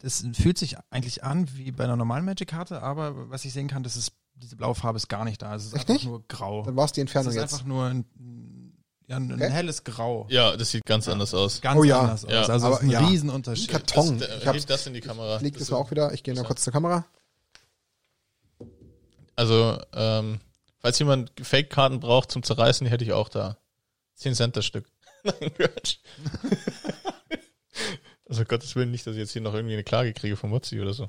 [0.00, 3.82] das fühlt sich eigentlich an wie bei einer normalen Magic-Karte, aber was ich sehen kann,
[3.82, 5.54] das ist, diese blaue Farbe ist gar nicht da.
[5.54, 6.04] Es ist Echt einfach nicht?
[6.04, 6.62] nur grau.
[6.62, 7.54] Dann war es die Es Entfernung ist jetzt.
[7.54, 8.04] einfach nur ein,
[9.08, 9.48] ja, ein, Okay.
[9.50, 10.26] helles Grau.
[10.28, 11.62] ja, das sieht ganz anders aus.
[11.62, 12.00] Ganz Oh ja.
[12.00, 12.30] anders aus.
[12.30, 12.40] Ja.
[12.44, 13.06] Also Aber es ist ein ja.
[13.06, 13.68] Riesenunterschied.
[13.70, 14.18] Karton.
[14.18, 15.38] Das, ich ich hab's, das in die Kamera.
[15.38, 16.12] leg das ist mal auch wieder.
[16.12, 17.06] Ich gehe noch kurz zur Kamera.
[19.36, 20.40] Also, ähm,
[20.78, 23.58] falls jemand Fake-Karten braucht zum Zerreißen, die hätte ich auch da.
[24.16, 24.90] 10 Cent das Stück.
[25.24, 25.98] Nein, Quatsch.
[28.28, 30.80] also Gottes Willen nicht, dass ich jetzt hier noch irgendwie eine Klage kriege von Mozzi
[30.80, 31.08] oder so.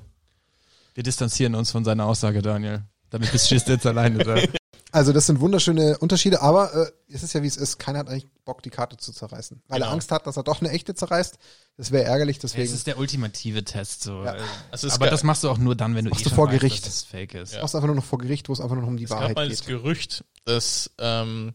[0.94, 2.84] Wir distanzieren uns von seiner Aussage, Daniel.
[3.10, 4.36] Damit bist du jetzt alleine da.
[4.90, 7.78] Also das sind wunderschöne Unterschiede, aber äh, es ist ja wie es ist.
[7.78, 9.62] Keiner hat eigentlich Bock, die Karte zu zerreißen.
[9.68, 9.92] Weil er Genau.
[9.92, 11.36] Angst hat, dass er doch eine echte zerreißt.
[11.76, 14.02] Das wäre ärgerlich, Es deswegen ist der ultimative Test.
[14.02, 14.24] So.
[14.24, 14.36] Ja.
[14.72, 16.30] Es ist Aber ge- das machst du auch nur dann, wenn du Machst eh du
[16.30, 16.86] schon vor weißt, Gericht.
[16.86, 17.52] dass es fake ist.
[17.52, 17.60] Ja.
[17.60, 19.10] machst du einfach nur noch vor Gericht, wo es einfach nur noch um die Es
[19.10, 19.68] gab Wahrheit mal das geht.
[19.68, 21.52] Gerücht, dass, ähm,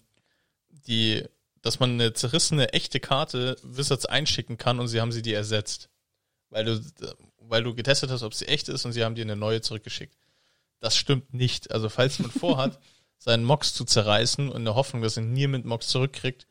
[0.87, 1.23] die,
[1.63, 5.89] dass man eine zerrissene echte Karte Wizards einschicken kann und sie haben sie dir ersetzt.
[6.51, 6.81] Weil du,
[7.39, 10.15] weil du getestet hast, ob sie echt ist und sie haben dir eine neue zurückgeschickt.
[10.81, 11.71] Das stimmt nicht.
[11.71, 12.79] Also falls man vorhat,
[13.23, 16.47] seinen Mox zu zerreißen und in der Hoffnung, dass er nie mit Mox zurückkriegt,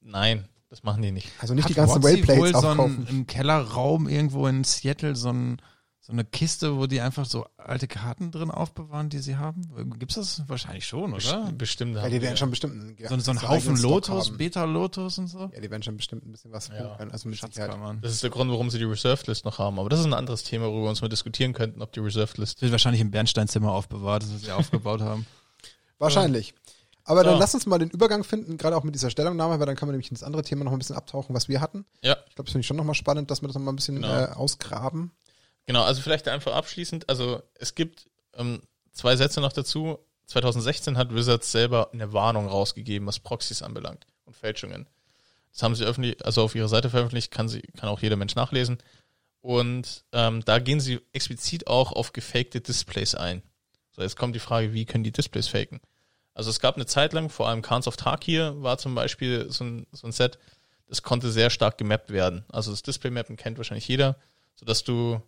[0.00, 0.46] nein.
[0.68, 1.28] Das machen die nicht.
[1.40, 5.30] Also nicht Hat die ganzen Watsi Wayplates wohl so im Kellerraum irgendwo in Seattle so,
[5.32, 5.60] ein,
[5.98, 9.62] so eine Kiste, wo die einfach so alte Karten drin aufbewahren, die sie haben?
[9.98, 11.50] Gibt's das wahrscheinlich schon, oder?
[11.58, 11.96] Bestimmt.
[11.96, 14.36] ja, haben die werden schon bestimmt einen, So, so ein einen Haufen Lotus.
[14.36, 15.50] Beta-Lotus und so?
[15.52, 16.94] Ja, die werden schon bestimmt ein bisschen was Ja.
[16.96, 17.10] können.
[17.10, 17.38] Also mit.
[17.38, 18.00] Schatzkammern.
[18.02, 19.80] Das ist der Grund, warum sie die Reserved List noch haben.
[19.80, 22.38] Aber das ist ein anderes Thema, worüber wir uns mal diskutieren könnten, ob die Reserved
[22.38, 22.62] List.
[22.62, 25.26] Wird wahrscheinlich im Bernsteinzimmer aufbewahrt, das sie aufgebaut haben.
[26.00, 26.54] Wahrscheinlich.
[27.04, 27.38] Aber dann Ja.
[27.40, 29.94] lass uns mal den Übergang finden, gerade auch mit dieser Stellungnahme, weil dann kann man
[29.94, 31.84] nämlich ins andere Thema noch ein bisschen abtauchen, was wir hatten.
[32.02, 33.96] Ja, Ich glaube, das finde ich schon nochmal spannend, dass wir das nochmal ein bisschen
[33.96, 34.08] Genau.
[34.08, 35.12] äh, ausgraben.
[35.66, 35.82] genau.
[35.84, 37.08] Also vielleicht einfach abschließend.
[37.08, 38.60] Also es gibt ähm,
[38.92, 39.98] zwei Sätze noch dazu.
[40.26, 44.86] 2016 hat Wizards selber eine Warnung rausgegeben, was Proxys anbelangt und Fälschungen.
[45.52, 48.36] Das haben sie öffentlich, also auf ihrer Seite veröffentlicht, kann, sie, kann auch jeder Mensch
[48.36, 48.78] nachlesen.
[49.40, 53.42] Und ähm, da gehen sie explizit auch auf gefakte Displays ein.
[53.92, 55.80] So, jetzt kommt die Frage, wie können die Displays faken?
[56.40, 59.62] Also es gab eine Zeit lang, vor allem Khans of Tarkir war zum Beispiel so
[59.62, 60.38] ein, so ein Set,
[60.88, 62.46] das konnte sehr stark gemappt werden.
[62.48, 64.16] Also das Display-Mappen kennt wahrscheinlich jeder,
[64.54, 65.20] sodass du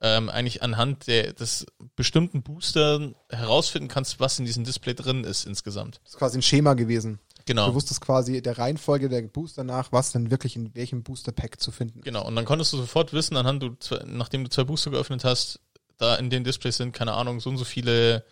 [0.00, 5.44] ähm, eigentlich anhand der, des bestimmten Booster herausfinden kannst, was in diesem Display drin ist
[5.44, 6.00] insgesamt.
[6.02, 7.18] Das ist quasi ein Schema gewesen.
[7.44, 7.66] Genau.
[7.66, 11.72] Du wusstest quasi der Reihenfolge der Booster nach, was denn wirklich in welchem Booster-Pack zu
[11.72, 12.06] finden ist.
[12.06, 15.60] Genau, und dann konntest du sofort wissen, anhand du, nachdem du zwei Booster geöffnet hast,
[15.98, 18.24] da in den Displays sind, keine Ahnung, so und so viele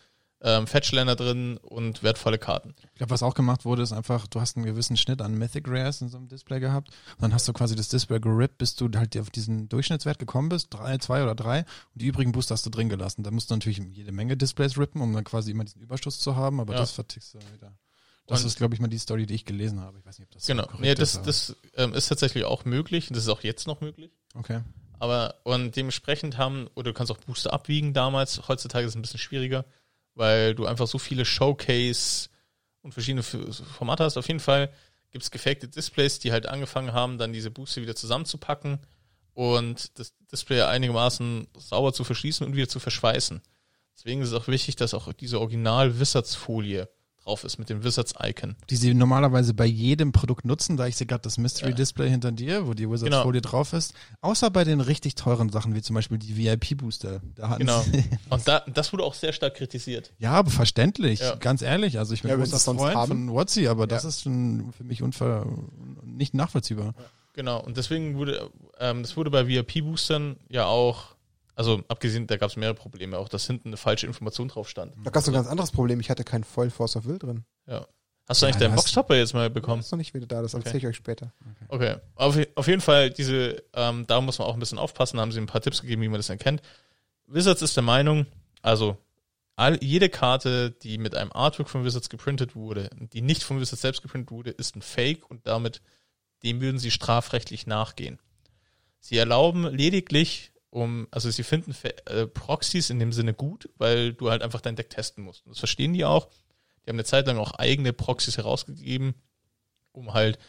[0.43, 2.75] ähm, Fetchländer drin und wertvolle Karten.
[2.91, 5.67] Ich glaube, was auch gemacht wurde, ist einfach, du hast einen gewissen Schnitt an Mythic
[5.67, 6.89] Rares in so einem Display gehabt.
[6.89, 10.49] Und dann hast du quasi das Display gerippt, bis du halt auf diesen Durchschnittswert gekommen
[10.49, 11.59] bist, drei, zwei oder drei.
[11.59, 13.23] Und die übrigen Booster hast du drin gelassen.
[13.23, 16.35] Da musst du natürlich jede Menge Displays rippen, um dann quasi immer diesen Überschuss zu
[16.35, 16.79] haben, aber Ja.
[16.79, 17.73] das vertickst du wieder.
[18.27, 19.99] Das Und- ist, glaube ich, mal die Story, die ich gelesen habe.
[19.99, 20.63] Ich weiß nicht, ob das so Genau.
[20.63, 21.25] korrekt Nee, das, ist.
[21.27, 24.11] das ähm, ist tatsächlich auch möglich das ist auch jetzt noch möglich.
[24.35, 24.61] okay.
[24.99, 29.01] Aber und dementsprechend haben, oder du kannst auch Booster abwiegen damals, heutzutage ist es ein
[29.01, 29.65] bisschen schwieriger,
[30.15, 32.29] weil du einfach so viele Showcase
[32.81, 34.17] und verschiedene Formate hast.
[34.17, 34.71] Auf jeden Fall
[35.11, 38.79] gibt es gefakte Displays, die halt angefangen haben, dann diese Booster wieder zusammenzupacken
[39.33, 43.41] und das Display einigermaßen sauber zu verschließen und wieder zu verschweißen.
[43.95, 46.89] Deswegen ist es auch wichtig, dass auch diese Original-Wizards-Folie
[47.23, 48.55] drauf ist mit dem Wizards-Icon.
[48.69, 52.31] Die sie normalerweise bei jedem Produkt nutzen, da ich sehe gerade das Mystery Display hinter
[52.31, 52.93] dir, wo die Genau.
[52.93, 53.93] Wizards-Folie drauf ist.
[54.21, 57.21] Außer bei den richtig teuren Sachen, wie zum Beispiel die VIP-Booster.
[57.35, 57.83] Da hatten Genau.
[58.29, 60.11] Und da, das wurde auch sehr stark kritisiert.
[60.19, 61.35] Ja, aber verständlich, Ja.
[61.35, 61.97] ganz ehrlich.
[61.99, 63.27] Also ich bin Ja, großer Freund haben.
[63.27, 64.09] von Watsi, aber das Ja.
[64.09, 65.45] ist schon für mich unver
[66.05, 66.93] nicht nachvollziehbar.
[67.35, 71.12] Genau, und deswegen wurde, ähm, das wurde bei VIP-Boostern ja auch,
[71.55, 74.95] also abgesehen, da gab es mehrere Probleme, auch dass hinten eine falsche Information drauf stand.
[75.03, 75.99] Da gab es ein ganz anderes Problem.
[75.99, 77.45] Ich hatte keinen Foil Force of Will drin.
[77.67, 77.85] Ja.
[78.27, 79.81] Hast du eigentlich Ja, deinen Boxtopper jetzt mal bekommen?
[79.81, 81.33] Ist noch nicht wieder da, das erzähle ich euch später.
[81.67, 81.97] Okay.
[82.15, 85.31] Auf, auf jeden Fall, diese, ähm, da muss man auch ein bisschen aufpassen, da haben
[85.31, 86.61] sie ein paar Tipps gegeben, wie man das erkennt.
[87.27, 88.25] Wizards ist der Meinung,
[88.61, 88.97] also
[89.57, 93.81] all, jede Karte, die mit einem Artwork von Wizards geprintet wurde, die nicht von Wizards
[93.81, 95.81] selbst geprintet wurde, ist ein Fake und damit
[96.43, 98.19] dem würden sie strafrechtlich nachgehen.
[98.99, 104.31] Sie erlauben lediglich, um, also sie finden äh, Proxys in dem Sinne gut, weil du
[104.31, 105.45] halt einfach dein Deck testen musst.
[105.45, 106.29] Und das verstehen die auch.
[106.83, 109.13] Die haben eine Zeit lang auch eigene Proxys herausgegeben,
[109.91, 110.39] um halt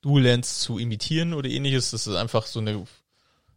[0.00, 1.90] Dual Lands zu imitieren oder ähnliches.
[1.90, 2.84] Das ist einfach so eine,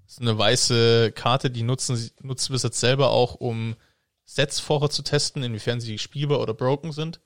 [0.07, 3.76] so eine weiße Karte, die nutzen, sie- nutzt Wizards selber auch, um
[4.26, 7.19] Sets vorher zu testen, inwiefern sie spielbar oder broken sind.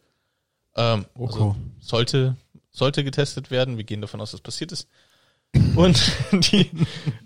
[0.75, 2.35] Ähm, also sollte,
[2.69, 3.77] sollte getestet werden.
[3.77, 4.89] Wir gehen davon aus, dass passiert ist.
[5.75, 6.11] Und
[6.51, 6.69] die,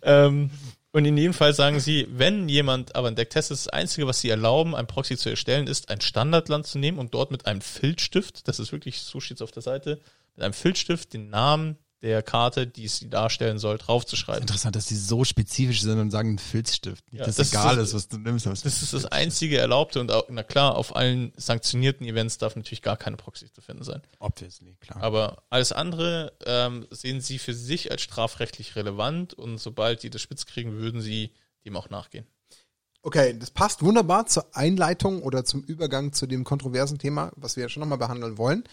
[0.04, 0.52] ähm,
[0.94, 4.22] und in jedem Fall sagen sie, wenn jemand aber ein Deck testet, das Einzige, was
[4.22, 7.62] sie erlauben, ein Proxy zu erstellen, ist ein Standardland zu nehmen und dort mit einem
[7.62, 10.00] Filzstift, das ist wirklich, so steht es auf der Seite,
[10.36, 14.42] mit einem Filzstift den Namen der Karte, die sie darstellen soll, draufzuschreiben.
[14.42, 17.04] Interessant, dass die so spezifisch sind und sagen ein Filzstift.
[17.12, 18.46] Ja, das ist egal das- ist, was du nimmst.
[18.46, 22.56] es- Das ist das einzige Erlaubte und auch, na klar, auf allen sanktionierten Events darf
[22.56, 24.02] natürlich gar keine Proxy zu finden sein.
[24.20, 25.02] Obviously, klar.
[25.02, 30.22] Aber alles andere ähm, sehen sie für sich als strafrechtlich relevant und sobald die das
[30.22, 31.32] spitz kriegen, würden sie
[31.66, 32.28] dem auch nachgehen.
[33.02, 37.64] Okay, das passt wunderbar zur Einleitung oder zum Übergang zu dem kontroversen Thema, was wir
[37.64, 38.64] ja schon nochmal behandeln wollen,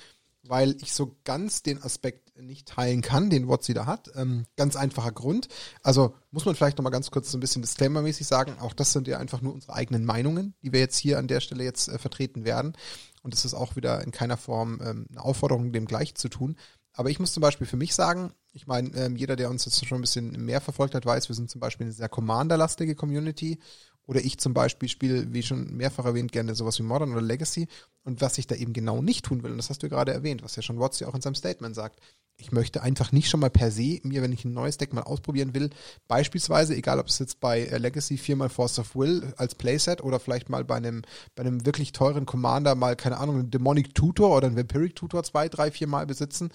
[0.43, 4.11] weil ich so ganz den Aspekt nicht teilen kann, den Wotzi da hat.
[4.14, 5.49] Ähm, ganz einfacher Grund.
[5.82, 9.07] Also muss man vielleicht nochmal ganz kurz so ein bisschen disclaimermäßig sagen, auch das sind
[9.07, 11.99] ja einfach nur unsere eigenen Meinungen, die wir jetzt hier an der Stelle jetzt äh,
[11.99, 12.74] vertreten werden.
[13.22, 16.57] Und es ist auch wieder in keiner Form ähm, eine Aufforderung, dem gleich zu tun.
[16.93, 19.84] Aber ich muss zum Beispiel für mich sagen, ich meine, ähm, jeder, der uns jetzt
[19.86, 23.59] schon ein bisschen mehr verfolgt hat, weiß, wir sind zum Beispiel eine sehr Commander-lastige Community.
[24.07, 27.68] Oder ich zum Beispiel spiele, wie schon mehrfach erwähnt, gerne sowas wie Modern oder Legacy.
[28.03, 30.42] Und was ich da eben genau nicht tun will, und das hast du gerade erwähnt,
[30.42, 32.01] was ja schon Watts ja auch in seinem Statement sagt,
[32.40, 35.03] ich möchte einfach nicht schon mal per se mir, wenn ich ein neues Deck mal
[35.03, 35.70] ausprobieren will,
[36.09, 40.18] beispielsweise, egal ob es jetzt bei äh, Legacy viermal Force of Will als Playset oder
[40.18, 41.03] vielleicht mal bei einem,
[41.34, 45.22] bei einem wirklich teuren Commander mal, keine Ahnung, einen Demonic Tutor oder einen Vampiric Tutor
[45.22, 46.51] zwei, drei, vier Mal besitzen.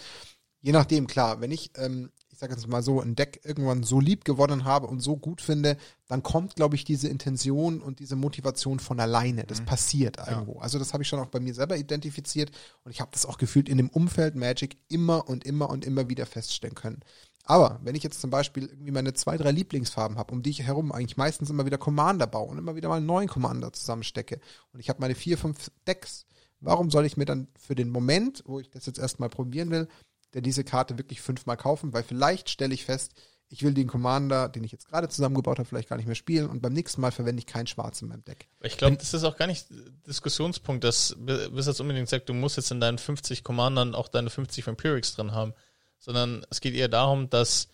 [0.62, 4.02] Je nachdem, klar, wenn ich, ähm, ich sage jetzt mal so, ein Deck irgendwann so
[4.02, 5.78] lieb gewonnen habe und so gut finde,
[6.10, 9.46] dann kommt, glaube ich, diese Intention und diese Motivation von alleine.
[9.46, 10.60] Das passiert irgendwo.
[10.60, 12.52] Also das habe ich schon auch bei mir selber identifiziert
[12.84, 16.10] und ich habe das auch gefühlt in dem Umfeld Magic immer und immer und immer
[16.10, 17.00] wieder feststellen können.
[17.46, 20.62] Aber wenn ich jetzt zum Beispiel irgendwie meine zwei, drei Lieblingsfarben habe, um die ich
[20.62, 24.42] herum eigentlich meistens immer wieder Commander baue und immer wieder mal einen neuen Commander zusammenstecke
[24.74, 26.26] und ich habe meine vier, fünf Decks,
[26.60, 29.88] warum soll ich mir dann für den Moment, wo ich das jetzt erstmal probieren will,
[30.36, 31.94] denn diese Karte wirklich fünfmal kaufen?
[31.94, 33.14] Weil vielleicht stelle ich fest,
[33.50, 36.50] ich will den Commander, den ich jetzt gerade zusammengebaut habe, vielleicht gar nicht mehr spielen
[36.50, 38.48] und beim nächsten Mal verwende ich keinen Schwarz in meinem Deck.
[38.62, 39.68] Ich glaube, das ist auch gar nicht
[40.08, 44.66] Diskussionspunkt, dass Wizards unbedingt sagt, du musst jetzt in deinen 50 Commandern auch deine 50
[44.66, 45.54] Vampirics drin haben,
[46.00, 47.70] sondern es geht eher darum, dass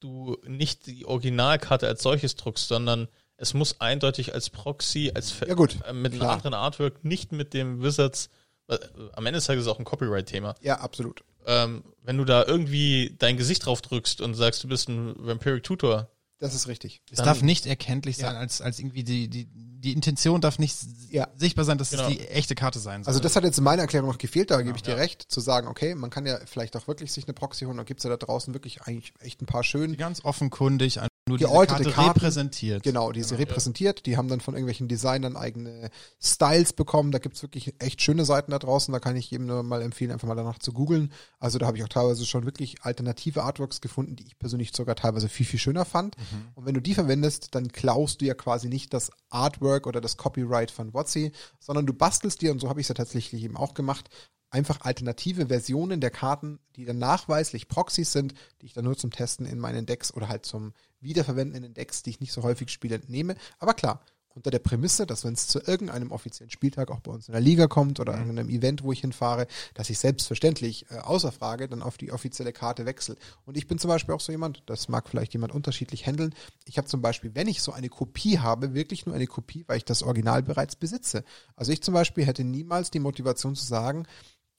[0.00, 5.54] du nicht die Originalkarte als solches druckst, sondern es muss eindeutig als Proxy, als Ja,
[5.54, 6.32] gut, äh, mit einem klar.
[6.32, 8.30] anderen Artwork, nicht mit dem Wizards.
[8.68, 8.78] äh,
[9.12, 10.56] Am Ende des Tages ist es auch ein Copyright-Thema.
[10.60, 11.22] Ja, absolut.
[11.46, 15.62] Ähm, wenn du da irgendwie dein Gesicht drauf drückst und sagst, du bist ein Vampiric
[15.64, 16.08] Tutor,
[16.40, 17.02] Das ist richtig.
[17.10, 18.38] Es Dann- darf nicht erkenntlich sein, Ja.
[18.38, 20.76] als, als irgendwie die, die, die Intention darf nicht
[21.10, 21.26] Ja.
[21.34, 22.04] sichtbar sein, dass Genau.
[22.04, 23.08] es die echte Karte sein soll.
[23.10, 24.96] Also das hat jetzt in meiner Erklärung noch gefehlt, da gebe ich dir Ja.
[24.98, 27.82] recht, zu sagen, okay, man kann ja vielleicht auch wirklich sich eine Proxy holen, da
[27.82, 31.50] gibt es ja da draußen wirklich eigentlich echt ein paar schön ganz offenkundig nur diese
[31.50, 32.20] Gealterte Karte Karten.
[32.20, 32.82] repräsentiert.
[32.82, 34.06] Genau, die sie repräsentiert.
[34.06, 37.12] Die haben dann von irgendwelchen Designern eigene Styles bekommen.
[37.12, 38.92] Da gibt's wirklich echt schöne Seiten da draußen.
[38.92, 41.12] Da kann ich jedem nur mal empfehlen, einfach mal danach zu googeln.
[41.38, 44.96] Also da habe ich auch teilweise schon wirklich alternative Artworks gefunden, die ich persönlich sogar
[44.96, 46.16] teilweise viel, viel schöner fand.
[46.54, 50.16] Und wenn du die verwendest, dann klaust du ja quasi nicht das Artwork oder das
[50.16, 53.56] Copyright von WotC, sondern du bastelst dir, und so habe ich es ja tatsächlich eben
[53.56, 54.08] auch gemacht,
[54.50, 59.10] einfach alternative Versionen der Karten, die dann nachweislich Proxys sind, die ich dann nur zum
[59.10, 62.42] Testen in meinen Decks oder halt zum Wiederverwenden in den Decks, die ich nicht so
[62.42, 63.36] häufig spiele, nehme.
[63.58, 64.00] Aber klar,
[64.38, 67.40] unter der Prämisse, dass wenn es zu irgendeinem offiziellen Spieltag auch bei uns in der
[67.40, 71.82] Liga kommt oder irgendeinem Event, wo ich hinfahre, dass ich selbstverständlich äh, außer Frage dann
[71.82, 73.16] auf die offizielle Karte wechsle.
[73.44, 76.34] Und ich bin zum Beispiel auch so jemand, das mag vielleicht jemand unterschiedlich handeln.
[76.64, 79.78] Ich habe zum Beispiel, wenn ich so eine Kopie habe, wirklich nur eine Kopie, weil
[79.78, 81.24] ich das Original bereits besitze.
[81.56, 84.06] Also ich zum Beispiel hätte niemals die Motivation zu sagen,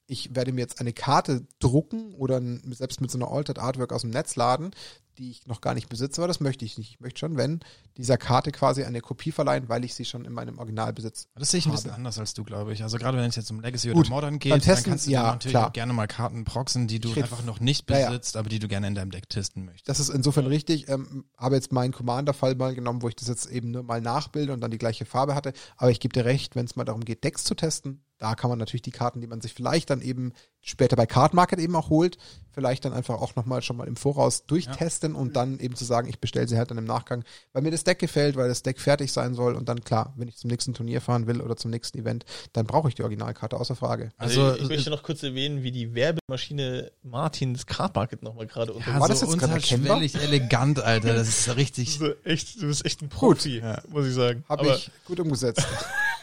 [0.10, 2.42] ich werde mir jetzt eine Karte drucken oder
[2.72, 4.72] selbst mit so einer Altered Artwork aus dem Netz laden,
[5.20, 6.92] die ich noch gar nicht besitze, aber das möchte ich nicht.
[6.92, 7.60] Ich möchte schon, wenn
[7.98, 11.28] dieser Karte quasi eine Kopie verleihen, weil ich sie schon in meinem Original besitze.
[11.36, 12.82] Das sehe ich ein bisschen anders als du, glaube ich.
[12.82, 15.08] Also gerade wenn es jetzt um Legacy Gut, oder Modern geht, beim dann Testen, kannst
[15.08, 15.68] du ja, natürlich klar.
[15.68, 18.08] auch gerne mal Karten proxen, die du einfach noch nicht Ja, ja.
[18.08, 19.90] besitzt, aber die du gerne in deinem Deck testen möchtest.
[19.90, 20.88] Das ist insofern richtig.
[20.90, 24.54] Ähm, habe jetzt meinen Commander-Fall mal genommen, wo ich das jetzt eben nur mal nachbilde
[24.54, 25.54] und dann die gleiche Farbe hatte.
[25.78, 28.50] Aber ich gebe dir recht, wenn es mal darum geht, Decks zu testen, da kann
[28.50, 31.76] man natürlich die Karten, die man sich vielleicht dann eben später bei Card Market eben
[31.76, 32.18] auch holt,
[32.52, 36.10] vielleicht dann einfach auch nochmal schon mal im Voraus durchtesten und dann eben zu sagen,
[36.10, 38.80] ich bestelle sie halt dann im Nachgang, weil mir das Deck gefällt, weil das Deck
[38.80, 41.72] fertig sein soll und dann klar, wenn ich zum nächsten Turnier fahren will oder zum
[41.72, 44.10] nächsten Event, dann brauche ich die Originalkarte außer Frage.
[44.18, 48.48] Also, Also, ich, ich möchte noch kurz erwähnen, wie die Werbemaschine Martins Card Market nochmal
[48.48, 48.92] gerade unter.
[48.92, 49.98] Ja, War so das jetzt gerade erkennbar?
[49.98, 51.14] unterschwellig elegant, Alter.
[51.14, 51.98] Das ist richtig.
[52.00, 53.82] Du bist echt, du bist echt ein Profi, Ja.
[53.88, 54.44] muss ich sagen.
[54.50, 55.66] Habe ich gut umgesetzt.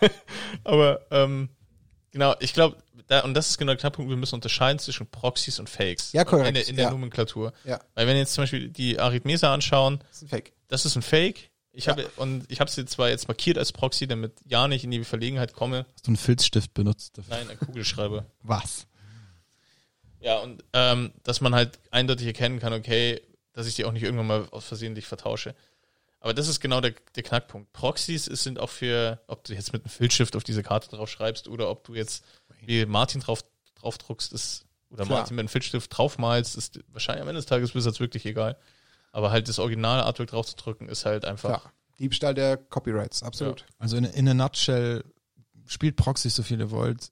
[0.64, 1.48] aber ähm,
[2.10, 2.76] genau, ich glaube,
[3.08, 6.12] da, und das ist genau der Knackpunkt, wir müssen unterscheiden zwischen Proxys und Fakes.
[6.12, 6.90] Ja, korrekt, In der, in der ja.
[6.90, 7.52] Nomenklatur.
[7.64, 10.52] ja, Weil wenn wir jetzt zum Beispiel die Arithmesa anschauen, das ist ein Fake.
[10.68, 11.50] das ist ein Fake.
[11.72, 11.92] Ich Ja.
[11.92, 15.04] habe und ich habe sie zwar jetzt markiert als Proxy, damit ja nicht in die
[15.04, 15.84] Verlegenheit komme.
[15.94, 17.18] Hast du einen Filzstift benutzt?
[17.18, 17.36] dafür?
[17.36, 18.24] Nein, ein Kugelschreiber.
[18.42, 18.86] Was?
[20.20, 23.20] Ja, und ähm, dass man halt eindeutig erkennen kann, okay,
[23.52, 25.54] dass ich die auch nicht irgendwann mal aus versehentlich vertausche.
[26.20, 27.72] Aber das ist genau der, der Knackpunkt.
[27.72, 31.08] Proxys ist, sind auch für, ob du jetzt mit einem Filzstift auf diese Karte drauf
[31.08, 32.24] schreibst oder ob du jetzt
[32.66, 33.44] wie Martin drauf,
[33.74, 35.18] drauf druckst, ist, oder Klar.
[35.20, 38.56] Martin mit einem Filzstift draufmalst, ist wahrscheinlich am Ende des Tages Wizards wirklich egal.
[39.12, 41.60] Aber halt das originale Artwork drauf zu drücken, ist halt einfach.
[41.60, 41.72] Klar.
[41.98, 43.64] Diebstahl der Copyrights, absolut.
[43.78, 45.02] Also in, in a nutshell,
[45.66, 47.10] spielt Proxys so viel ihr wollt,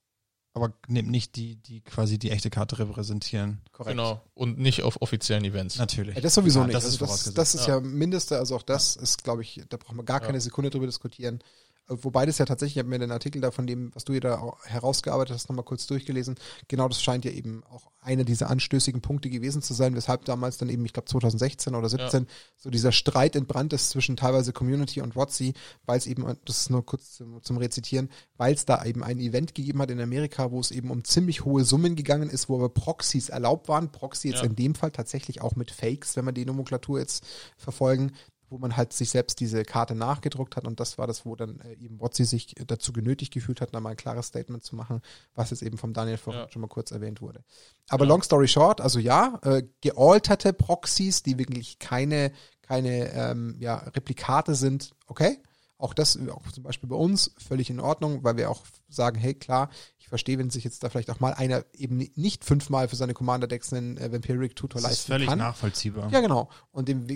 [0.53, 3.63] aber nehmt nicht die, die quasi die echte Karte repräsentieren.
[3.73, 3.97] Korrekt.
[3.97, 4.21] Genau.
[4.35, 5.79] Und nicht auf offiziellen Events.
[5.79, 6.15] Natürlich.
[6.17, 6.77] Ja, das sowieso Ja, nicht.
[6.77, 7.81] das also ist das, ist ja, Ja.
[7.81, 10.27] Mindeste, also auch das ist, glaube ich, da brauchen wir gar Ja.
[10.27, 11.41] keine Sekunde drüber diskutieren.
[11.87, 14.21] Wobei das ja tatsächlich, ich habe mir den Artikel da von dem, was du hier
[14.23, 16.37] da herausgearbeitet hast, nochmal kurz durchgelesen.
[16.67, 20.57] Genau das scheint ja eben auch einer dieser anstößigen Punkte gewesen zu sein, weshalb damals
[20.57, 22.27] dann eben, ich glaube 2016 oder 17,
[22.57, 25.55] so dieser Streit entbrannt ist zwischen teilweise Community und WotC,
[25.85, 29.21] weil es eben, das ist nur kurz zum, zum Rezitieren, weil es da eben ein
[29.21, 32.57] Event gegeben hat in Amerika, wo es eben um ziemlich hohe Summen gegangen ist, wo
[32.57, 33.93] aber Proxys erlaubt waren.
[33.93, 34.47] Proxy jetzt Ja.
[34.47, 37.25] in dem Fall tatsächlich auch mit Fakes, wenn wir die Nomenklatur jetzt
[37.57, 38.13] verfolgen,
[38.55, 41.59] wo man halt sich selbst diese Karte nachgedruckt hat und das war das, wo dann
[41.61, 45.03] äh, eben Wotzi sich dazu genötigt gefühlt hat, da mal ein klares Statement zu machen,
[45.35, 46.49] was jetzt eben vom Daniel vorhin Ja.
[46.51, 47.43] schon mal kurz erwähnt wurde.
[47.89, 48.11] Aber Ja.
[48.11, 52.31] long story short, also ja, äh, gealterte Proxys, die wirklich keine,
[52.63, 55.39] keine ähm, ja, Replikate sind, okay.
[55.77, 59.35] Auch das, auch zum Beispiel bei uns, völlig in Ordnung, weil wir auch sagen, hey
[59.35, 62.97] klar, ich verstehe, wenn sich jetzt da vielleicht auch mal einer eben nicht fünfmal für
[62.97, 65.39] seine Commander-Decks einen äh, Vampiric Tutor Das ist leisten völlig kann.
[65.39, 66.11] nachvollziehbar.
[66.13, 66.49] Ja, genau.
[66.71, 67.07] Und dem,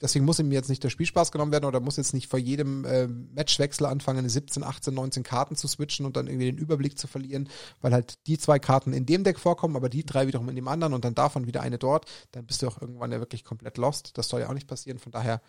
[0.00, 2.84] deswegen muss ihm jetzt nicht der Spielspaß genommen werden oder muss jetzt nicht vor jedem
[2.84, 7.06] äh, Matchwechsel anfangen, 17, 18, 19 Karten zu switchen und dann irgendwie den Überblick zu
[7.06, 7.48] verlieren,
[7.80, 10.68] weil halt die zwei Karten in dem Deck vorkommen, aber die drei wiederum in dem
[10.68, 12.06] anderen und dann davon wieder eine dort.
[12.32, 14.16] Dann bist du auch irgendwann ja wirklich komplett lost.
[14.16, 14.98] Das soll ja auch nicht passieren.
[14.98, 15.42] Von daher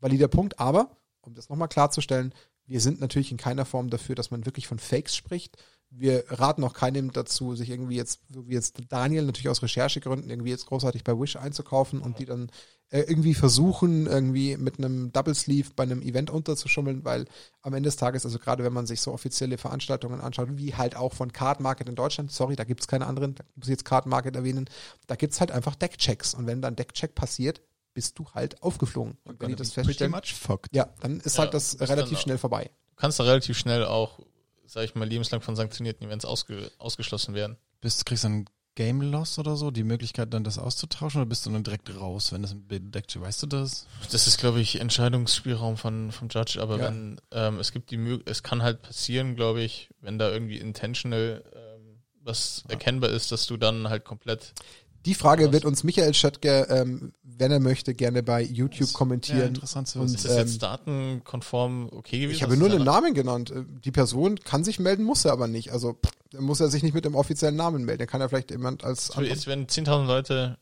[0.00, 0.58] valider Punkt.
[0.58, 2.34] Aber, um das nochmal klarzustellen,
[2.66, 5.56] wir sind natürlich in keiner Form dafür, dass man wirklich von Fakes spricht.
[5.90, 10.30] Wir raten auch keinem dazu, sich irgendwie jetzt, so wie jetzt Daniel, natürlich aus Recherchegründen,
[10.30, 12.50] irgendwie jetzt großartig bei Wish einzukaufen und die dann
[12.88, 17.26] äh, irgendwie versuchen, irgendwie mit einem Double Sleeve bei einem Event unterzuschummeln, weil
[17.60, 20.96] am Ende des Tages, also gerade wenn man sich so offizielle Veranstaltungen anschaut, wie halt
[20.96, 23.84] auch von Card Market in Deutschland, sorry, da gibt's keine anderen, da muss ich jetzt
[23.84, 24.70] Card Market erwähnen,
[25.08, 27.60] da gibt's halt einfach Deckchecks und wenn dann Deckcheck passiert,
[27.94, 29.18] bist du halt aufgeflogen.
[29.24, 30.74] Und wenn die das Pretty feststellen, much fucked.
[30.74, 32.70] ja, dann ist Ja, halt das relativ schnell vorbei.
[32.90, 34.20] Du kannst da relativ schnell auch,
[34.66, 37.56] sag ich mal, lebenslang von sanktionierten Events ausge ausgeschlossen werden.
[37.80, 41.44] Bist, kriegst du dann Game Loss oder so, die Möglichkeit dann das auszutauschen oder bist
[41.44, 43.86] du dann direkt raus, wenn das ein Deck, weißt du das?
[44.10, 46.84] Das ist, glaube ich, Entscheidungsspielraum von, vom Judge, aber Ja.
[46.86, 50.56] wenn, ähm, es gibt die Möglichkeit, es kann halt passieren, glaube ich, wenn da irgendwie
[50.56, 54.54] intentional ähm, was erkennbar ist, dass du dann halt komplett
[55.04, 55.52] Die Frage Was?
[55.52, 59.48] wird uns Michael Schöttger, ähm, wenn er möchte, gerne bei YouTube Ja, kommentieren.
[59.48, 60.16] interessant zu Und, wissen.
[60.16, 62.36] Ist das Ähm, jetzt datenkonform okay gewesen?
[62.36, 63.50] Ich habe Das nur ist einen ja- Namen genannt.
[63.50, 65.72] Äh, Die Person kann sich melden, muss er aber nicht.
[65.72, 65.98] Also
[66.38, 67.98] muss er sich nicht mit dem offiziellen Namen melden.
[67.98, 70.58] Der kann ja vielleicht jemand als So, Jetzt werden 10.000 Leute,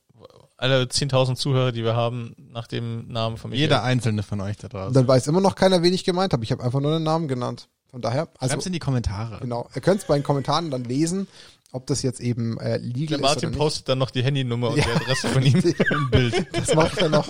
[0.57, 3.62] alle 10.000 Zuhörer, die wir haben, nach dem Namen von Michael.
[3.62, 4.95] Jeder einzelne von euch da Und draußen.
[4.95, 6.45] dann weiß immer noch keiner, wen ich gemeint habe.
[6.45, 7.68] Ich habe einfach nur einen Namen genannt.
[7.91, 9.38] Von daher, also Schreib's in die Kommentare.
[9.41, 9.68] genau.
[9.74, 11.26] Ihr könnt es bei den Kommentaren dann lesen,
[11.73, 13.59] ob das jetzt eben äh, Der legal ist Martin oder nicht.
[13.59, 14.85] postet dann noch die Handynummer und Ja.
[14.85, 15.59] die Adresse von ihm
[15.91, 16.47] im Bild.
[16.53, 17.29] Das macht er noch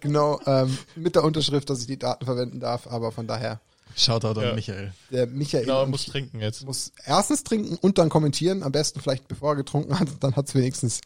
[0.00, 2.86] genau ähm, mit der Unterschrift, dass ich die Daten verwenden darf.
[2.86, 3.60] Aber von daher,
[3.96, 4.50] Shoutout Ja.
[4.50, 4.92] an Michael.
[5.10, 6.64] der Michael Genau, er muss trinken jetzt.
[6.64, 8.62] muss erstens trinken und dann kommentieren.
[8.62, 10.08] Am besten vielleicht bevor er getrunken hat.
[10.20, 11.00] Dann hat es wenigstens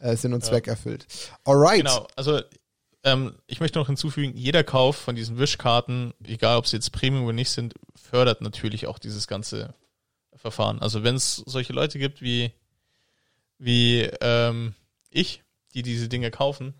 [0.00, 0.50] äh, Sinn und Ja.
[0.50, 1.06] Zweck erfüllt.
[1.44, 1.78] Alright.
[1.78, 2.40] Genau, also
[3.04, 7.24] ähm, ich möchte noch hinzufügen, jeder Kauf von diesen Wischkarten, egal ob sie jetzt Premium
[7.24, 9.72] oder nicht sind, fördert natürlich auch dieses ganze
[10.44, 10.78] Verfahren.
[10.80, 12.52] Also wenn es solche Leute gibt wie,
[13.56, 14.74] wie ähm,
[15.08, 15.42] ich,
[15.72, 16.74] die diese Dinge kaufen,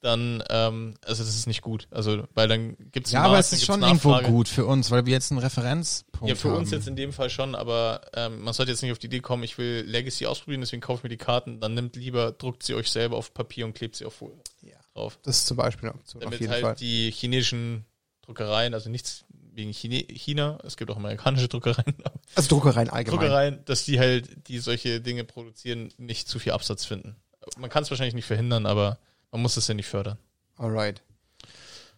[0.00, 1.88] dann, ähm, also das ist nicht gut.
[1.90, 5.06] Also, weil dann gibt es Ja, aber es ist schon irgendwo gut für uns, weil
[5.06, 6.58] wir jetzt einen Referenzpunkt Ja, für haben.
[6.58, 9.20] uns jetzt in dem Fall schon, aber ähm, man sollte jetzt nicht auf die Idee
[9.20, 12.62] kommen, ich will Legacy ausprobieren, deswegen kaufe ich mir die Karten, dann nimmt lieber, druckt
[12.62, 14.76] sie euch selber auf Papier und klebt sie auf Folie Ja.
[14.92, 15.18] drauf.
[15.22, 16.74] Das ist zum Beispiel eine Option, auf Damit jeden halt Fall.
[16.74, 17.86] die chinesischen
[18.20, 19.24] Druckereien, also nichts
[19.54, 21.94] wegen Chine China, es gibt auch amerikanische Druckereien,
[22.34, 23.20] Also Druckereien allgemein.
[23.20, 27.16] Druckereien, dass die halt, die solche Dinge produzieren, nicht zu viel Absatz finden.
[27.58, 28.98] Man kann es wahrscheinlich nicht verhindern, aber
[29.30, 30.18] man muss es ja nicht fördern.
[30.56, 31.02] Alright.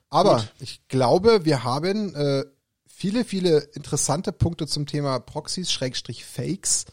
[0.09, 0.53] Aber Gut.
[0.61, 2.45] ich glaube, wir haben äh,
[2.87, 6.87] viele, viele interessante Punkte zum Thema Proxys, Schrägstrich Fakes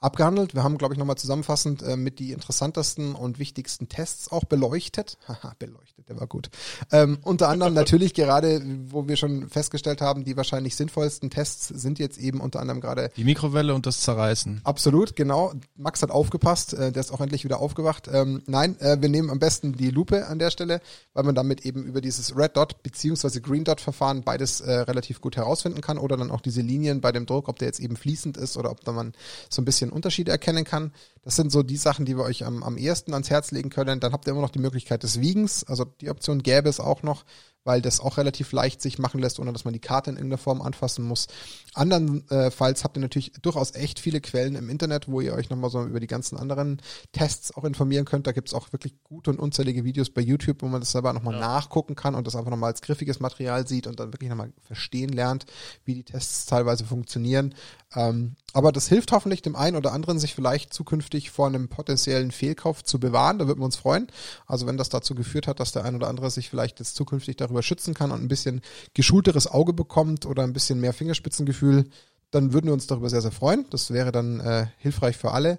[0.00, 0.54] abgehandelt.
[0.54, 5.18] Wir haben, glaube ich, nochmal zusammenfassend äh, mit die interessantesten und wichtigsten Tests auch beleuchtet.
[5.28, 6.50] Haha, beleuchtet, der war gut.
[6.92, 11.98] Ähm, unter anderem natürlich gerade, wo wir schon festgestellt haben, die wahrscheinlich sinnvollsten Tests sind
[11.98, 14.60] jetzt eben unter anderem gerade Die Mikrowelle und das Zerreißen.
[14.64, 15.52] Absolut, genau.
[15.76, 18.08] Max hat aufgepasst, äh, der ist auch endlich wieder aufgewacht.
[18.12, 20.80] Ähm, nein, äh, wir nehmen am besten die Lupe an der Stelle,
[21.14, 25.20] weil man damit eben über dieses Red Dot beziehungsweise Green Dot Verfahren beides äh, relativ
[25.20, 27.96] gut herausfinden kann oder dann auch diese Linien bei dem Druck, ob der jetzt eben
[27.96, 29.12] fließend ist oder ob da man
[29.48, 30.92] so ein bisschen Unterschiede erkennen kann.
[31.22, 34.00] Das sind so die Sachen, die wir euch am, am ehesten ans Herz legen können.
[34.00, 37.02] Dann habt ihr immer noch die Möglichkeit des Wiegens, also die Option gäbe es auch
[37.02, 37.24] noch,
[37.64, 40.38] weil das auch relativ leicht sich machen lässt, ohne dass man die Karte in irgendeiner
[40.38, 41.26] Form anfassen muss.
[41.74, 45.82] Andernfalls habt ihr natürlich durchaus echt viele Quellen im Internet, wo ihr euch nochmal so
[45.84, 46.80] über die ganzen anderen
[47.12, 48.26] Tests auch informieren könnt.
[48.26, 51.34] Da gibt's auch wirklich gute und unzählige Videos bei YouTube, wo man das selber nochmal
[51.34, 51.40] Ja.
[51.40, 55.10] nachgucken kann und das einfach nochmal als griffiges Material sieht und dann wirklich nochmal verstehen
[55.10, 55.46] lernt,
[55.84, 57.54] wie die Tests teilweise funktionieren.
[57.96, 62.30] Ähm, aber das hilft hoffentlich dem einen oder anderen, sich vielleicht zukünftig vor einem potenziellen
[62.30, 63.38] Fehlkauf zu bewahren.
[63.38, 64.08] Da würden wir uns freuen.
[64.46, 67.36] Also wenn das dazu geführt hat, dass der ein oder andere sich vielleicht jetzt zukünftig
[67.36, 68.60] darüber schützen kann und ein bisschen
[68.94, 71.88] geschulteres Auge bekommt oder ein bisschen mehr Fingerspitzengefühl,
[72.30, 73.64] dann würden wir uns darüber sehr, sehr freuen.
[73.70, 75.58] Das wäre dann äh, hilfreich für alle.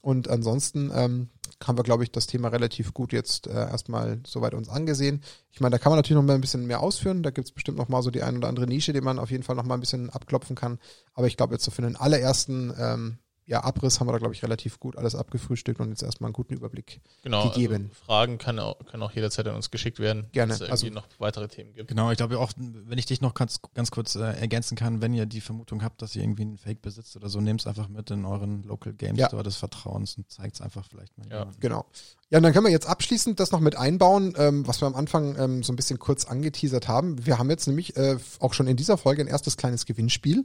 [0.00, 1.28] Und ansonsten ähm,
[1.64, 5.22] haben wir, glaube ich, das Thema relativ gut jetzt äh, erstmal soweit uns angesehen.
[5.50, 7.22] Ich meine, da kann man natürlich noch mal ein bisschen mehr ausführen.
[7.22, 9.42] Da gibt's bestimmt noch mal so die ein oder andere Nische, die man auf jeden
[9.42, 10.78] Fall noch mal ein bisschen abklopfen kann.
[11.14, 14.34] Aber ich glaube, jetzt so für den allerersten ähm, ja, Abriss haben wir da, glaube
[14.34, 17.48] ich, relativ gut alles abgefrühstückt und jetzt erstmal einen guten Überblick Genau.
[17.48, 17.90] gegeben.
[17.92, 20.26] Also Fragen kann auch, können auch jederzeit an uns geschickt werden.
[20.32, 20.50] Gerne.
[20.50, 21.88] Wenn es irgendwie Also- noch weitere Themen gibt.
[21.88, 25.14] Genau, ich glaube auch, wenn ich dich noch ganz, ganz kurz äh, ergänzen kann, wenn
[25.14, 27.88] ihr die Vermutung habt, dass ihr irgendwie einen Fake besitzt oder so, nehmt es einfach
[27.88, 29.28] mit in euren Local Game Ja.
[29.28, 31.28] Store des Vertrauens und zeigt es einfach vielleicht mal.
[31.30, 31.46] Ja.
[31.60, 31.86] Genau.
[32.30, 34.96] Ja, und dann können wir jetzt abschließend das noch mit einbauen, ähm, was wir am
[34.96, 37.24] Anfang ähm, so ein bisschen kurz angeteasert haben.
[37.24, 40.44] Wir haben jetzt nämlich äh, auch schon in dieser Folge ein erstes kleines Gewinnspiel.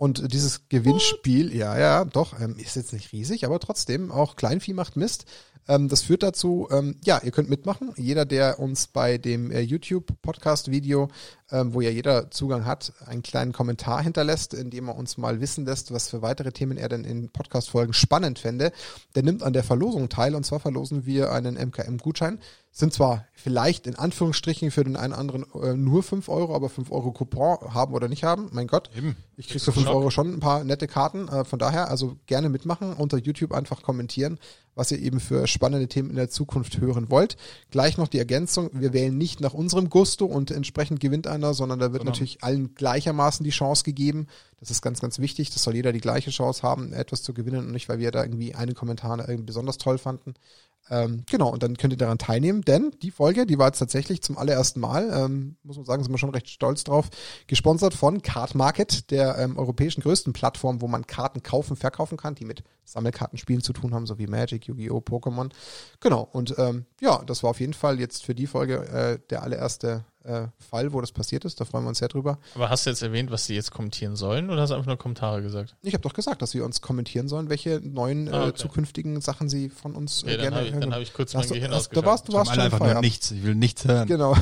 [0.00, 4.72] Und dieses Gewinnspiel, ja, ja, doch, ähm, ist jetzt nicht riesig, aber trotzdem, auch Kleinvieh
[4.72, 5.26] macht Mist.
[5.68, 7.92] Ähm, das führt dazu, ähm, ja, ihr könnt mitmachen.
[7.98, 11.08] Jeder, der uns bei dem äh, YouTube-Podcast-Video,
[11.52, 15.40] ähm, wo ja jeder Zugang hat, einen kleinen Kommentar hinterlässt, in dem er uns mal
[15.40, 18.72] wissen lässt, was für weitere Themen er denn in Podcast-Folgen spannend fände,
[19.14, 20.34] der nimmt an der Verlosung teil.
[20.34, 22.38] Und zwar verlosen wir einen MKM-Gutschein.
[22.72, 26.92] Sind zwar vielleicht in Anführungsstrichen für den einen anderen äh, nur 5 Euro, aber 5
[26.92, 28.48] Euro Coupon haben oder nicht haben.
[28.52, 28.90] Mein Gott.
[28.96, 29.16] Eben.
[29.36, 31.26] Ich krieg für 5 Euro schon ein paar nette Karten.
[31.26, 34.38] Äh, von daher, also gerne mitmachen, unter YouTube einfach kommentieren,
[34.76, 37.36] was ihr eben für spannende Themen in der Zukunft hören wollt.
[37.72, 41.78] Gleich noch die Ergänzung, wir wählen nicht nach unserem Gusto und entsprechend gewinnt einer, sondern
[41.78, 44.26] da wird Sondern- natürlich allen gleichermaßen die Chance gegeben.
[44.58, 45.50] Das ist ganz, ganz wichtig.
[45.50, 48.22] Das soll jeder die gleiche Chance haben, etwas zu gewinnen und nicht, weil wir da
[48.22, 50.34] irgendwie einen Kommentar irgendwie besonders toll fanden.
[50.88, 54.22] Ähm, genau, und dann könnt ihr daran teilnehmen, denn die Folge, die war jetzt tatsächlich
[54.22, 57.10] zum allerersten Mal, ähm, muss man sagen, sind wir schon recht stolz drauf,
[57.46, 62.34] gesponsert von Card Market, der ähm, europäischen größten Plattform, wo man Karten kaufen, verkaufen kann,
[62.34, 65.50] die mit Sammelkartenspielen zu tun haben, so wie Magic, Yu-Gi-Oh!, Pokémon.
[66.00, 69.44] Genau, und ähm, ja, das war auf jeden Fall jetzt für die Folge äh, der
[69.44, 71.60] allererste äh, Fall, wo das passiert ist.
[71.60, 72.38] Da freuen wir uns sehr drüber.
[72.54, 74.96] Aber hast du jetzt erwähnt, was sie jetzt kommentieren sollen oder hast du einfach nur
[74.98, 75.76] Kommentare gesagt?
[75.82, 78.54] Ich habe doch gesagt, dass wir uns kommentieren sollen, welche neuen Ah, äh, okay.
[78.58, 80.94] zukünftigen Sachen sie von uns Okay, äh, dann gerne habe ich, hören dann wollen.
[80.96, 82.02] hab ich kurz mein hast Gehirn ausgeschaltet.
[82.04, 83.30] da warst du warst schon einfach nur nichts.
[83.30, 84.06] Ich will nichts hören.
[84.08, 84.34] Genau.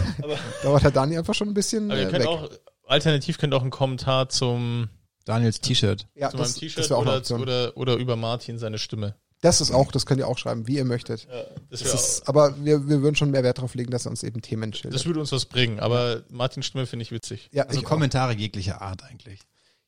[0.62, 2.28] da war der Dani einfach schon ein bisschen Aber ihr äh, könnt weg.
[2.28, 2.50] auch,
[2.86, 4.88] alternativ könnt ihr auch einen Kommentar zum,
[5.24, 6.06] Daniels T-Shirt.
[6.14, 9.14] ja, zu das, meinem T-Shirt oder, oder, oder über Martin seine Stimme.
[9.40, 11.28] Das ist auch, das könnt ihr auch schreiben, wie ihr möchtet.
[11.30, 14.10] Ja, das, Das ist, aber wir, wir würden schon mehr Wert darauf legen, dass er
[14.10, 14.98] uns eben Themen auch, schildert.
[14.98, 17.90] das würde uns was bringen, aber Martins Stimme finde ich witzig, ja, Also ich auch.
[17.90, 19.40] Kommentare jeglicher Art eigentlich.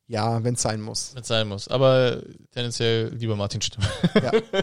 [0.06, 1.14] ja wenn es sein muss.
[1.14, 1.66] wenn es sein muss.
[1.68, 2.22] Aber
[2.52, 3.86] tendenziell lieber Martins Stimme.
[4.22, 4.32] Ja.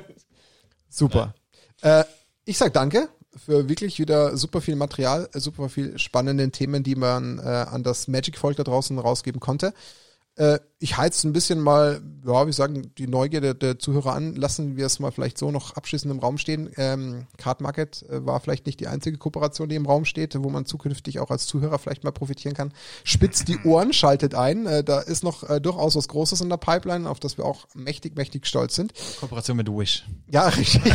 [0.90, 1.34] Super.
[1.82, 2.04] Äh,
[2.46, 6.96] ich sag danke für wirklich wieder super viel Material, äh, super viel spannenden Themen, die
[6.96, 9.74] man äh, an das Magic-Volk da draußen rausgeben konnte.
[10.36, 14.36] Äh, ich heiz ein bisschen mal, ja, wie sagen, die Neugierde der Zuhörer an.
[14.36, 16.70] Lassen wir es mal vielleicht so noch abschließend im Raum stehen.
[16.78, 20.50] Ähm, Card Market äh, war vielleicht nicht die einzige Kooperation, die im Raum steht, wo
[20.50, 22.74] man zukünftig auch als Zuhörer vielleicht mal profitieren kann.
[23.04, 24.68] Spitzt die Ohren, schaltet ein.
[24.68, 27.66] Äh, da ist noch äh, durchaus was Großes in der Pipeline, auf das wir auch
[27.74, 28.94] mächtig, mächtig stolz sind.
[29.20, 30.06] Kooperation mit Wish.
[30.30, 30.94] Ja, richtig.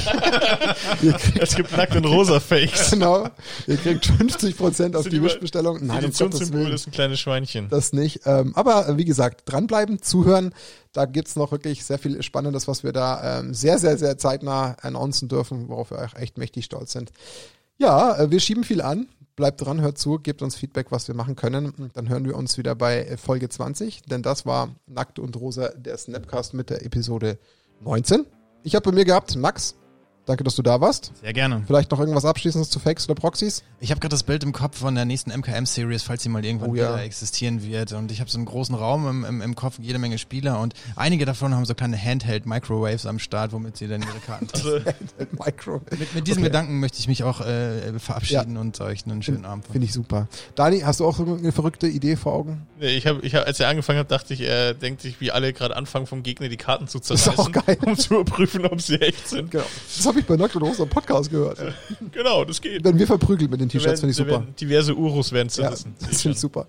[1.41, 2.91] Es gibt nackt und rosa Fakes.
[2.91, 3.29] genau,
[3.67, 5.19] ihr kriegt 50 Prozent auf die.
[5.21, 5.33] Das
[5.81, 6.13] Nein, um
[6.53, 6.73] Willen.
[6.73, 7.69] ist ein kleines Schweinchen.
[7.69, 8.21] Das nicht.
[8.27, 10.55] Ähm, aber äh, wie gesagt, dranbleiben, zuhören.
[10.93, 14.77] Da gibt's noch wirklich sehr viel Spannendes, was wir da ähm, sehr, sehr, sehr zeitnah
[14.83, 17.11] announcen dürfen, worauf wir auch echt mächtig stolz sind.
[17.79, 19.09] Ja, äh, wir schieben viel an.
[19.35, 21.91] Bleibt dran, hört zu, gebt uns Feedback, was wir machen können.
[21.95, 25.97] Dann hören wir uns wieder bei Folge 20, denn das war Nackt und Rosa, der
[25.97, 27.39] Snapcast mit der Episode
[27.81, 28.27] 19.
[28.63, 29.75] Ich habe bei mir gehabt, Max,
[30.27, 31.13] danke, dass du da warst.
[31.21, 31.63] Sehr gerne.
[31.67, 33.63] Vielleicht noch irgendwas Abschließendes zu Fakes oder Proxys?
[33.81, 36.71] Ich habe gerade das Bild im Kopf von der nächsten MKM-Series, falls sie mal irgendwann
[36.71, 36.93] Oh ja.
[36.95, 37.93] wieder existieren wird.
[37.93, 40.75] Und ich habe so einen großen Raum im, im, im Kopf, jede Menge Spieler und
[40.97, 44.79] einige davon haben so kleine Handheld-Microwaves am Start, womit sie dann ihre Karten Also,
[45.45, 45.81] Micro.
[45.99, 46.49] Mit, mit diesem Okay.
[46.51, 49.67] Gedanken möchte ich mich auch äh, verabschieden und euch einen schönen Abend.
[49.67, 50.29] Finde ich super.
[50.55, 52.67] Dani, hast du auch so eine verrückte Idee vor Augen?
[52.81, 55.31] nee, ich hab, ich hab, als er angefangen hat, dachte ich, er denkt sich, wie
[55.31, 57.79] alle gerade anfangen, vom Gegner die Karten zu ist zerreißen, auch geil.
[57.85, 59.51] um zu überprüfen, ob sie echt sind.
[59.51, 59.65] Genau.
[60.13, 61.59] Habe ich bei Nackt und Rosa im Podcast gehört.
[62.13, 62.85] Genau, das geht.
[62.85, 64.45] Werden wir verprügelt mit den T-Shirts, finde ich super.
[64.61, 65.95] Diverse Urus werden Ja, zerrissen.
[66.01, 66.67] das finde ich super.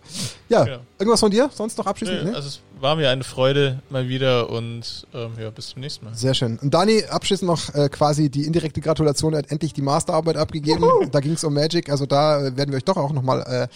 [0.48, 0.80] Ja, Ja.
[0.98, 1.50] irgendwas von dir?
[1.54, 2.24] Sonst noch abschließend?
[2.24, 2.36] Nö, ne?
[2.38, 6.14] Also es war mir eine Freude mal wieder und ähm, ja, bis zum nächsten Mal.
[6.16, 6.58] Sehr schön.
[6.60, 9.34] Und Dani, abschließend noch äh, quasi die indirekte Gratulation.
[9.34, 10.86] Er hat endlich die Masterarbeit abgegeben.
[11.12, 11.90] Da ging es um Magic.
[11.90, 13.68] Also da äh, werden wir euch doch auch nochmal äh,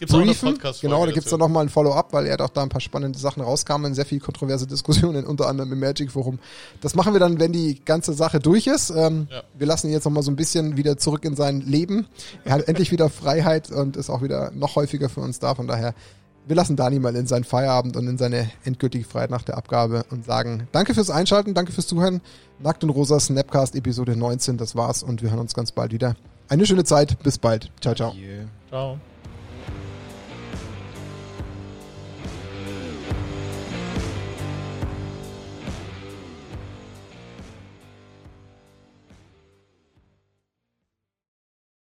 [0.00, 0.54] Gibt's auch eine briefen.
[0.54, 2.80] podcast Genau, da gibt's dann nochmal ein Follow-up, weil er hat auch da ein paar
[2.80, 6.38] spannende Sachen rauskamen, sehr viel kontroverse Diskussionen, unter anderem im Magic Forum.
[6.80, 8.90] Das machen wir dann, wenn die ganze Sache durch ist.
[8.90, 9.42] Ähm, Ja.
[9.56, 12.06] Wir lassen ihn jetzt nochmal so ein bisschen wieder zurück in sein Leben.
[12.44, 15.54] Er hat endlich wieder Freiheit und ist auch wieder noch häufiger für uns da.
[15.54, 15.94] Von daher,
[16.46, 20.04] wir lassen Dani mal in seinen Feierabend und in seine endgültige Freiheit nach der Abgabe
[20.10, 22.22] und sagen Danke fürs Einschalten, danke fürs Zuhören.
[22.58, 26.16] Nackt und Rosa Snapcast Episode 19, das war's und wir hören uns ganz bald wieder.
[26.48, 27.70] Eine schöne Zeit, bis bald.
[27.80, 28.14] Ciao, ciao.
[28.14, 28.46] Yeah.
[28.70, 28.98] Ciao.